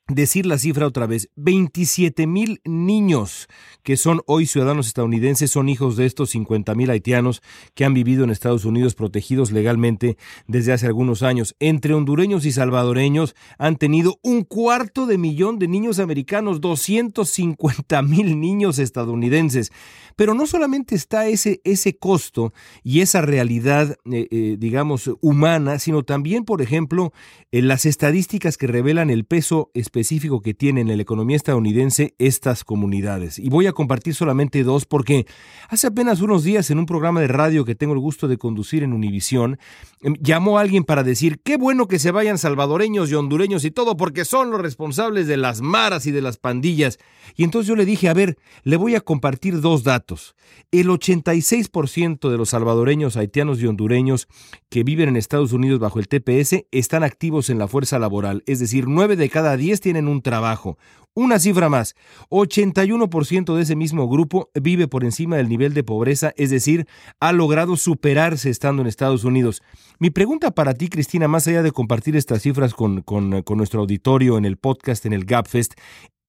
decir 0.10 0.46
la 0.46 0.58
cifra 0.58 0.86
otra 0.86 1.08
vez, 1.08 1.30
27 1.38 2.28
mil 2.28 2.60
niños 2.66 3.48
que 3.84 3.96
son 3.96 4.22
hoy 4.26 4.46
ciudadanos 4.46 4.88
estadounidenses 4.88 5.52
son 5.52 5.70
hijos 5.70 5.96
de 5.96 6.06
estos 6.06 6.32
50 6.32 6.76
mil 6.76 6.90
haitianos 6.90 7.42
que 7.74 7.86
han 7.86 7.94
vivido 7.94 8.24
en 8.24 8.30
Estados 8.30 8.66
Unidos 8.66 8.96
protegidos 8.96 9.52
legalmente 9.52 10.18
desde 10.48 10.74
hace 10.74 10.88
algunos 10.88 11.24
años. 11.24 11.56
Entre 11.60 11.94
hondureños 11.94 12.46
y 12.46 12.52
salvadoreños 12.52 13.36
han 13.58 13.78
tenido 13.78 14.20
un 14.22 14.44
cuarto 14.44 15.06
de 15.06 15.18
millón 15.18 15.58
de 15.58 15.68
niños 15.68 16.00
americanos, 16.00 16.60
250 16.60 18.02
mil 18.02 18.40
niños 18.40 18.80
estadounidenses. 18.80 19.72
Pero 20.16 20.34
no 20.34 20.48
solamente 20.48 20.96
está 20.96 21.28
ese, 21.28 21.62
ese 21.64 21.98
costo 21.98 22.54
y 22.84 23.02
esa 23.02 23.22
realidad, 23.22 23.98
eh, 24.12 24.28
eh, 24.30 24.58
digamos, 24.60 25.10
humana, 25.22 25.80
sino 25.80 26.04
también, 26.04 26.46
por 26.46 26.62
ejemplo, 26.62 27.14
las 27.52 27.86
estadísticas 27.86 28.58
que 28.58 28.68
revelan 28.68 29.10
el 29.10 29.26
peso 29.26 29.72
específico 29.74 29.93
que 29.94 30.54
tienen 30.54 30.90
en 30.90 30.98
la 30.98 31.04
economía 31.04 31.36
estadounidense 31.36 32.16
estas 32.18 32.64
comunidades. 32.64 33.38
Y 33.38 33.50
voy 33.50 33.68
a 33.68 33.74
compartir 33.74 34.16
solamente 34.16 34.64
dos 34.64 34.86
porque 34.86 35.28
hace 35.70 35.88
apenas 35.88 36.22
unos 36.22 36.44
días 36.44 36.72
en 36.72 36.80
un 36.80 36.88
programa 36.88 37.22
de 37.22 37.28
radio 37.28 37.64
que 37.64 37.76
tengo 37.76 37.94
el 37.94 38.00
gusto 38.00 38.28
de 38.28 38.38
conducir 38.38 38.82
en 38.82 38.94
Univisión, 38.94 39.60
em, 40.02 40.16
llamó 40.20 40.58
a 40.58 40.62
alguien 40.62 40.84
para 40.84 41.04
decir, 41.04 41.40
qué 41.44 41.58
bueno 41.58 41.88
que 41.88 42.00
se 42.00 42.12
vayan 42.12 42.40
salvadoreños 42.40 43.12
y 43.12 43.14
hondureños 43.14 43.66
y 43.66 43.72
todo 43.72 43.96
porque 43.96 44.26
son 44.26 44.50
los 44.50 44.62
responsables 44.62 45.28
de 45.28 45.38
las 45.38 45.62
maras 45.62 46.08
y 46.08 46.12
de 46.12 46.22
las 46.22 46.38
pandillas. 46.38 46.98
Y 47.36 47.44
entonces 47.44 47.68
yo 47.68 47.76
le 47.76 47.86
dije, 47.86 48.10
a 48.10 48.14
ver, 48.14 48.38
le 48.64 48.78
voy 48.78 48.96
a 48.96 49.02
compartir 49.02 49.62
dos 49.62 49.84
datos 49.84 50.36
el 50.72 50.88
86% 50.90 52.32
de 52.32 52.38
los 52.38 52.50
salvadoreños, 52.50 53.16
haitianos 53.16 53.62
y 53.62 53.68
hondureños 53.68 54.28
que 54.70 54.84
viven 54.84 55.10
en 55.10 55.18
Estados 55.18 55.54
Unidos 55.54 55.80
bajo 55.80 56.00
el 56.00 56.08
TPS 56.08 56.66
están 56.72 57.04
activos 57.04 57.52
en 57.52 57.60
la 57.60 57.68
fuerza 57.68 58.00
laboral, 58.00 58.44
es 58.48 58.60
decir, 58.60 58.86
9 58.88 59.16
de 59.16 59.30
cada 59.30 59.56
10 59.56 59.82
tienen 59.84 60.08
un 60.08 60.24
trabajo. 60.24 60.80
Una 61.14 61.38
cifra 61.38 61.70
más, 61.70 61.94
81% 62.30 63.56
de 63.56 63.62
ese 63.62 63.76
mismo 63.76 64.10
grupo 64.10 64.50
vive 64.60 64.88
por 64.88 65.04
encima 65.04 65.36
del 65.38 65.48
nivel 65.48 65.76
de 65.76 65.84
pobreza, 65.84 66.34
es 66.38 66.50
decir, 66.50 66.88
ha 67.20 67.32
logrado 67.32 67.78
superarse 67.78 68.50
estando 68.50 68.82
en 68.82 68.88
Estados 68.88 69.24
Unidos. 69.24 69.62
Mi 70.00 70.10
pregunta 70.10 70.50
para 70.50 70.74
ti, 70.74 70.88
Cristina, 70.88 71.28
más 71.28 71.48
allá 71.48 71.62
de 71.62 71.72
compartir 71.72 72.16
estas 72.16 72.42
cifras 72.42 72.74
con, 72.74 73.04
con, 73.04 73.30
nuestro 73.30 73.82
auditorio 73.82 74.40
en 74.40 74.46
el 74.46 74.58
podcast, 74.58 75.06
en 75.06 75.14
el 75.14 75.26
GapFest, 75.26 75.74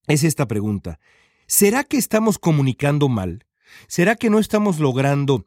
es 0.07 0.23
esta 0.23 0.47
pregunta. 0.47 0.99
¿Será 1.47 1.85
que 1.85 1.97
estamos 1.97 2.39
comunicando 2.39 3.09
mal? 3.09 3.47
¿Será 3.87 4.17
que 4.17 4.29
no 4.29 4.39
estamos 4.39 4.81
logrando 4.81 5.47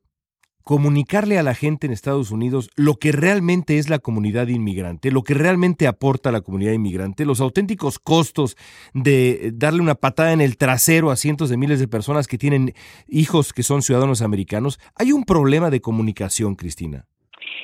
comunicarle 0.67 1.39
a 1.39 1.43
la 1.43 1.53
gente 1.53 1.87
en 1.87 1.93
Estados 1.93 2.29
Unidos 2.29 2.69
lo 2.75 2.95
que 2.95 3.13
realmente 3.13 3.77
es 3.77 3.89
la 3.89 3.99
comunidad 3.99 4.49
inmigrante, 4.49 5.11
lo 5.11 5.21
que 5.21 5.33
realmente 5.33 5.87
aporta 5.87 6.29
la 6.29 6.41
comunidad 6.41 6.73
inmigrante, 6.73 7.23
los 7.23 7.39
auténticos 7.39 7.99
costos 7.99 8.57
de 8.93 9.51
darle 9.53 9.81
una 9.81 9.95
patada 9.95 10.33
en 10.33 10.41
el 10.41 10.57
trasero 10.57 11.09
a 11.09 11.15
cientos 11.15 11.49
de 11.49 11.55
miles 11.55 11.79
de 11.79 11.87
personas 11.87 12.27
que 12.27 12.37
tienen 12.37 12.73
hijos 13.07 13.53
que 13.53 13.63
son 13.63 13.81
ciudadanos 13.81 14.21
americanos. 14.21 14.77
Hay 14.99 15.13
un 15.13 15.23
problema 15.23 15.69
de 15.69 15.79
comunicación, 15.79 16.55
Cristina. 16.55 17.05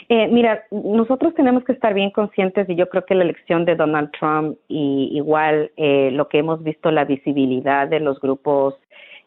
Eh, 0.10 0.28
mira, 0.28 0.64
nosotros 0.72 1.34
tenemos 1.34 1.64
que 1.64 1.74
estar 1.74 1.94
bien 1.94 2.12
conscientes 2.12 2.70
y 2.70 2.76
yo 2.76 2.88
creo 2.88 3.06
que 3.06 3.16
la 3.16 3.24
elección 3.24 3.66
de 3.66 3.76
Donald 3.76 4.12
Trump 4.18 4.58
y 4.68 5.10
igual 5.14 5.72
eh, 5.76 6.10
lo 6.12 6.30
que 6.30 6.40
hemos 6.40 6.64
visto, 6.64 6.92
la 6.92 7.06
visibilidad 7.06 7.88
de 7.88 8.00
los 8.00 8.20
grupos 8.20 8.76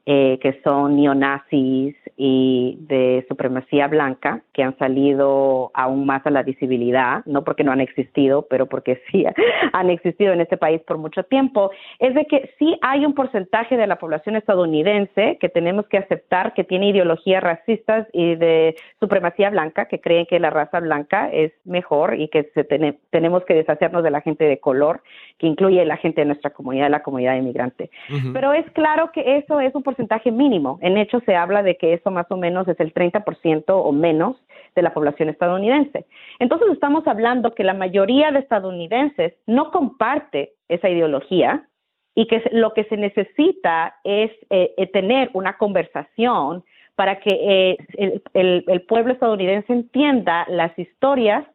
eh, 0.09 0.39
que 0.41 0.61
son 0.63 0.95
neonazis 0.95 1.97
y 2.17 2.79
de 2.83 3.27
supremacía 3.29 3.89
blanca, 3.89 4.41
que 4.53 4.63
han 4.63 4.79
salido 4.79 5.73
aún 5.75 6.07
más 6.07 6.25
a 6.25 6.31
la 6.31 6.45
visibilidad, 6.45 7.25
no 7.27 7.43
porque 7.43 7.65
no 7.65 7.73
han 7.73 7.81
existido, 7.81 8.47
pero 8.49 8.67
porque 8.67 9.03
sí 9.11 9.25
han 9.73 9.91
existido 9.91 10.33
en 10.33 10.43
este 10.43 10.59
país 10.59 10.81
por 10.83 10.99
mucho 10.99 11.25
tiempo, 11.25 11.73
es 11.99 12.15
de 12.15 12.25
que 12.27 12.53
sí 12.57 12.79
hay 12.83 13.05
un 13.05 13.15
porcentaje 13.15 13.77
de 13.77 13.89
la 13.89 13.99
población 13.99 14.37
estadounidense 14.37 15.39
que 15.41 15.49
tenemos 15.49 15.89
que 15.89 15.99
aceptar 15.99 16.55
que 16.55 16.63
tiene 16.63 16.91
ideologías 16.91 17.43
racistas 17.43 18.07
y 18.13 18.37
de 18.37 18.77
supremacía 19.01 19.51
blanca, 19.51 19.87
que 19.87 20.01
creen 20.01 20.27
que 20.27 20.39
la 20.39 20.51
raza 20.51 20.79
blanca 20.79 21.31
es 21.33 21.51
mejor 21.65 22.15
y 22.21 22.29
que 22.29 22.45
se 22.55 22.63
tenemos 22.63 23.45
que 23.45 23.55
deshacernos 23.55 24.05
de 24.05 24.11
la 24.13 24.21
gente 24.21 24.45
de 24.45 24.61
color, 24.61 25.03
que 25.39 25.49
incluye 25.49 25.85
la 25.85 25.97
gente 25.97 26.21
de 26.21 26.27
nuestra 26.27 26.51
comunidad, 26.51 26.91
la 26.91 27.03
comunidad 27.03 27.35
inmigrante. 27.35 27.91
Pero 28.33 28.53
es 28.53 28.71
claro 28.71 29.11
que 29.13 29.39
eso 29.39 29.61
es 29.61 29.75
un 29.75 29.83
porcentaje 29.83 29.96
porcentaje 29.97 30.31
mínimo. 30.31 30.79
En 30.83 30.99
hecho, 30.99 31.21
se 31.21 31.35
habla 31.35 31.63
de 31.63 31.77
que 31.77 31.95
eso 31.95 32.11
más 32.11 32.27
o 32.31 32.37
menos 32.37 32.69
es 32.69 32.79
el 32.81 32.93
30% 32.93 33.65
o 33.69 33.93
menos 33.93 34.37
de 34.75 34.83
la 34.83 34.93
población 34.93 35.31
estadounidense. 35.31 36.05
Entonces, 36.39 36.69
estamos 36.73 37.07
hablando 37.07 37.55
que 37.55 37.65
la 37.65 37.73
mayoría 37.73 38.31
de 38.31 38.41
estadounidenses 38.41 39.33
no 39.47 39.71
comparte 39.71 40.53
esa 40.69 40.91
ideología 40.91 41.67
y 42.15 42.27
que 42.27 42.43
lo 42.53 42.75
que 42.75 42.85
se 42.85 42.99
necesita 42.99 43.97
es 44.05 44.31
eh, 44.51 44.75
eh, 44.77 44.87
tener 44.89 45.31
una 45.33 45.57
conversación 45.57 46.63
para 46.95 47.21
que 47.21 47.31
eh, 47.31 48.21
el 48.33 48.83
pueblo 48.83 49.13
estadounidense 49.13 49.73
entienda 49.73 50.47
las 50.49 50.79
historias 50.79 51.47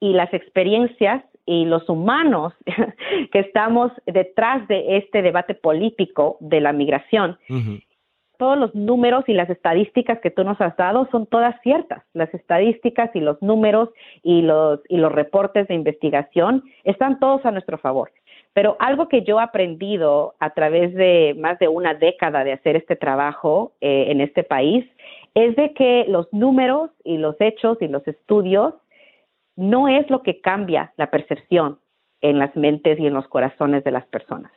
y 0.00 0.12
las 0.12 0.32
experiencias 0.34 1.22
y 1.46 1.64
los 1.64 1.88
humanos 1.88 2.52
que 3.32 3.38
estamos 3.40 3.92
detrás 4.06 4.66
de 4.68 4.98
este 4.98 5.22
debate 5.22 5.54
político 5.54 6.36
de 6.40 6.60
la 6.60 6.72
migración. 6.72 7.38
Todos 8.42 8.58
los 8.58 8.74
números 8.74 9.22
y 9.28 9.34
las 9.34 9.48
estadísticas 9.50 10.18
que 10.18 10.32
tú 10.32 10.42
nos 10.42 10.60
has 10.60 10.76
dado 10.76 11.06
son 11.12 11.26
todas 11.26 11.54
ciertas. 11.62 12.02
Las 12.12 12.34
estadísticas 12.34 13.08
y 13.14 13.20
los 13.20 13.40
números 13.40 13.90
y 14.24 14.42
los, 14.42 14.80
y 14.88 14.96
los 14.96 15.12
reportes 15.12 15.68
de 15.68 15.74
investigación 15.74 16.64
están 16.82 17.20
todos 17.20 17.46
a 17.46 17.52
nuestro 17.52 17.78
favor. 17.78 18.10
Pero 18.52 18.76
algo 18.80 19.06
que 19.06 19.22
yo 19.22 19.38
he 19.38 19.42
aprendido 19.44 20.34
a 20.40 20.50
través 20.54 20.92
de 20.92 21.36
más 21.38 21.60
de 21.60 21.68
una 21.68 21.94
década 21.94 22.42
de 22.42 22.54
hacer 22.54 22.74
este 22.74 22.96
trabajo 22.96 23.74
eh, 23.80 24.06
en 24.08 24.20
este 24.20 24.42
país 24.42 24.84
es 25.34 25.54
de 25.54 25.72
que 25.72 26.06
los 26.08 26.26
números 26.32 26.90
y 27.04 27.18
los 27.18 27.40
hechos 27.40 27.78
y 27.80 27.86
los 27.86 28.04
estudios 28.08 28.74
no 29.54 29.86
es 29.86 30.10
lo 30.10 30.24
que 30.24 30.40
cambia 30.40 30.92
la 30.96 31.12
percepción 31.12 31.78
en 32.20 32.40
las 32.40 32.56
mentes 32.56 32.98
y 32.98 33.06
en 33.06 33.14
los 33.14 33.28
corazones 33.28 33.84
de 33.84 33.92
las 33.92 34.06
personas, 34.06 34.50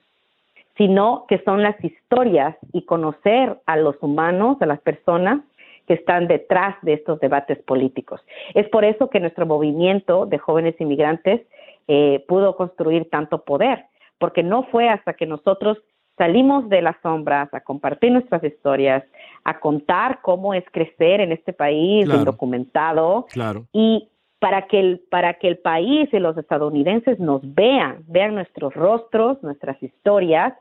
sino 0.77 1.25
que 1.27 1.41
son 1.43 1.63
las 1.63 1.81
historias 1.83 2.55
y 2.73 2.83
conocer 2.85 3.57
a 3.65 3.77
los 3.77 3.95
humanos, 4.01 4.57
a 4.61 4.65
las 4.65 4.79
personas 4.81 5.41
que 5.87 5.93
están 5.93 6.27
detrás 6.27 6.75
de 6.81 6.93
estos 6.93 7.19
debates 7.19 7.59
políticos. 7.59 8.21
Es 8.53 8.67
por 8.69 8.83
eso 8.83 9.09
que 9.09 9.19
nuestro 9.19 9.45
movimiento 9.45 10.25
de 10.25 10.37
jóvenes 10.37 10.75
inmigrantes 10.79 11.41
eh, 11.87 12.25
pudo 12.27 12.55
construir 12.55 13.09
tanto 13.09 13.43
poder, 13.43 13.85
porque 14.17 14.43
no 14.43 14.63
fue 14.63 14.89
hasta 14.89 15.13
que 15.13 15.27
nosotros 15.27 15.77
salimos 16.17 16.67
de 16.69 16.81
las 16.81 16.95
sombras 17.01 17.53
a 17.53 17.61
compartir 17.61 18.11
nuestras 18.11 18.43
historias, 18.43 19.03
a 19.43 19.59
contar 19.59 20.21
cómo 20.21 20.53
es 20.53 20.63
crecer 20.71 21.21
en 21.21 21.31
este 21.31 21.53
país 21.53 22.07
indocumentado 22.07 23.27
y 23.71 24.09
para 24.39 24.67
que 24.67 24.79
el 24.79 25.01
para 25.09 25.35
que 25.35 25.47
el 25.47 25.57
país 25.57 26.09
y 26.11 26.19
los 26.19 26.37
estadounidenses 26.37 27.19
nos 27.19 27.41
vean, 27.53 28.03
vean 28.07 28.35
nuestros 28.35 28.73
rostros, 28.73 29.41
nuestras 29.43 29.81
historias. 29.81 30.53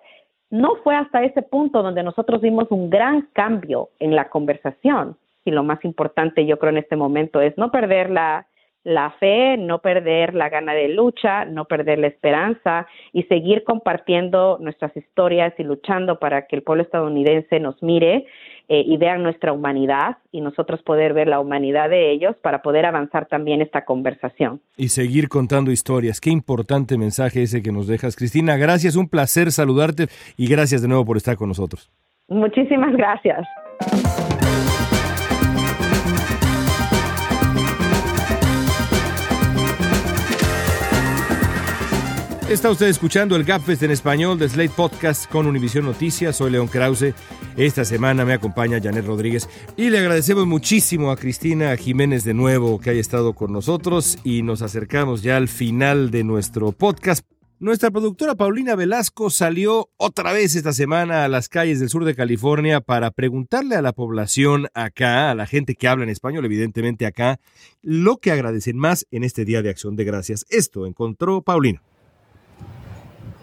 No 0.51 0.77
fue 0.83 0.95
hasta 0.97 1.23
ese 1.25 1.43
punto 1.43 1.83
donde 1.83 2.03
nosotros 2.03 2.41
vimos 2.41 2.71
un 2.71 2.91
gran 2.91 3.29
cambio 3.33 3.89
en 3.99 4.15
la 4.15 4.29
conversación. 4.29 5.17
Y 5.45 5.51
lo 5.51 5.63
más 5.63 5.85
importante, 5.85 6.47
yo 6.47 6.59
creo, 6.59 6.71
en 6.71 6.79
este 6.79 6.97
momento 6.97 7.41
es 7.41 7.57
no 7.59 7.71
perder 7.71 8.11
la, 8.11 8.47
la 8.85 9.11
fe, 9.19 9.57
no 9.57 9.81
perder 9.81 10.35
la 10.35 10.51
gana 10.51 10.75
de 10.75 10.89
lucha, 10.89 11.47
no 11.47 11.65
perder 11.65 11.99
la 11.99 12.07
esperanza 12.07 12.87
y 13.13 13.25
seguir 13.25 13.65
compartiendo 13.65 14.59
nuestras 14.61 14.95
historias 14.97 15.55
y 15.59 15.65
luchando 15.65 16.19
para 16.19 16.47
que 16.47 16.57
el 16.57 16.63
pueblo 16.63 16.83
estadounidense 16.83 17.61
nos 17.61 17.83
mire 17.83 18.27
eh, 18.69 18.83
y 18.87 18.97
vean 18.99 19.23
nuestra 19.23 19.53
humanidad 19.53 20.19
y 20.33 20.41
nosotros 20.43 20.83
poder 20.83 21.15
ver 21.15 21.29
la 21.29 21.41
humanidad 21.41 21.89
de 21.89 22.11
ellos 22.13 22.37
para 22.43 22.63
poder 22.63 22.87
avanzar 22.87 23.27
también 23.27 23.63
esta 23.63 23.85
conversación. 23.85 24.61
Y 24.77 24.89
seguir 24.89 25.29
contando 25.29 25.71
historias. 25.71 26.21
Qué 26.21 26.31
importante 26.31 26.99
mensaje 26.99 27.43
ese 27.43 27.63
que 27.63 27.73
nos 27.73 27.87
dejas. 27.87 28.17
Cristina, 28.17 28.57
gracias, 28.57 28.97
un 28.97 29.09
placer 29.09 29.51
saludarte 29.51 30.07
y 30.37 30.47
gracias 30.47 30.83
de 30.83 30.89
nuevo 30.89 31.05
por 31.05 31.17
estar 31.17 31.37
con 31.37 31.49
nosotros. 31.49 31.91
Muchísimas 32.29 32.95
gracias. 32.95 33.47
Está 42.49 42.71
usted 42.71 42.89
escuchando 42.89 43.37
el 43.37 43.45
Gapfest 43.45 43.85
en 43.85 43.91
español 43.91 44.39
de 44.39 44.51
Slate 44.51 44.75
Podcast 44.77 45.31
con 45.31 45.47
Univision 45.47 45.87
Noticias. 45.87 46.37
Soy 46.37 46.51
León 46.51 46.69
Krause. 46.69 47.15
Esta 47.57 47.87
semana 47.87 48.27
me 48.27 48.35
acompaña 48.35 48.83
Janet 48.83 49.07
Rodríguez 49.07 49.49
y 49.79 49.89
le 49.89 49.99
agradecemos 49.99 50.47
muchísimo 50.47 51.11
a 51.11 51.17
Cristina 51.17 51.75
Jiménez 51.79 52.23
de 52.23 52.35
nuevo 52.35 52.79
que 52.79 52.91
haya 52.91 53.01
estado 53.01 53.33
con 53.33 53.51
nosotros 53.51 54.19
y 54.25 54.43
nos 54.43 54.61
acercamos 54.61 55.23
ya 55.23 55.39
al 55.39 55.49
final 55.49 56.11
de 56.11 56.23
nuestro 56.23 56.73
podcast. 56.73 57.25
Nuestra 57.61 57.91
productora 57.91 58.35
Paulina 58.35 58.75
Velasco 58.75 59.31
salió 59.31 59.89
otra 59.97 60.35
vez 60.35 60.55
esta 60.55 60.75
semana 60.75 61.25
a 61.25 61.29
las 61.29 61.49
calles 61.49 61.81
del 61.81 61.89
sur 61.89 62.05
de 62.05 62.15
California 62.15 62.83
para 62.83 63.11
preguntarle 63.11 63.75
a 63.75 63.83
la 63.83 63.95
población 63.95 64.69
acá, 64.75 65.31
a 65.31 65.35
la 65.35 65.47
gente 65.47 65.77
que 65.77 65.89
habla 65.89 66.05
en 66.05 66.11
español, 66.11 66.45
evidentemente 66.45 67.07
acá, 67.07 67.41
lo 67.81 68.19
que 68.19 68.33
agradecen 68.33 68.77
más 68.77 69.07
en 69.11 69.25
este 69.25 69.47
Día 69.47 69.63
de 69.63 69.71
Acción 69.71 69.97
de 69.97 70.05
Gracias. 70.05 70.45
Esto 70.51 70.85
encontró 70.87 71.41
Paulina. 71.41 71.81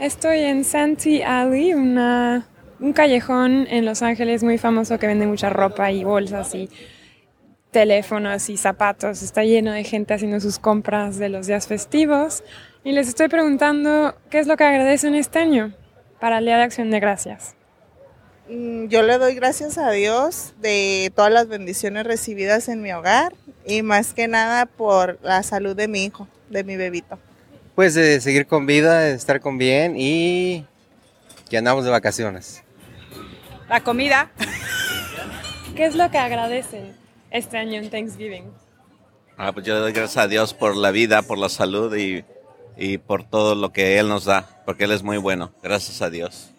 Estoy 0.01 0.39
en 0.39 0.65
Santee 0.65 1.23
Alley, 1.23 1.75
una, 1.75 2.47
un 2.79 2.91
callejón 2.91 3.67
en 3.69 3.85
Los 3.85 4.01
Ángeles 4.01 4.41
muy 4.41 4.57
famoso 4.57 4.97
que 4.97 5.05
vende 5.05 5.27
mucha 5.27 5.51
ropa 5.51 5.91
y 5.91 6.03
bolsas 6.03 6.55
y 6.55 6.71
teléfonos 7.69 8.49
y 8.49 8.57
zapatos. 8.57 9.21
Está 9.21 9.43
lleno 9.43 9.71
de 9.71 9.83
gente 9.83 10.15
haciendo 10.15 10.39
sus 10.39 10.57
compras 10.57 11.19
de 11.19 11.29
los 11.29 11.45
días 11.45 11.67
festivos. 11.67 12.43
Y 12.83 12.93
les 12.93 13.09
estoy 13.09 13.27
preguntando 13.27 14.15
qué 14.31 14.39
es 14.39 14.47
lo 14.47 14.57
que 14.57 14.63
agradecen 14.63 15.13
este 15.13 15.37
año 15.37 15.71
para 16.19 16.39
el 16.39 16.45
Día 16.45 16.57
de 16.57 16.63
Acción 16.63 16.89
de 16.89 16.99
Gracias. 16.99 17.53
Mm, 18.49 18.87
yo 18.87 19.03
le 19.03 19.19
doy 19.19 19.35
gracias 19.35 19.77
a 19.77 19.91
Dios 19.91 20.55
de 20.59 21.11
todas 21.15 21.31
las 21.31 21.47
bendiciones 21.47 22.07
recibidas 22.07 22.69
en 22.69 22.81
mi 22.81 22.91
hogar 22.91 23.35
y 23.67 23.83
más 23.83 24.15
que 24.15 24.27
nada 24.27 24.65
por 24.65 25.19
la 25.21 25.43
salud 25.43 25.75
de 25.75 25.87
mi 25.87 26.05
hijo, 26.05 26.27
de 26.49 26.63
mi 26.63 26.75
bebito. 26.75 27.19
Pues 27.81 27.95
de 27.95 28.21
seguir 28.21 28.45
con 28.45 28.67
vida, 28.67 28.99
de 28.99 29.15
estar 29.15 29.41
con 29.41 29.57
bien 29.57 29.95
y 29.97 30.67
que 31.49 31.57
andamos 31.57 31.83
de 31.83 31.89
vacaciones. 31.89 32.61
La 33.67 33.81
comida. 33.81 34.29
¿Qué 35.75 35.85
es 35.85 35.95
lo 35.95 36.11
que 36.11 36.19
agradecen 36.19 36.95
este 37.31 37.57
año 37.57 37.81
en 37.81 37.89
Thanksgiving? 37.89 38.51
Ah, 39.35 39.51
pues 39.51 39.65
yo 39.65 39.73
le 39.73 39.79
doy 39.79 39.93
gracias 39.93 40.23
a 40.23 40.27
Dios 40.27 40.53
por 40.53 40.77
la 40.77 40.91
vida, 40.91 41.23
por 41.23 41.39
la 41.39 41.49
salud 41.49 41.91
y, 41.97 42.97
por 42.99 43.23
todo 43.23 43.55
lo 43.55 43.73
que 43.73 43.97
Él 43.97 44.09
nos 44.09 44.25
da, 44.25 44.61
porque 44.63 44.83
Él 44.83 44.91
es 44.91 45.01
muy 45.01 45.17
bueno. 45.17 45.51
Gracias 45.63 46.03
a 46.03 46.11
Dios. 46.11 46.51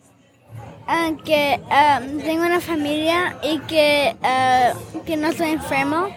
Aunque 0.88 1.60
ah, 1.70 2.00
tengo 2.24 2.44
una 2.44 2.60
familia 2.60 3.38
y 3.44 3.60
que, 3.60 4.16
ah, 4.24 4.72
que 5.06 5.16
no 5.16 5.28
estoy 5.28 5.50
enfermo 5.50 6.08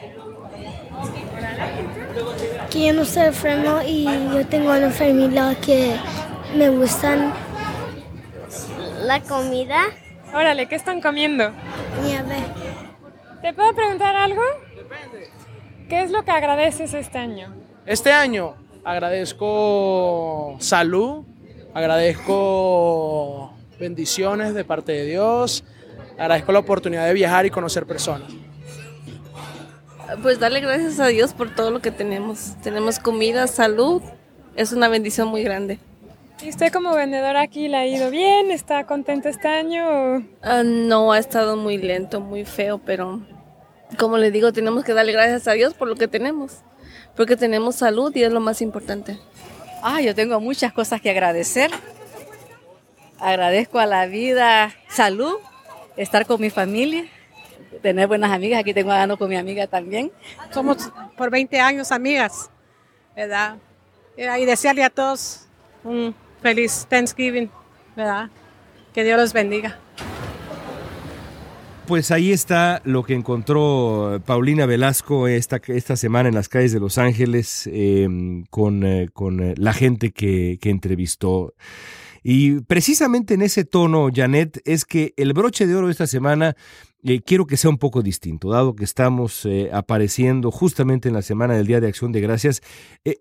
que 2.70 2.86
yo 2.88 2.94
no 2.94 3.06
soy 3.06 3.24
enfermo 3.24 3.80
y 3.86 4.06
yo 4.06 4.46
tengo 4.48 4.72
una 4.72 4.92
familia 4.92 5.56
que 5.64 5.96
me 6.56 6.70
gustan 6.70 7.34
la 9.02 9.22
comida. 9.22 9.84
Órale, 10.34 10.68
¿qué 10.68 10.76
están 10.76 11.02
comiendo? 11.02 11.52
Nieve. 12.04 12.38
¿Te 13.42 13.54
puedo 13.54 13.74
preguntar 13.74 14.16
algo? 14.16 14.42
¿Qué 15.88 16.02
es 16.02 16.12
lo 16.12 16.24
que 16.24 16.32
agradeces 16.32 16.94
este 16.94 17.18
año? 17.18 17.54
Este 17.86 18.12
año 18.12 18.56
agradezco 18.84 20.58
salud, 20.60 21.24
agradezco 21.74 23.54
bendiciones 23.80 24.54
de 24.54 24.64
parte 24.64 24.94
de 24.94 25.06
Dios, 25.06 25.64
agradezco 26.18 26.52
la 26.52 26.60
oportunidad 26.60 27.06
de 27.06 27.14
viajar 27.14 27.46
y 27.46 27.50
conocer 27.50 27.86
personas. 27.86 28.32
Pues 30.22 30.40
darle 30.40 30.60
gracias 30.60 31.00
a 31.00 31.08
Dios 31.08 31.34
por 31.34 31.54
todo 31.54 31.72
lo 31.72 31.82
que 31.82 31.92
tenemos. 31.92 32.56
Tenemos 32.62 33.00
comida, 33.00 33.48
salud, 33.48 34.02
es 34.56 34.72
una 34.72 34.88
bendición 34.88 35.28
muy 35.28 35.44
grande. 35.44 35.80
¿Y 36.44 36.50
usted 36.50 36.72
como 36.72 36.94
vendedora 36.94 37.42
aquí 37.42 37.68
le 37.68 37.78
ha 37.78 37.88
ido 37.88 38.12
bien? 38.12 38.52
¿Está 38.52 38.86
contento 38.86 39.30
este 39.30 39.48
año? 39.48 40.28
Ah, 40.42 40.64
no, 40.64 41.12
ha 41.12 41.18
estado 41.18 41.58
muy 41.58 41.78
lento, 41.78 42.20
muy 42.20 42.46
feo, 42.46 42.78
pero 42.78 43.22
como 43.98 44.18
le 44.18 44.32
digo, 44.32 44.54
tenemos 44.54 44.84
que 44.84 44.94
darle 44.94 45.12
gracias 45.12 45.48
a 45.48 45.54
Dios 45.54 45.74
por 45.74 45.88
lo 45.88 45.96
que 45.96 46.08
tenemos, 46.08 46.58
porque 47.16 47.36
tenemos 47.36 47.76
salud 47.76 48.16
y 48.16 48.24
es 48.24 48.32
lo 48.32 48.42
más 48.42 48.62
importante. 48.62 49.18
Ah, 49.82 50.02
yo 50.02 50.14
tengo 50.14 50.40
muchas 50.40 50.74
cosas 50.74 51.02
que 51.02 51.10
agradecer. 51.10 51.72
Agradezco 53.20 53.80
a 53.80 53.86
la 53.86 54.06
vida 54.06 54.74
salud 54.90 55.36
estar 55.98 56.26
con 56.26 56.42
mi 56.42 56.50
familia, 56.50 57.06
tener 57.82 58.08
buenas 58.08 58.32
amigas. 58.32 58.60
Aquí 58.60 58.74
tengo 58.74 58.92
a 58.92 59.08
con 59.18 59.30
mi 59.30 59.38
amiga 59.38 59.68
también. 59.68 60.12
Somos 60.52 60.92
por 61.18 61.30
20 61.30 61.60
años 61.60 61.92
amigas, 61.92 62.50
¿verdad? 63.16 63.58
Y 64.18 64.46
desearle 64.46 64.84
a 64.84 64.90
todos 64.90 65.48
un 65.84 66.16
feliz 66.42 66.86
Thanksgiving, 66.90 67.50
¿verdad? 67.96 68.30
Que 68.94 69.04
Dios 69.04 69.20
los 69.20 69.34
bendiga. 69.34 69.80
Pues 71.88 72.10
ahí 72.10 72.32
está 72.32 72.82
lo 72.84 73.04
que 73.04 73.14
encontró 73.14 74.20
Paulina 74.26 74.66
Velasco 74.66 75.28
esta, 75.28 75.62
esta 75.68 75.96
semana 75.96 76.30
en 76.30 76.36
las 76.36 76.50
calles 76.50 76.72
de 76.72 76.80
Los 76.80 76.98
Ángeles 76.98 77.70
em, 77.72 78.44
con, 78.50 78.84
eh, 78.84 79.10
con, 79.14 79.40
eh, 79.40 79.54
la 79.58 79.72
gente 79.72 80.12
que, 80.12 80.58
que 80.60 80.72
entrevistó. 80.72 81.54
Y 82.24 82.62
precisamente 82.62 83.36
en 83.36 83.44
ese 83.44 83.66
tono, 83.66 84.10
Janet, 84.12 84.60
es 84.66 84.84
que 84.84 85.14
el 85.16 85.34
broche 85.34 85.68
de 85.68 85.76
oro 85.76 85.86
de 85.86 85.92
esta 85.92 86.08
semana 86.08 86.56
eh, 87.06 87.22
quiero 87.22 87.46
que 87.46 87.58
sea 87.58 87.70
un 87.70 87.78
poco 87.78 88.02
distinto, 88.02 88.50
dado 88.50 88.76
que 88.76 88.84
estamos 88.84 89.48
apareciendo 89.72 90.52
justamente 90.52 91.08
en 91.08 91.14
la 91.16 91.22
semana 91.22 91.56
del 91.56 91.68
Día 91.68 91.80
de 91.80 91.88
Acción 91.88 92.12
de 92.12 92.22
Gracias. 92.22 92.62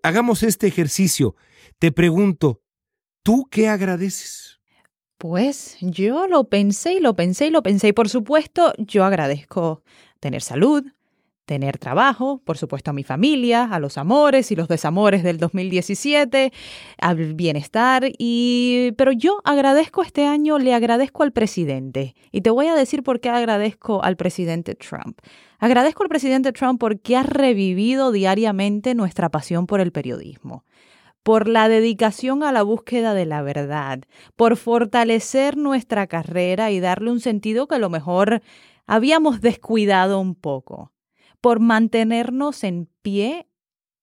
hagamos 0.03 0.43
este 0.43 0.67
ejercicio. 0.67 1.35
Te 1.79 1.91
pregunto, 1.91 2.61
¿tú 3.23 3.47
qué 3.49 3.69
agradeces? 3.69 4.59
Pues 5.17 5.77
yo 5.79 6.27
lo 6.27 6.49
pensé 6.49 6.95
y 6.95 6.99
lo 6.99 7.15
pensé 7.15 7.47
y 7.47 7.49
lo 7.49 7.63
pensé 7.63 7.87
y 7.89 7.93
por 7.93 8.09
supuesto 8.09 8.73
yo 8.77 9.05
agradezco 9.05 9.81
tener 10.19 10.41
salud, 10.41 10.83
tener 11.45 11.77
trabajo, 11.77 12.41
por 12.43 12.57
supuesto 12.57 12.91
a 12.91 12.93
mi 12.93 13.03
familia, 13.03 13.63
a 13.65 13.79
los 13.79 13.97
amores 13.97 14.51
y 14.51 14.55
los 14.55 14.67
desamores 14.67 15.23
del 15.23 15.37
2017, 15.37 16.51
al 16.99 17.33
bienestar. 17.35 18.11
Y 18.17 18.91
pero 18.97 19.11
yo 19.11 19.41
agradezco 19.43 20.01
este 20.01 20.25
año, 20.25 20.57
le 20.59 20.73
agradezco 20.73 21.23
al 21.23 21.31
presidente. 21.31 22.15
Y 22.31 22.41
te 22.41 22.49
voy 22.49 22.67
a 22.67 22.75
decir 22.75 23.03
por 23.03 23.19
qué 23.19 23.29
agradezco 23.29 24.03
al 24.03 24.17
presidente 24.17 24.75
Trump. 24.75 25.19
Agradezco 25.59 26.03
al 26.03 26.09
presidente 26.09 26.51
Trump 26.51 26.79
porque 26.79 27.15
ha 27.15 27.23
revivido 27.23 28.11
diariamente 28.11 28.95
nuestra 28.95 29.29
pasión 29.29 29.67
por 29.67 29.79
el 29.79 29.91
periodismo 29.91 30.63
por 31.23 31.47
la 31.47 31.67
dedicación 31.67 32.43
a 32.43 32.51
la 32.51 32.61
búsqueda 32.61 33.15
de 33.15 33.25
la 33.25 33.41
verdad, 33.41 34.01
por 34.35 34.57
fortalecer 34.57 35.57
nuestra 35.57 36.05
carrera 36.05 36.69
y 36.69 36.79
darle 36.79 37.09
un 37.09 37.19
sentido 37.19 37.65
que 37.67 37.73
a 37.73 37.79
lo 37.79 37.89
mejor 37.89 38.43
habíamos 38.85 39.41
descuidado 39.41 40.19
un 40.19 40.35
poco, 40.35 40.91
por 41.45 41.59
mantenernos 41.59 42.63
en 42.63 42.89
pie 43.03 43.47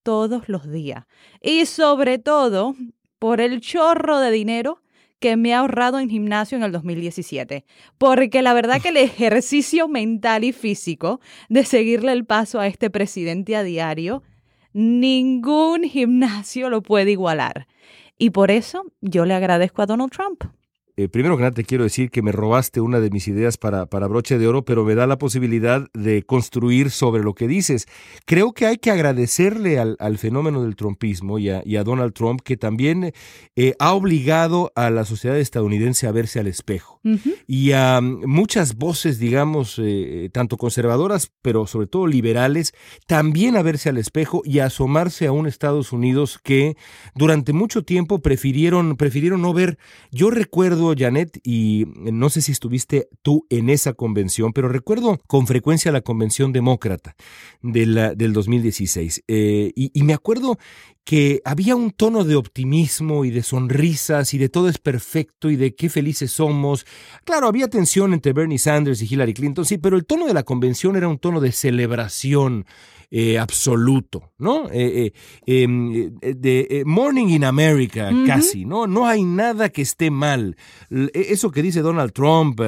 todos 0.05 0.49
los 0.49 0.71
días 0.71 1.07
y 1.41 1.67
sobre 1.67 2.19
todo 2.19 2.77
por 3.19 3.41
el 3.41 3.61
chorro 3.61 4.21
de 4.21 4.31
dinero 4.31 4.81
que 5.19 5.37
me 5.37 5.53
ha 5.53 5.59
ahorrado 5.59 5.99
en 5.99 6.09
gimnasio 6.09 6.57
en 6.57 6.63
el 6.63 6.71
2017. 6.71 7.65
Porque 7.99 8.43
la 8.43 8.55
verdad 8.55 8.81
que 8.81 8.91
el 8.91 8.97
ejercicio 8.97 9.89
mental 9.89 10.45
y 10.45 10.53
físico 10.53 11.19
de 11.49 11.65
seguirle 11.65 12.13
el 12.13 12.27
paso 12.27 12.61
a 12.61 12.69
este 12.69 12.91
presidente 12.91 13.57
a 13.57 13.65
diario 13.65 14.23
Ningún 14.73 15.83
gimnasio 15.83 16.71
lo 16.71 16.81
puede 16.81 17.11
igualar. 17.11 17.67
Y 18.19 18.31
por 18.31 18.53
eso 18.53 18.85
yo 19.01 19.25
le 19.25 19.35
agradezco 19.35 19.83
a 19.83 19.87
Donald 19.87 20.13
Trump. 20.13 20.45
Eh, 20.97 21.09
primero 21.09 21.37
que 21.37 21.43
nada 21.43 21.55
te 21.55 21.65
quiero 21.65 21.85
decir 21.85 22.11
que 22.11 22.21
me 22.21 22.33
robaste 22.33 22.83
una 22.83 23.01
de 23.01 23.09
mis 23.09 23.27
ideas 23.27 23.57
para, 23.57 23.87
para 23.87 24.09
broche 24.09 24.39
de 24.39 24.47
oro, 24.47 24.65
pero 24.65 24.85
me 24.85 24.95
da 24.95 25.07
la 25.07 25.17
posibilidad 25.17 25.89
de 25.95 26.23
construir 26.23 26.91
sobre 26.91 27.23
lo 27.23 27.35
que 27.35 27.49
dices. 27.49 27.87
Creo 28.27 28.53
que 28.53 28.67
hay 28.67 28.77
que 28.77 28.91
agradecerle 28.91 29.79
al, 29.79 30.19
fenómeno 30.19 30.63
del 30.63 30.77
trumpismo 30.77 31.39
y 31.39 31.49
a, 31.49 31.85
Donald 31.85 32.13
Trump 32.13 32.43
que 32.43 32.57
también 32.57 33.13
eh, 33.57 33.75
ha 33.79 33.95
obligado 33.95 34.71
a 34.75 34.91
la 34.91 35.05
sociedad 35.05 35.39
estadounidense 35.39 36.07
a 36.07 36.13
verse 36.13 36.39
al 36.39 36.47
espejo. 36.47 36.92
Y 37.47 37.73
mm, 37.73 38.27
muchas 38.27 38.77
voces, 38.77 39.19
digamos, 39.19 39.81
eh, 39.83 40.31
tanto 40.33 40.57
conservadoras, 40.57 41.33
pero 41.43 41.67
sobre 41.67 41.87
todo 41.87 42.07
liberales, 42.07 42.73
también 43.07 43.57
a 43.57 43.63
verse 43.63 43.89
al 43.89 43.99
espejo 43.99 44.43
y 44.45 44.61
a 44.61 44.67
asomarse 44.67 45.27
a 45.27 45.33
un 45.33 45.47
Estados 45.47 45.93
Unidos 45.93 46.39
que 46.43 46.77
durante 47.15 47.53
mucho 47.53 47.83
tiempo 47.83 48.21
prefirieron, 48.21 48.97
prefirieron 48.97 49.43
no 49.43 49.53
ver. 49.53 49.79
Yo 50.11 50.31
recuerdo 50.31 50.95
Janet, 50.97 51.41
y 51.43 51.87
no 51.97 52.31
sé 52.31 52.43
si 52.43 52.53
estuviste 52.53 53.09
tú 53.23 53.47
en 53.51 53.69
esa 53.69 53.93
convención, 53.95 54.53
pero 54.53 54.69
recuerdo 54.69 55.21
con 55.27 55.47
frecuencia 55.47 55.93
la 55.93 56.01
convención 56.01 56.53
demócrata 56.53 57.17
del, 57.63 58.17
del 58.17 58.33
2016. 58.33 59.25
Eh, 59.29 59.73
y 59.75 60.03
me 60.03 60.15
acuerdo 60.15 60.59
que 61.05 61.41
había 61.45 61.75
un 61.75 61.91
tono 61.91 62.25
de 62.25 62.37
optimismo 62.37 63.25
y 63.25 63.31
de 63.31 63.43
sonrisas 63.43 64.35
y 64.35 64.39
de 64.39 64.49
todo 64.49 64.69
es 64.69 64.79
perfecto 64.79 65.51
y 65.51 65.57
de 65.57 65.75
qué 65.75 65.89
felices 65.89 66.33
somos. 66.33 66.87
Claro, 67.25 67.49
había 67.49 67.69
tensión 67.69 68.15
entre 68.15 68.33
Bernie 68.33 68.59
Sanders 68.59 69.03
y 69.03 69.13
Hillary 69.13 69.35
Clinton, 69.35 69.65
sí, 69.65 69.79
pero 69.79 69.97
el 69.97 70.07
tono 70.07 70.27
de 70.27 70.35
la 70.35 70.45
convención 70.45 70.97
era 70.97 71.09
un 71.09 71.19
tono 71.19 71.41
de 71.41 71.53
celebración 71.53 72.67
eh, 73.15 73.39
absoluto, 73.39 74.33
¿no? 74.39 74.71
Eh, 74.73 75.13
eh, 75.45 75.63
em, 75.63 76.15
de 76.19 76.83
Morning 76.87 77.27
in 77.27 77.45
America, 77.45 78.11
casi, 78.27 78.65
¿no? 78.65 78.87
No 78.87 79.07
hay 79.07 79.23
nada 79.23 79.69
que 79.69 79.83
esté 79.83 80.11
mal. 80.11 80.57
Eso 81.13 81.51
que 81.51 81.63
dice 81.63 81.83
Donald 81.83 82.13
Trump, 82.13 82.59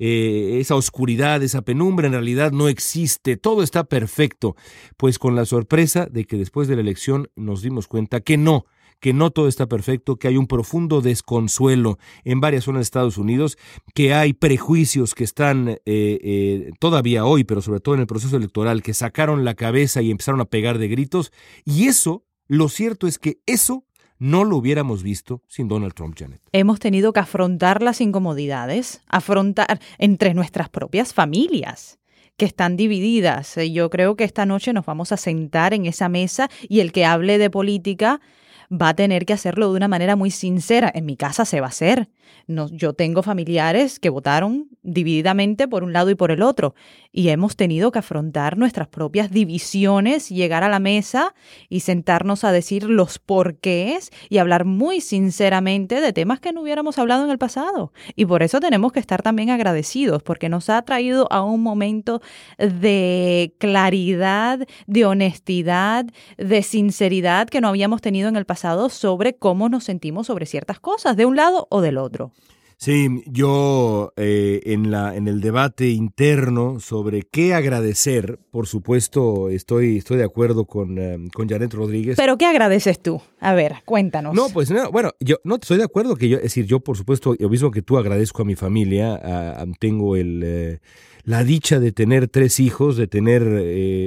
esa 0.00 0.74
oscuridad, 0.74 1.40
esa 1.44 1.62
penumbra, 1.62 2.08
en 2.08 2.14
realidad 2.14 2.50
no 2.50 2.66
existe. 2.66 3.36
Todo 3.36 3.62
está 3.62 3.84
perfecto. 3.84 4.56
Pues 4.96 5.20
con 5.20 5.36
la 5.36 5.44
sorpresa 5.44 6.06
de 6.10 6.24
que 6.24 6.36
después 6.36 6.66
de 6.66 6.74
la 6.74 6.82
elección 6.82 7.28
nos 7.36 7.62
dimos 7.62 7.86
cuenta 7.86 8.22
que 8.22 8.36
no 8.36 8.66
que 9.02 9.12
no 9.12 9.32
todo 9.32 9.48
está 9.48 9.66
perfecto, 9.66 10.14
que 10.14 10.28
hay 10.28 10.36
un 10.36 10.46
profundo 10.46 11.00
desconsuelo 11.00 11.98
en 12.24 12.40
varias 12.40 12.64
zonas 12.64 12.78
de 12.78 12.84
Estados 12.84 13.18
Unidos, 13.18 13.58
que 13.94 14.14
hay 14.14 14.32
prejuicios 14.32 15.16
que 15.16 15.24
están 15.24 15.68
eh, 15.68 15.80
eh, 15.84 16.70
todavía 16.78 17.24
hoy, 17.24 17.42
pero 17.42 17.60
sobre 17.62 17.80
todo 17.80 17.96
en 17.96 18.02
el 18.02 18.06
proceso 18.06 18.36
electoral, 18.36 18.80
que 18.80 18.94
sacaron 18.94 19.44
la 19.44 19.54
cabeza 19.54 20.02
y 20.02 20.12
empezaron 20.12 20.40
a 20.40 20.44
pegar 20.44 20.78
de 20.78 20.86
gritos. 20.86 21.32
Y 21.64 21.88
eso, 21.88 22.24
lo 22.46 22.68
cierto 22.68 23.08
es 23.08 23.18
que 23.18 23.40
eso 23.44 23.84
no 24.20 24.44
lo 24.44 24.56
hubiéramos 24.56 25.02
visto 25.02 25.42
sin 25.48 25.66
Donald 25.66 25.94
Trump, 25.94 26.14
Janet. 26.16 26.40
Hemos 26.52 26.78
tenido 26.78 27.12
que 27.12 27.18
afrontar 27.18 27.82
las 27.82 28.00
incomodidades, 28.00 29.02
afrontar 29.08 29.80
entre 29.98 30.32
nuestras 30.32 30.68
propias 30.68 31.12
familias 31.12 31.98
que 32.36 32.44
están 32.44 32.76
divididas. 32.76 33.56
Yo 33.72 33.90
creo 33.90 34.14
que 34.14 34.22
esta 34.22 34.46
noche 34.46 34.72
nos 34.72 34.86
vamos 34.86 35.10
a 35.10 35.16
sentar 35.16 35.74
en 35.74 35.86
esa 35.86 36.08
mesa 36.08 36.48
y 36.68 36.78
el 36.78 36.92
que 36.92 37.04
hable 37.04 37.38
de 37.38 37.50
política 37.50 38.20
va 38.72 38.90
a 38.90 38.94
tener 38.94 39.26
que 39.26 39.32
hacerlo 39.32 39.70
de 39.70 39.76
una 39.76 39.88
manera 39.88 40.16
muy 40.16 40.30
sincera. 40.30 40.90
En 40.94 41.06
mi 41.06 41.16
casa 41.16 41.44
se 41.44 41.60
va 41.60 41.66
a 41.66 41.70
hacer. 41.70 42.08
Yo 42.46 42.92
tengo 42.92 43.22
familiares 43.22 43.98
que 43.98 44.10
votaron 44.10 44.68
divididamente 44.82 45.68
por 45.68 45.84
un 45.84 45.92
lado 45.92 46.10
y 46.10 46.14
por 46.14 46.30
el 46.30 46.42
otro 46.42 46.74
y 47.12 47.28
hemos 47.28 47.56
tenido 47.56 47.92
que 47.92 47.98
afrontar 47.98 48.56
nuestras 48.56 48.88
propias 48.88 49.30
divisiones, 49.30 50.30
llegar 50.30 50.64
a 50.64 50.68
la 50.68 50.78
mesa 50.78 51.34
y 51.68 51.80
sentarnos 51.80 52.42
a 52.42 52.52
decir 52.52 52.84
los 52.84 53.18
porqués 53.18 54.10
y 54.30 54.38
hablar 54.38 54.64
muy 54.64 55.00
sinceramente 55.00 56.00
de 56.00 56.12
temas 56.12 56.40
que 56.40 56.52
no 56.52 56.62
hubiéramos 56.62 56.98
hablado 56.98 57.24
en 57.24 57.30
el 57.30 57.38
pasado. 57.38 57.92
Y 58.16 58.24
por 58.24 58.42
eso 58.42 58.60
tenemos 58.60 58.92
que 58.92 59.00
estar 59.00 59.22
también 59.22 59.50
agradecidos 59.50 60.22
porque 60.22 60.48
nos 60.48 60.70
ha 60.70 60.82
traído 60.82 61.28
a 61.30 61.42
un 61.42 61.62
momento 61.62 62.22
de 62.58 63.54
claridad, 63.58 64.66
de 64.86 65.04
honestidad, 65.04 66.06
de 66.38 66.62
sinceridad 66.62 67.48
que 67.48 67.60
no 67.60 67.68
habíamos 67.68 68.00
tenido 68.00 68.28
en 68.28 68.36
el 68.36 68.46
pasado 68.46 68.88
sobre 68.88 69.34
cómo 69.34 69.68
nos 69.68 69.84
sentimos 69.84 70.28
sobre 70.28 70.46
ciertas 70.46 70.80
cosas, 70.80 71.16
de 71.16 71.26
un 71.26 71.36
lado 71.36 71.66
o 71.70 71.80
del 71.82 71.98
otro. 71.98 72.11
Sí, 72.82 73.22
yo 73.26 74.12
eh, 74.16 74.60
en, 74.64 74.90
la, 74.90 75.14
en 75.14 75.28
el 75.28 75.40
debate 75.40 75.90
interno 75.90 76.80
sobre 76.80 77.22
qué 77.22 77.54
agradecer, 77.54 78.40
por 78.50 78.66
supuesto, 78.66 79.50
estoy, 79.50 79.98
estoy 79.98 80.16
de 80.16 80.24
acuerdo 80.24 80.64
con, 80.64 80.98
eh, 80.98 81.16
con 81.32 81.48
Janet 81.48 81.72
Rodríguez. 81.74 82.16
¿Pero 82.16 82.36
qué 82.36 82.46
agradeces 82.46 83.00
tú? 83.00 83.22
A 83.38 83.54
ver, 83.54 83.76
cuéntanos. 83.84 84.34
No, 84.34 84.48
pues 84.48 84.72
bueno, 84.90 85.12
yo 85.20 85.36
no 85.44 85.54
estoy 85.62 85.78
de 85.78 85.84
acuerdo 85.84 86.16
que 86.16 86.28
yo, 86.28 86.38
es 86.38 86.42
decir, 86.42 86.66
yo 86.66 86.80
por 86.80 86.96
supuesto, 86.96 87.36
lo 87.38 87.48
mismo 87.48 87.70
que 87.70 87.82
tú 87.82 87.98
agradezco 87.98 88.42
a 88.42 88.44
mi 88.44 88.56
familia, 88.56 89.64
tengo 89.78 90.16
el... 90.16 90.42
Eh, 90.44 90.78
la 91.24 91.44
dicha 91.44 91.78
de 91.78 91.92
tener 91.92 92.26
tres 92.26 92.58
hijos, 92.58 92.96
de 92.96 93.06
tener 93.06 93.44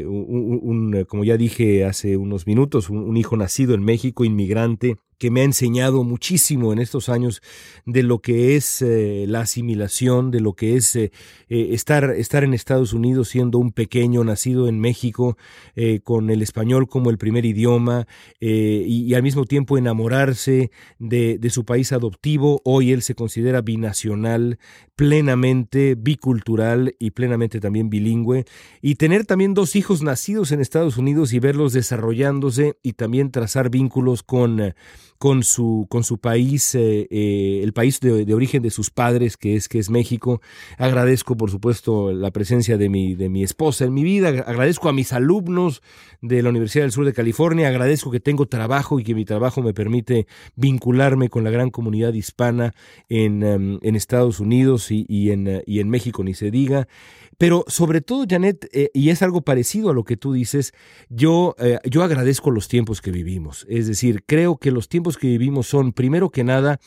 un, 0.05 1.05
como 1.07 1.23
ya 1.23 1.37
dije 1.37 1.85
hace 1.85 2.17
unos 2.17 2.45
minutos, 2.45 2.89
un, 2.89 3.15
hijo 3.15 3.37
nacido 3.37 3.73
en 3.73 3.85
México, 3.85 4.25
inmigrante, 4.25 4.97
que 5.17 5.31
me 5.31 5.41
ha 5.41 5.43
enseñado 5.43 6.03
muchísimo 6.03 6.73
en 6.73 6.79
estos 6.79 7.09
años 7.09 7.41
de 7.85 8.03
lo 8.03 8.19
que 8.19 8.55
es 8.55 8.81
eh, 8.81 9.25
la 9.27 9.41
asimilación, 9.41 10.31
de 10.31 10.39
lo 10.39 10.53
que 10.53 10.75
es 10.75 10.95
eh, 10.95 11.11
eh, 11.49 11.69
estar, 11.71 12.11
estar 12.11 12.43
en 12.43 12.53
Estados 12.53 12.93
Unidos 12.93 13.29
siendo 13.29 13.59
un 13.59 13.71
pequeño 13.71 14.23
nacido 14.23 14.67
en 14.67 14.79
México 14.79 15.37
con 16.03 16.29
el 16.29 16.41
español 16.41 16.87
como 16.87 17.09
el 17.09 17.17
primer 17.17 17.45
idioma 17.45 18.07
y, 18.39 19.13
al 19.13 19.23
mismo 19.23 19.45
tiempo 19.45 19.77
enamorarse 19.77 20.71
de, 20.99 21.37
de, 21.37 21.49
su 21.49 21.65
país 21.65 21.91
adoptivo. 21.91 22.61
Hoy 22.63 22.91
él 22.91 23.01
se 23.01 23.13
considera 23.15 23.61
binacional, 23.61 24.57
plenamente 24.95 25.95
bicultural 25.95 26.95
y 26.97 27.11
plenamente 27.11 27.59
también 27.59 27.89
bilingüe. 27.89 28.45
Y 28.81 28.95
tener 28.95 29.25
también 29.25 29.53
dos 29.53 29.75
hijos 29.75 30.01
nacidos 30.01 30.51
en 30.51 30.61
Estados 30.61 30.97
Unidos 30.97 31.33
y 31.33 31.39
verlos 31.39 31.73
desarrollándose 31.73 32.77
y 32.81 32.93
también 32.93 33.31
trazar 33.31 33.69
vínculos 33.69 34.23
con 34.23 34.73
con 35.17 35.43
su, 35.43 35.87
con 35.89 36.03
su 36.03 36.17
país, 36.17 36.75
eh, 36.75 37.07
eh, 37.09 37.61
el 37.63 37.73
país 37.73 37.99
de, 37.99 38.33
origen 38.33 38.61
de 38.61 38.69
sus 38.69 38.89
padres, 38.89 39.37
que 39.37 39.55
es, 39.55 39.69
que 39.69 39.79
es 39.79 39.89
México. 39.89 40.41
Agradezco, 40.77 41.37
por 41.37 41.49
supuesto, 41.49 42.11
la 42.11 42.31
presencia 42.31 42.77
de 42.77 42.89
mi, 42.89 43.15
de 43.15 43.29
mi 43.29 43.43
esposa 43.43 43.85
en 43.85 43.93
mi 43.93 44.03
vida. 44.03 44.29
Agradezco 44.29 44.89
a 44.89 44.93
mis 44.93 45.13
alumnos 45.13 45.81
de 46.21 46.41
la 46.41 46.49
Universidad 46.49 46.83
del 46.83 46.91
Sur 46.91 47.05
de 47.05 47.13
California. 47.13 47.69
Agradezco 47.69 48.11
que 48.11 48.19
tengo 48.19 48.47
trabajo 48.47 48.99
y 48.99 49.03
que 49.03 49.15
mi 49.15 49.25
trabajo 49.25 49.61
me 49.61 49.73
permite 49.73 50.27
vincularme 50.55 51.29
con 51.29 51.43
la 51.43 51.49
gran 51.49 51.69
comunidad 51.69 52.13
hispana 52.13 52.73
en, 53.07 53.43
um, 53.43 53.79
en 53.81 53.95
Estados 53.95 54.39
Unidos 54.39 54.91
y, 54.91 55.05
y, 55.07 55.31
en, 55.31 55.63
y 55.65 55.79
en 55.79 55.89
México, 55.89 56.23
ni 56.23 56.33
se 56.33 56.51
diga. 56.51 56.87
Pero 57.37 57.65
sobre 57.67 58.01
todo, 58.01 58.25
Janet, 58.29 58.69
eh, 58.71 58.91
y 58.93 59.09
es 59.09 59.21
algo 59.21 59.41
parecido 59.41 59.89
a 59.89 59.93
lo 59.93 60.05
que 60.05 60.15
tú 60.15 60.33
dices, 60.33 60.73
yo, 61.09 61.55
yo 61.83 62.03
agradezco 62.03 62.49
los 62.49 62.67
tiempos 62.69 63.01
que 63.01 63.11
vivimos. 63.11 63.65
Es 63.69 63.87
decir, 63.87 64.23
creo 64.25 64.57
que 64.57 64.71
los 64.71 64.87
tiempos 64.87 65.04
que 65.13 65.27
vivimos 65.27 65.67
son, 65.67 65.93
primero 65.93 66.29
que 66.29 66.43
nada, 66.43 66.79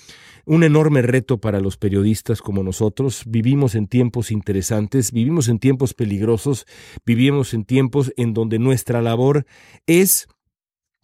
un 0.44 0.64
enorme 0.64 1.02
reto 1.02 1.38
para 1.38 1.60
los 1.60 1.76
periodistas 1.76 2.42
como 2.42 2.62
nosotros. 2.62 3.22
Vivimos 3.26 3.74
en 3.74 3.86
tiempos 3.86 4.30
interesantes, 4.30 5.12
vivimos 5.12 5.48
en 5.48 5.58
tiempos 5.58 5.94
peligrosos, 5.94 6.66
vivimos 7.06 7.54
en 7.54 7.64
tiempos 7.64 8.12
en 8.16 8.34
donde 8.34 8.58
nuestra 8.58 9.00
labor 9.00 9.46
es 9.86 10.26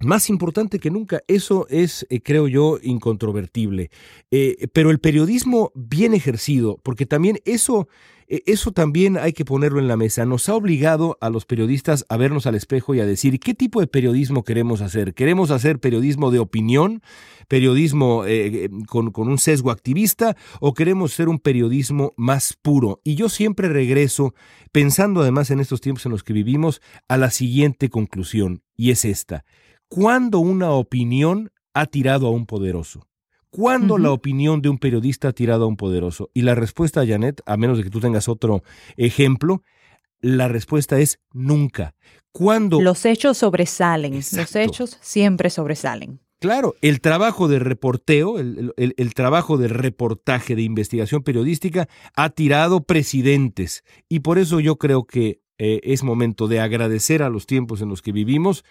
más 0.05 0.31
importante 0.31 0.79
que 0.79 0.91
nunca. 0.91 1.23
Eso 1.29 1.67
es, 1.69 2.07
eh, 2.11 2.21
creo 2.21 2.49
yo, 2.49 2.79
incontrovertible. 2.83 3.91
Eh, 4.31 4.69
pero 4.73 4.91
el 4.91 5.01
periodismo 5.01 5.73
bien 5.75 6.15
ejercido, 6.15 6.79
porque 6.83 7.07
también 7.07 7.39
eso, 7.45 7.89
eh, 8.27 8.43
eso 8.47 8.73
también 8.73 9.17
hay 9.17 9.33
que 9.33 9.45
ponerlo 9.45 9.79
en 9.79 9.89
la 9.89 9.97
mesa, 9.97 10.25
nos 10.25 10.49
ha 10.49 10.55
obligado 10.55 11.19
a 11.21 11.31
los 11.31 11.45
periodistas 11.45 12.05
a 12.09 12.17
vernos 12.17 12.47
al 12.47 12.55
espejo 12.55 12.95
y 12.95 13.01
a 13.01 13.07
decir 13.07 13.39
qué 13.39 13.55
tipo 13.55 13.81
de 13.81 13.87
periodismo 13.87 14.45
queremos 14.45 14.81
hacer. 14.81 15.15
¿Queremos 15.15 15.51
hacer 15.51 15.79
periodismo 15.79 16.31
de 16.31 16.39
opinión? 16.39 17.03
periodismo 17.47 18.25
con, 18.89 19.13
un 19.15 19.37
sesgo 19.37 19.71
activista 19.71 20.35
o 20.61 20.73
queremos 20.73 21.13
ser 21.13 21.29
un 21.29 21.39
periodismo 21.39 22.15
más 22.17 22.55
puro. 22.55 23.03
Y 23.05 23.17
yo 23.17 23.29
siempre 23.29 23.69
regreso, 23.69 24.35
pensando 24.73 25.21
además 25.21 25.51
en 25.51 25.61
estos 25.61 25.83
tiempos 25.83 26.07
en 26.07 26.13
los 26.13 26.25
que 26.25 26.33
vivimos, 26.33 26.81
a 27.07 27.19
la 27.19 27.31
siguiente 27.31 27.91
conclusión, 27.91 28.63
y 28.79 28.93
es 28.93 29.05
esta. 29.05 29.45
¿Cuándo 29.89 30.39
una 30.39 30.71
opinión 30.71 31.51
ha 31.73 31.87
tirado 31.87 32.27
a 32.27 32.31
un 32.31 32.47
poderoso? 32.47 33.07
¿Cuándo 33.51 33.95
uh 33.95 33.99
-huh. 33.99 34.03
la 34.03 34.11
opinión 34.11 34.63
de 34.63 34.69
un 34.69 34.79
periodista 34.79 35.29
ha 35.29 35.33
tirado 35.33 35.65
a 35.65 35.69
un 35.69 35.77
poderoso? 35.77 36.31
Y 36.35 36.43
la 36.43 36.55
respuesta, 36.55 37.07
Janet, 37.07 37.41
a 37.47 37.57
menos 37.57 37.79
de 37.79 37.85
que 37.85 37.91
tú 37.91 38.01
tengas 38.01 38.29
otro 38.29 38.65
ejemplo, 38.97 39.63
la 40.21 40.49
respuesta 40.49 40.99
es 40.99 41.21
nunca. 41.33 41.95
¿Cuándo? 42.33 42.81
Los 42.81 43.05
hechos 43.05 43.39
sobresalen, 43.39 44.15
Exacto. 44.15 44.41
los 44.41 44.57
hechos 44.57 44.99
siempre 45.01 45.51
sobresalen. 45.51 46.21
Claro, 46.41 46.75
el 46.83 47.01
trabajo 47.01 47.47
de 47.47 47.59
reporteo, 47.59 48.39
el, 48.39 48.73
el, 48.77 48.95
el, 48.97 49.15
trabajo 49.15 49.57
de 49.57 49.69
reportaje, 49.69 50.57
de 50.57 50.63
investigación 50.63 51.23
periodística, 51.23 51.89
ha 52.17 52.31
tirado 52.31 52.83
presidentes. 52.83 53.85
Y 54.09 54.21
por 54.21 54.39
eso 54.39 54.61
yo 54.61 54.77
creo 54.77 55.05
que 55.05 55.41
eh, 55.59 55.81
es 55.85 56.03
momento 56.03 56.49
de 56.49 56.61
agradecer 56.61 57.23
a 57.23 57.31
los 57.31 57.47
tiempos 57.47 57.81
en 57.81 57.89
los 57.89 58.03
que 58.03 58.13
vivimos 58.13 58.65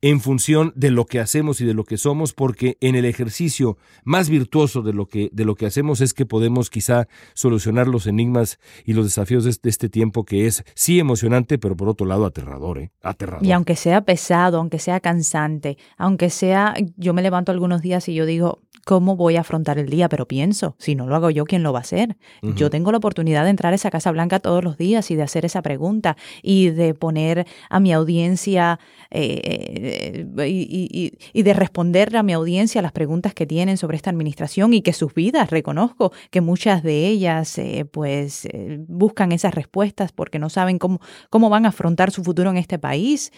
en 0.00 0.20
función 0.20 0.72
de 0.76 0.90
lo 0.90 1.06
que 1.06 1.20
hacemos 1.20 1.60
y 1.60 1.64
de 1.64 1.74
lo 1.74 1.84
que 1.84 1.98
somos, 1.98 2.32
porque 2.32 2.76
en 2.80 2.94
el 2.94 3.04
ejercicio 3.04 3.78
más 4.04 4.28
virtuoso 4.28 4.82
de 4.82 4.92
lo 4.92 5.06
que, 5.06 5.28
de 5.32 5.44
lo 5.44 5.54
que 5.54 5.66
hacemos 5.66 6.00
es 6.00 6.14
que 6.14 6.26
podemos 6.26 6.70
quizá 6.70 7.08
solucionar 7.34 7.88
los 7.88 8.06
enigmas 8.06 8.58
y 8.84 8.92
los 8.92 9.04
desafíos 9.04 9.44
de 9.44 9.50
este, 9.50 9.68
de 9.68 9.70
este 9.70 9.88
tiempo 9.88 10.24
que 10.24 10.46
es 10.46 10.64
sí 10.74 10.98
emocionante, 10.98 11.58
pero 11.58 11.76
por 11.76 11.88
otro 11.88 12.06
lado 12.06 12.26
aterrador, 12.26 12.78
¿eh? 12.78 12.92
Aterrador. 13.02 13.44
Y 13.44 13.52
aunque 13.52 13.76
sea 13.76 14.02
pesado, 14.02 14.58
aunque 14.58 14.78
sea 14.78 15.00
cansante, 15.00 15.78
aunque 15.96 16.30
sea, 16.30 16.74
yo 16.96 17.12
me 17.12 17.22
levanto 17.22 17.52
algunos 17.52 17.82
días 17.82 18.08
y 18.08 18.14
yo 18.14 18.24
digo, 18.24 18.60
¿cómo 18.88 19.16
voy 19.16 19.36
a 19.36 19.40
afrontar 19.40 19.78
el 19.78 19.90
día? 19.90 20.08
Pero 20.08 20.26
pienso, 20.26 20.74
si 20.78 20.94
no 20.94 21.06
lo 21.06 21.14
hago 21.14 21.28
yo, 21.28 21.44
¿quién 21.44 21.62
lo 21.62 21.74
va 21.74 21.80
a 21.80 21.82
hacer? 21.82 22.16
Uh 22.42 22.48
-huh. 22.48 22.54
Yo 22.54 22.70
tengo 22.70 22.90
la 22.90 22.96
oportunidad 22.96 23.44
de 23.44 23.50
entrar 23.50 23.74
a 23.74 23.76
esa 23.76 23.90
Casa 23.90 24.10
Blanca 24.12 24.40
todos 24.40 24.64
los 24.64 24.78
días 24.78 25.10
y 25.10 25.14
de 25.14 25.22
hacer 25.22 25.44
esa 25.44 25.60
pregunta 25.60 26.16
y 26.42 26.70
de 26.70 26.94
poner 26.94 27.46
a 27.68 27.80
mi 27.80 27.92
audiencia 27.92 28.80
eh, 29.10 30.26
y, 30.38 30.88
y, 30.90 31.18
y, 31.34 31.42
de 31.42 31.52
responder 31.52 32.16
a 32.16 32.22
mi 32.22 32.32
audiencia 32.32 32.80
las 32.80 32.92
preguntas 32.92 33.34
que 33.34 33.44
tienen 33.44 33.76
sobre 33.76 33.98
esta 33.98 34.08
administración 34.08 34.72
y 34.72 34.80
que 34.80 34.94
sus 34.94 35.12
vidas, 35.12 35.50
reconozco 35.50 36.10
que 36.30 36.40
muchas 36.40 36.82
de 36.82 37.08
ellas 37.08 37.58
eh, 37.58 37.84
pues 37.84 38.46
eh, 38.46 38.78
buscan 38.88 39.32
esas 39.32 39.54
respuestas 39.54 40.12
porque 40.12 40.38
no 40.38 40.48
saben 40.48 40.78
cómo, 40.78 40.98
cómo 41.28 41.50
van 41.50 41.66
a 41.66 41.68
afrontar 41.68 42.10
su 42.10 42.24
futuro 42.24 42.48
en 42.48 42.56
este 42.56 42.78
país 42.78 43.32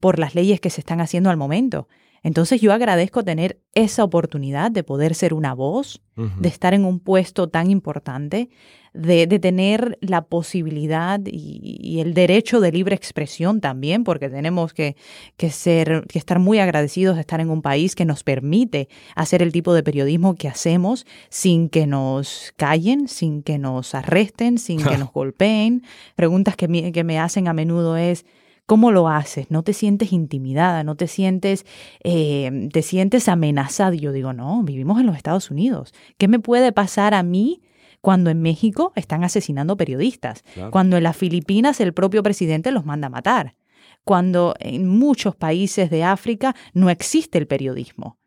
por 0.00 0.18
las 0.18 0.34
leyes 0.34 0.60
que 0.60 0.70
se 0.70 0.80
están 0.80 1.02
haciendo 1.02 1.28
al 1.28 1.36
momento. 1.36 1.88
Entonces 2.22 2.60
yo 2.60 2.72
agradezco 2.72 3.24
tener 3.24 3.60
esa 3.74 4.04
oportunidad 4.04 4.70
de 4.70 4.84
poder 4.84 5.14
ser 5.14 5.34
una 5.34 5.54
voz, 5.54 6.00
uh 6.16 6.22
-huh. 6.22 6.36
de 6.36 6.48
estar 6.48 6.72
en 6.72 6.84
un 6.84 7.00
puesto 7.00 7.48
tan 7.48 7.70
importante, 7.70 8.48
de, 8.94 9.26
de 9.26 9.38
tener 9.38 9.98
la 10.02 10.22
posibilidad 10.26 11.18
y, 11.24 11.78
y, 11.80 12.00
el 12.00 12.12
derecho 12.12 12.60
de 12.60 12.70
libre 12.70 12.94
expresión 12.94 13.60
también, 13.60 14.04
porque 14.04 14.28
tenemos 14.28 14.74
que, 14.74 14.96
que, 15.36 15.50
ser, 15.50 16.04
que 16.08 16.18
estar 16.18 16.38
muy 16.38 16.58
agradecidos 16.58 17.14
de 17.16 17.22
estar 17.22 17.40
en 17.40 17.50
un 17.50 17.62
país 17.62 17.94
que 17.94 18.04
nos 18.04 18.22
permite 18.22 18.88
hacer 19.16 19.42
el 19.42 19.50
tipo 19.50 19.72
de 19.72 19.82
periodismo 19.82 20.34
que 20.34 20.48
hacemos 20.48 21.06
sin 21.30 21.70
que 21.70 21.86
nos 21.86 22.52
callen, 22.56 23.08
sin 23.08 23.42
que 23.42 23.58
nos 23.58 23.94
arresten, 23.94 24.58
sin 24.58 24.82
que 24.82 24.96
nos 24.98 25.10
golpeen. 25.10 25.82
Preguntas 26.14 26.54
que 26.54 26.68
me, 26.68 26.92
que 26.92 27.02
me 27.02 27.18
hacen 27.18 27.48
a 27.48 27.54
menudo 27.54 27.96
es, 27.96 28.26
¿Cómo 28.66 28.92
lo 28.92 29.08
haces? 29.08 29.50
¿No 29.50 29.62
te 29.62 29.72
sientes 29.72 30.12
intimidada? 30.12 30.84
¿No 30.84 30.94
te 30.94 31.08
sientes, 31.08 31.66
eh, 32.04 32.68
te 32.72 32.82
sientes 32.82 33.28
amenazada? 33.28 33.94
Y 33.94 34.00
yo 34.00 34.12
digo, 34.12 34.32
no, 34.32 34.62
vivimos 34.62 35.00
en 35.00 35.06
los 35.06 35.16
Estados 35.16 35.50
Unidos. 35.50 35.92
¿Qué 36.16 36.28
me 36.28 36.38
puede 36.38 36.72
pasar 36.72 37.12
a 37.14 37.22
mí 37.22 37.62
cuando 38.00 38.30
en 38.30 38.40
México 38.40 38.92
están 38.94 39.24
asesinando 39.24 39.76
periodistas? 39.76 40.42
Claro. 40.54 40.70
Cuando 40.70 40.96
en 40.96 41.02
las 41.02 41.16
Filipinas 41.16 41.80
el 41.80 41.92
propio 41.92 42.22
presidente 42.22 42.70
los 42.70 42.86
manda 42.86 43.08
a 43.08 43.10
matar. 43.10 43.56
Cuando 44.04 44.54
en 44.58 44.86
muchos 44.88 45.36
países 45.36 45.90
de 45.90 46.04
África 46.04 46.54
no 46.72 46.88
existe 46.88 47.38
el 47.38 47.46
periodismo. 47.46 48.18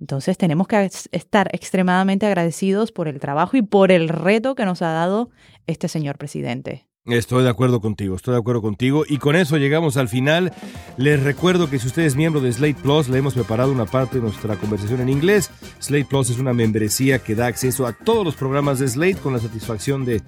Entonces 0.00 0.36
tenemos 0.36 0.66
que 0.66 0.90
estar 1.12 1.48
extremadamente 1.54 2.26
agradecidos 2.26 2.92
por 2.92 3.08
el 3.08 3.20
trabajo 3.20 3.56
y 3.56 3.62
por 3.62 3.90
el 3.90 4.08
reto 4.08 4.54
que 4.54 4.66
nos 4.66 4.82
ha 4.82 4.88
dado 4.88 5.30
este 5.66 5.88
señor 5.88 6.18
presidente. 6.18 6.86
Estoy 7.06 7.42
de 7.42 7.50
acuerdo 7.50 7.82
contigo, 7.82 8.16
estoy 8.16 8.32
de 8.32 8.40
acuerdo 8.40 8.62
contigo. 8.62 9.04
Y 9.06 9.18
con 9.18 9.36
eso 9.36 9.58
llegamos 9.58 9.98
al 9.98 10.08
final. 10.08 10.54
Les 10.96 11.22
recuerdo 11.22 11.68
que 11.68 11.78
si 11.78 11.86
usted 11.86 12.04
es 12.04 12.16
miembro 12.16 12.40
de 12.40 12.50
Slate 12.50 12.80
Plus, 12.82 13.10
le 13.10 13.18
hemos 13.18 13.34
preparado 13.34 13.70
una 13.72 13.84
parte 13.84 14.16
de 14.16 14.22
nuestra 14.22 14.56
conversación 14.56 15.02
en 15.02 15.10
inglés. 15.10 15.50
Slate 15.80 16.06
Plus 16.06 16.30
es 16.30 16.38
una 16.38 16.54
membresía 16.54 17.18
que 17.18 17.34
da 17.34 17.46
acceso 17.46 17.86
a 17.86 17.92
todos 17.92 18.24
los 18.24 18.36
programas 18.36 18.78
de 18.78 18.88
Slate 18.88 19.18
con 19.18 19.34
la 19.34 19.38
satisfacción 19.38 20.06
de, 20.06 20.22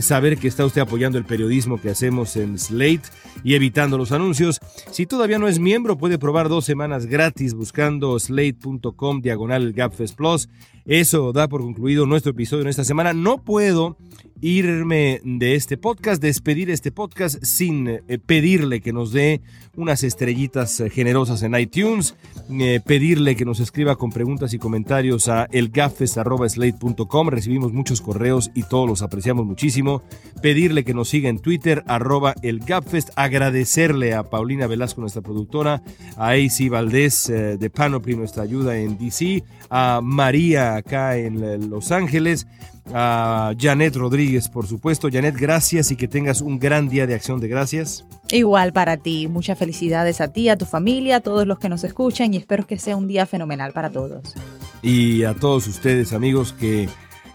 saber 0.00 0.36
que 0.36 0.48
está 0.48 0.66
usted 0.66 0.82
apoyando 0.82 1.16
el 1.16 1.24
periodismo 1.24 1.80
que 1.80 1.88
hacemos 1.88 2.36
en 2.36 2.58
Slate 2.58 3.08
y 3.42 3.54
evitando 3.54 3.96
los 3.96 4.12
anuncios. 4.12 4.58
Si 4.90 5.06
todavía 5.06 5.38
no 5.38 5.48
es 5.48 5.58
miembro, 5.58 5.96
puede 5.96 6.18
probar 6.18 6.50
dos 6.50 6.66
semanas 6.66 7.06
gratis 7.06 7.54
buscando 7.54 8.18
slate.com 8.18 9.22
diagonal 9.22 9.72
Gapfest 9.72 10.14
Plus. 10.14 10.50
Eso 10.88 11.34
da 11.34 11.48
por 11.48 11.60
concluido 11.60 12.06
nuestro 12.06 12.32
episodio 12.32 12.62
en 12.62 12.68
esta 12.68 12.82
semana. 12.82 13.12
No 13.12 13.44
puedo 13.44 13.98
irme 14.40 15.20
de 15.24 15.54
este 15.54 15.76
podcast, 15.76 16.22
despedir 16.22 16.70
este 16.70 16.92
podcast 16.92 17.42
sin 17.42 17.88
eh, 17.88 18.02
pedirle 18.24 18.80
que 18.80 18.92
nos 18.92 19.12
dé 19.12 19.40
unas 19.76 20.02
estrellitas 20.02 20.80
eh, 20.80 20.90
generosas 20.90 21.42
en 21.42 21.54
iTunes, 21.56 22.14
eh, 22.50 22.80
pedirle 22.84 23.36
que 23.36 23.44
nos 23.44 23.60
escriba 23.60 23.96
con 23.96 24.10
preguntas 24.10 24.54
y 24.54 24.58
comentarios 24.58 25.28
a 25.28 25.44
elgafes.slate.com. 25.50 27.28
Recibimos 27.28 27.72
muchos 27.72 28.00
correos 28.00 28.50
y 28.54 28.62
todos 28.62 28.88
los 28.88 29.02
apreciamos 29.02 29.44
muchísimo. 29.44 30.02
Pedirle 30.40 30.84
que 30.84 30.94
nos 30.94 31.08
siga 31.08 31.28
en 31.28 31.40
Twitter, 31.40 31.84
arroba 31.86 32.34
elgapfest. 32.42 33.10
Agradecerle 33.16 34.14
a 34.14 34.24
Paulina 34.24 34.66
Velasco, 34.66 35.00
nuestra 35.00 35.22
productora, 35.22 35.82
a 36.16 36.30
AC 36.30 36.68
Valdés 36.70 37.26
de 37.28 37.70
Panoply, 37.70 38.16
nuestra 38.16 38.42
ayuda 38.42 38.78
en 38.78 38.98
DC, 38.98 39.44
a 39.70 40.00
María 40.02 40.77
acá 40.78 41.16
en 41.16 41.70
Los 41.70 41.92
Ángeles 41.92 42.46
a 42.92 43.52
Janet 43.58 43.96
Rodríguez, 43.96 44.48
por 44.48 44.66
supuesto. 44.66 45.08
Janet, 45.12 45.36
gracias 45.36 45.90
y 45.90 45.96
que 45.96 46.08
tengas 46.08 46.40
un 46.40 46.58
gran 46.58 46.88
día 46.88 47.06
de 47.06 47.14
acción 47.14 47.40
de 47.40 47.48
gracias. 47.48 48.06
Igual 48.30 48.72
para 48.72 48.96
ti, 48.96 49.28
muchas 49.28 49.58
felicidades 49.58 50.20
a 50.20 50.28
ti, 50.28 50.48
a 50.48 50.56
tu 50.56 50.64
familia, 50.64 51.16
a 51.16 51.20
todos 51.20 51.46
los 51.46 51.58
que 51.58 51.68
nos 51.68 51.84
escuchan 51.84 52.32
y 52.34 52.38
espero 52.38 52.66
que 52.66 52.78
sea 52.78 52.96
un 52.96 53.06
día 53.06 53.26
fenomenal 53.26 53.72
para 53.72 53.90
todos. 53.90 54.34
Y 54.82 55.24
a 55.24 55.34
todos 55.34 55.66
ustedes, 55.66 56.12
amigos, 56.12 56.52
que, 56.52 56.88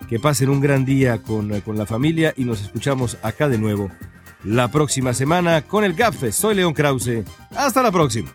que 0.10 0.20
pasen 0.20 0.50
un 0.50 0.62
gran 0.62 0.86
día 0.86 1.20
con, 1.20 1.60
con 1.62 1.78
la 1.78 1.86
familia 1.86 2.34
y 2.38 2.46
nos 2.46 2.62
escuchamos 2.62 3.18
acá 3.22 3.50
de 3.50 3.58
nuevo 3.58 3.92
la 4.44 4.70
próxima 4.70 5.14
semana 5.14 5.62
con 5.62 5.84
el 5.84 5.94
GAFE. 5.94 6.32
Soy 6.32 6.56
León 6.56 6.74
Krause. 6.74 7.24
Hasta 7.56 7.82
la 7.82 7.92
próxima. 7.92 8.34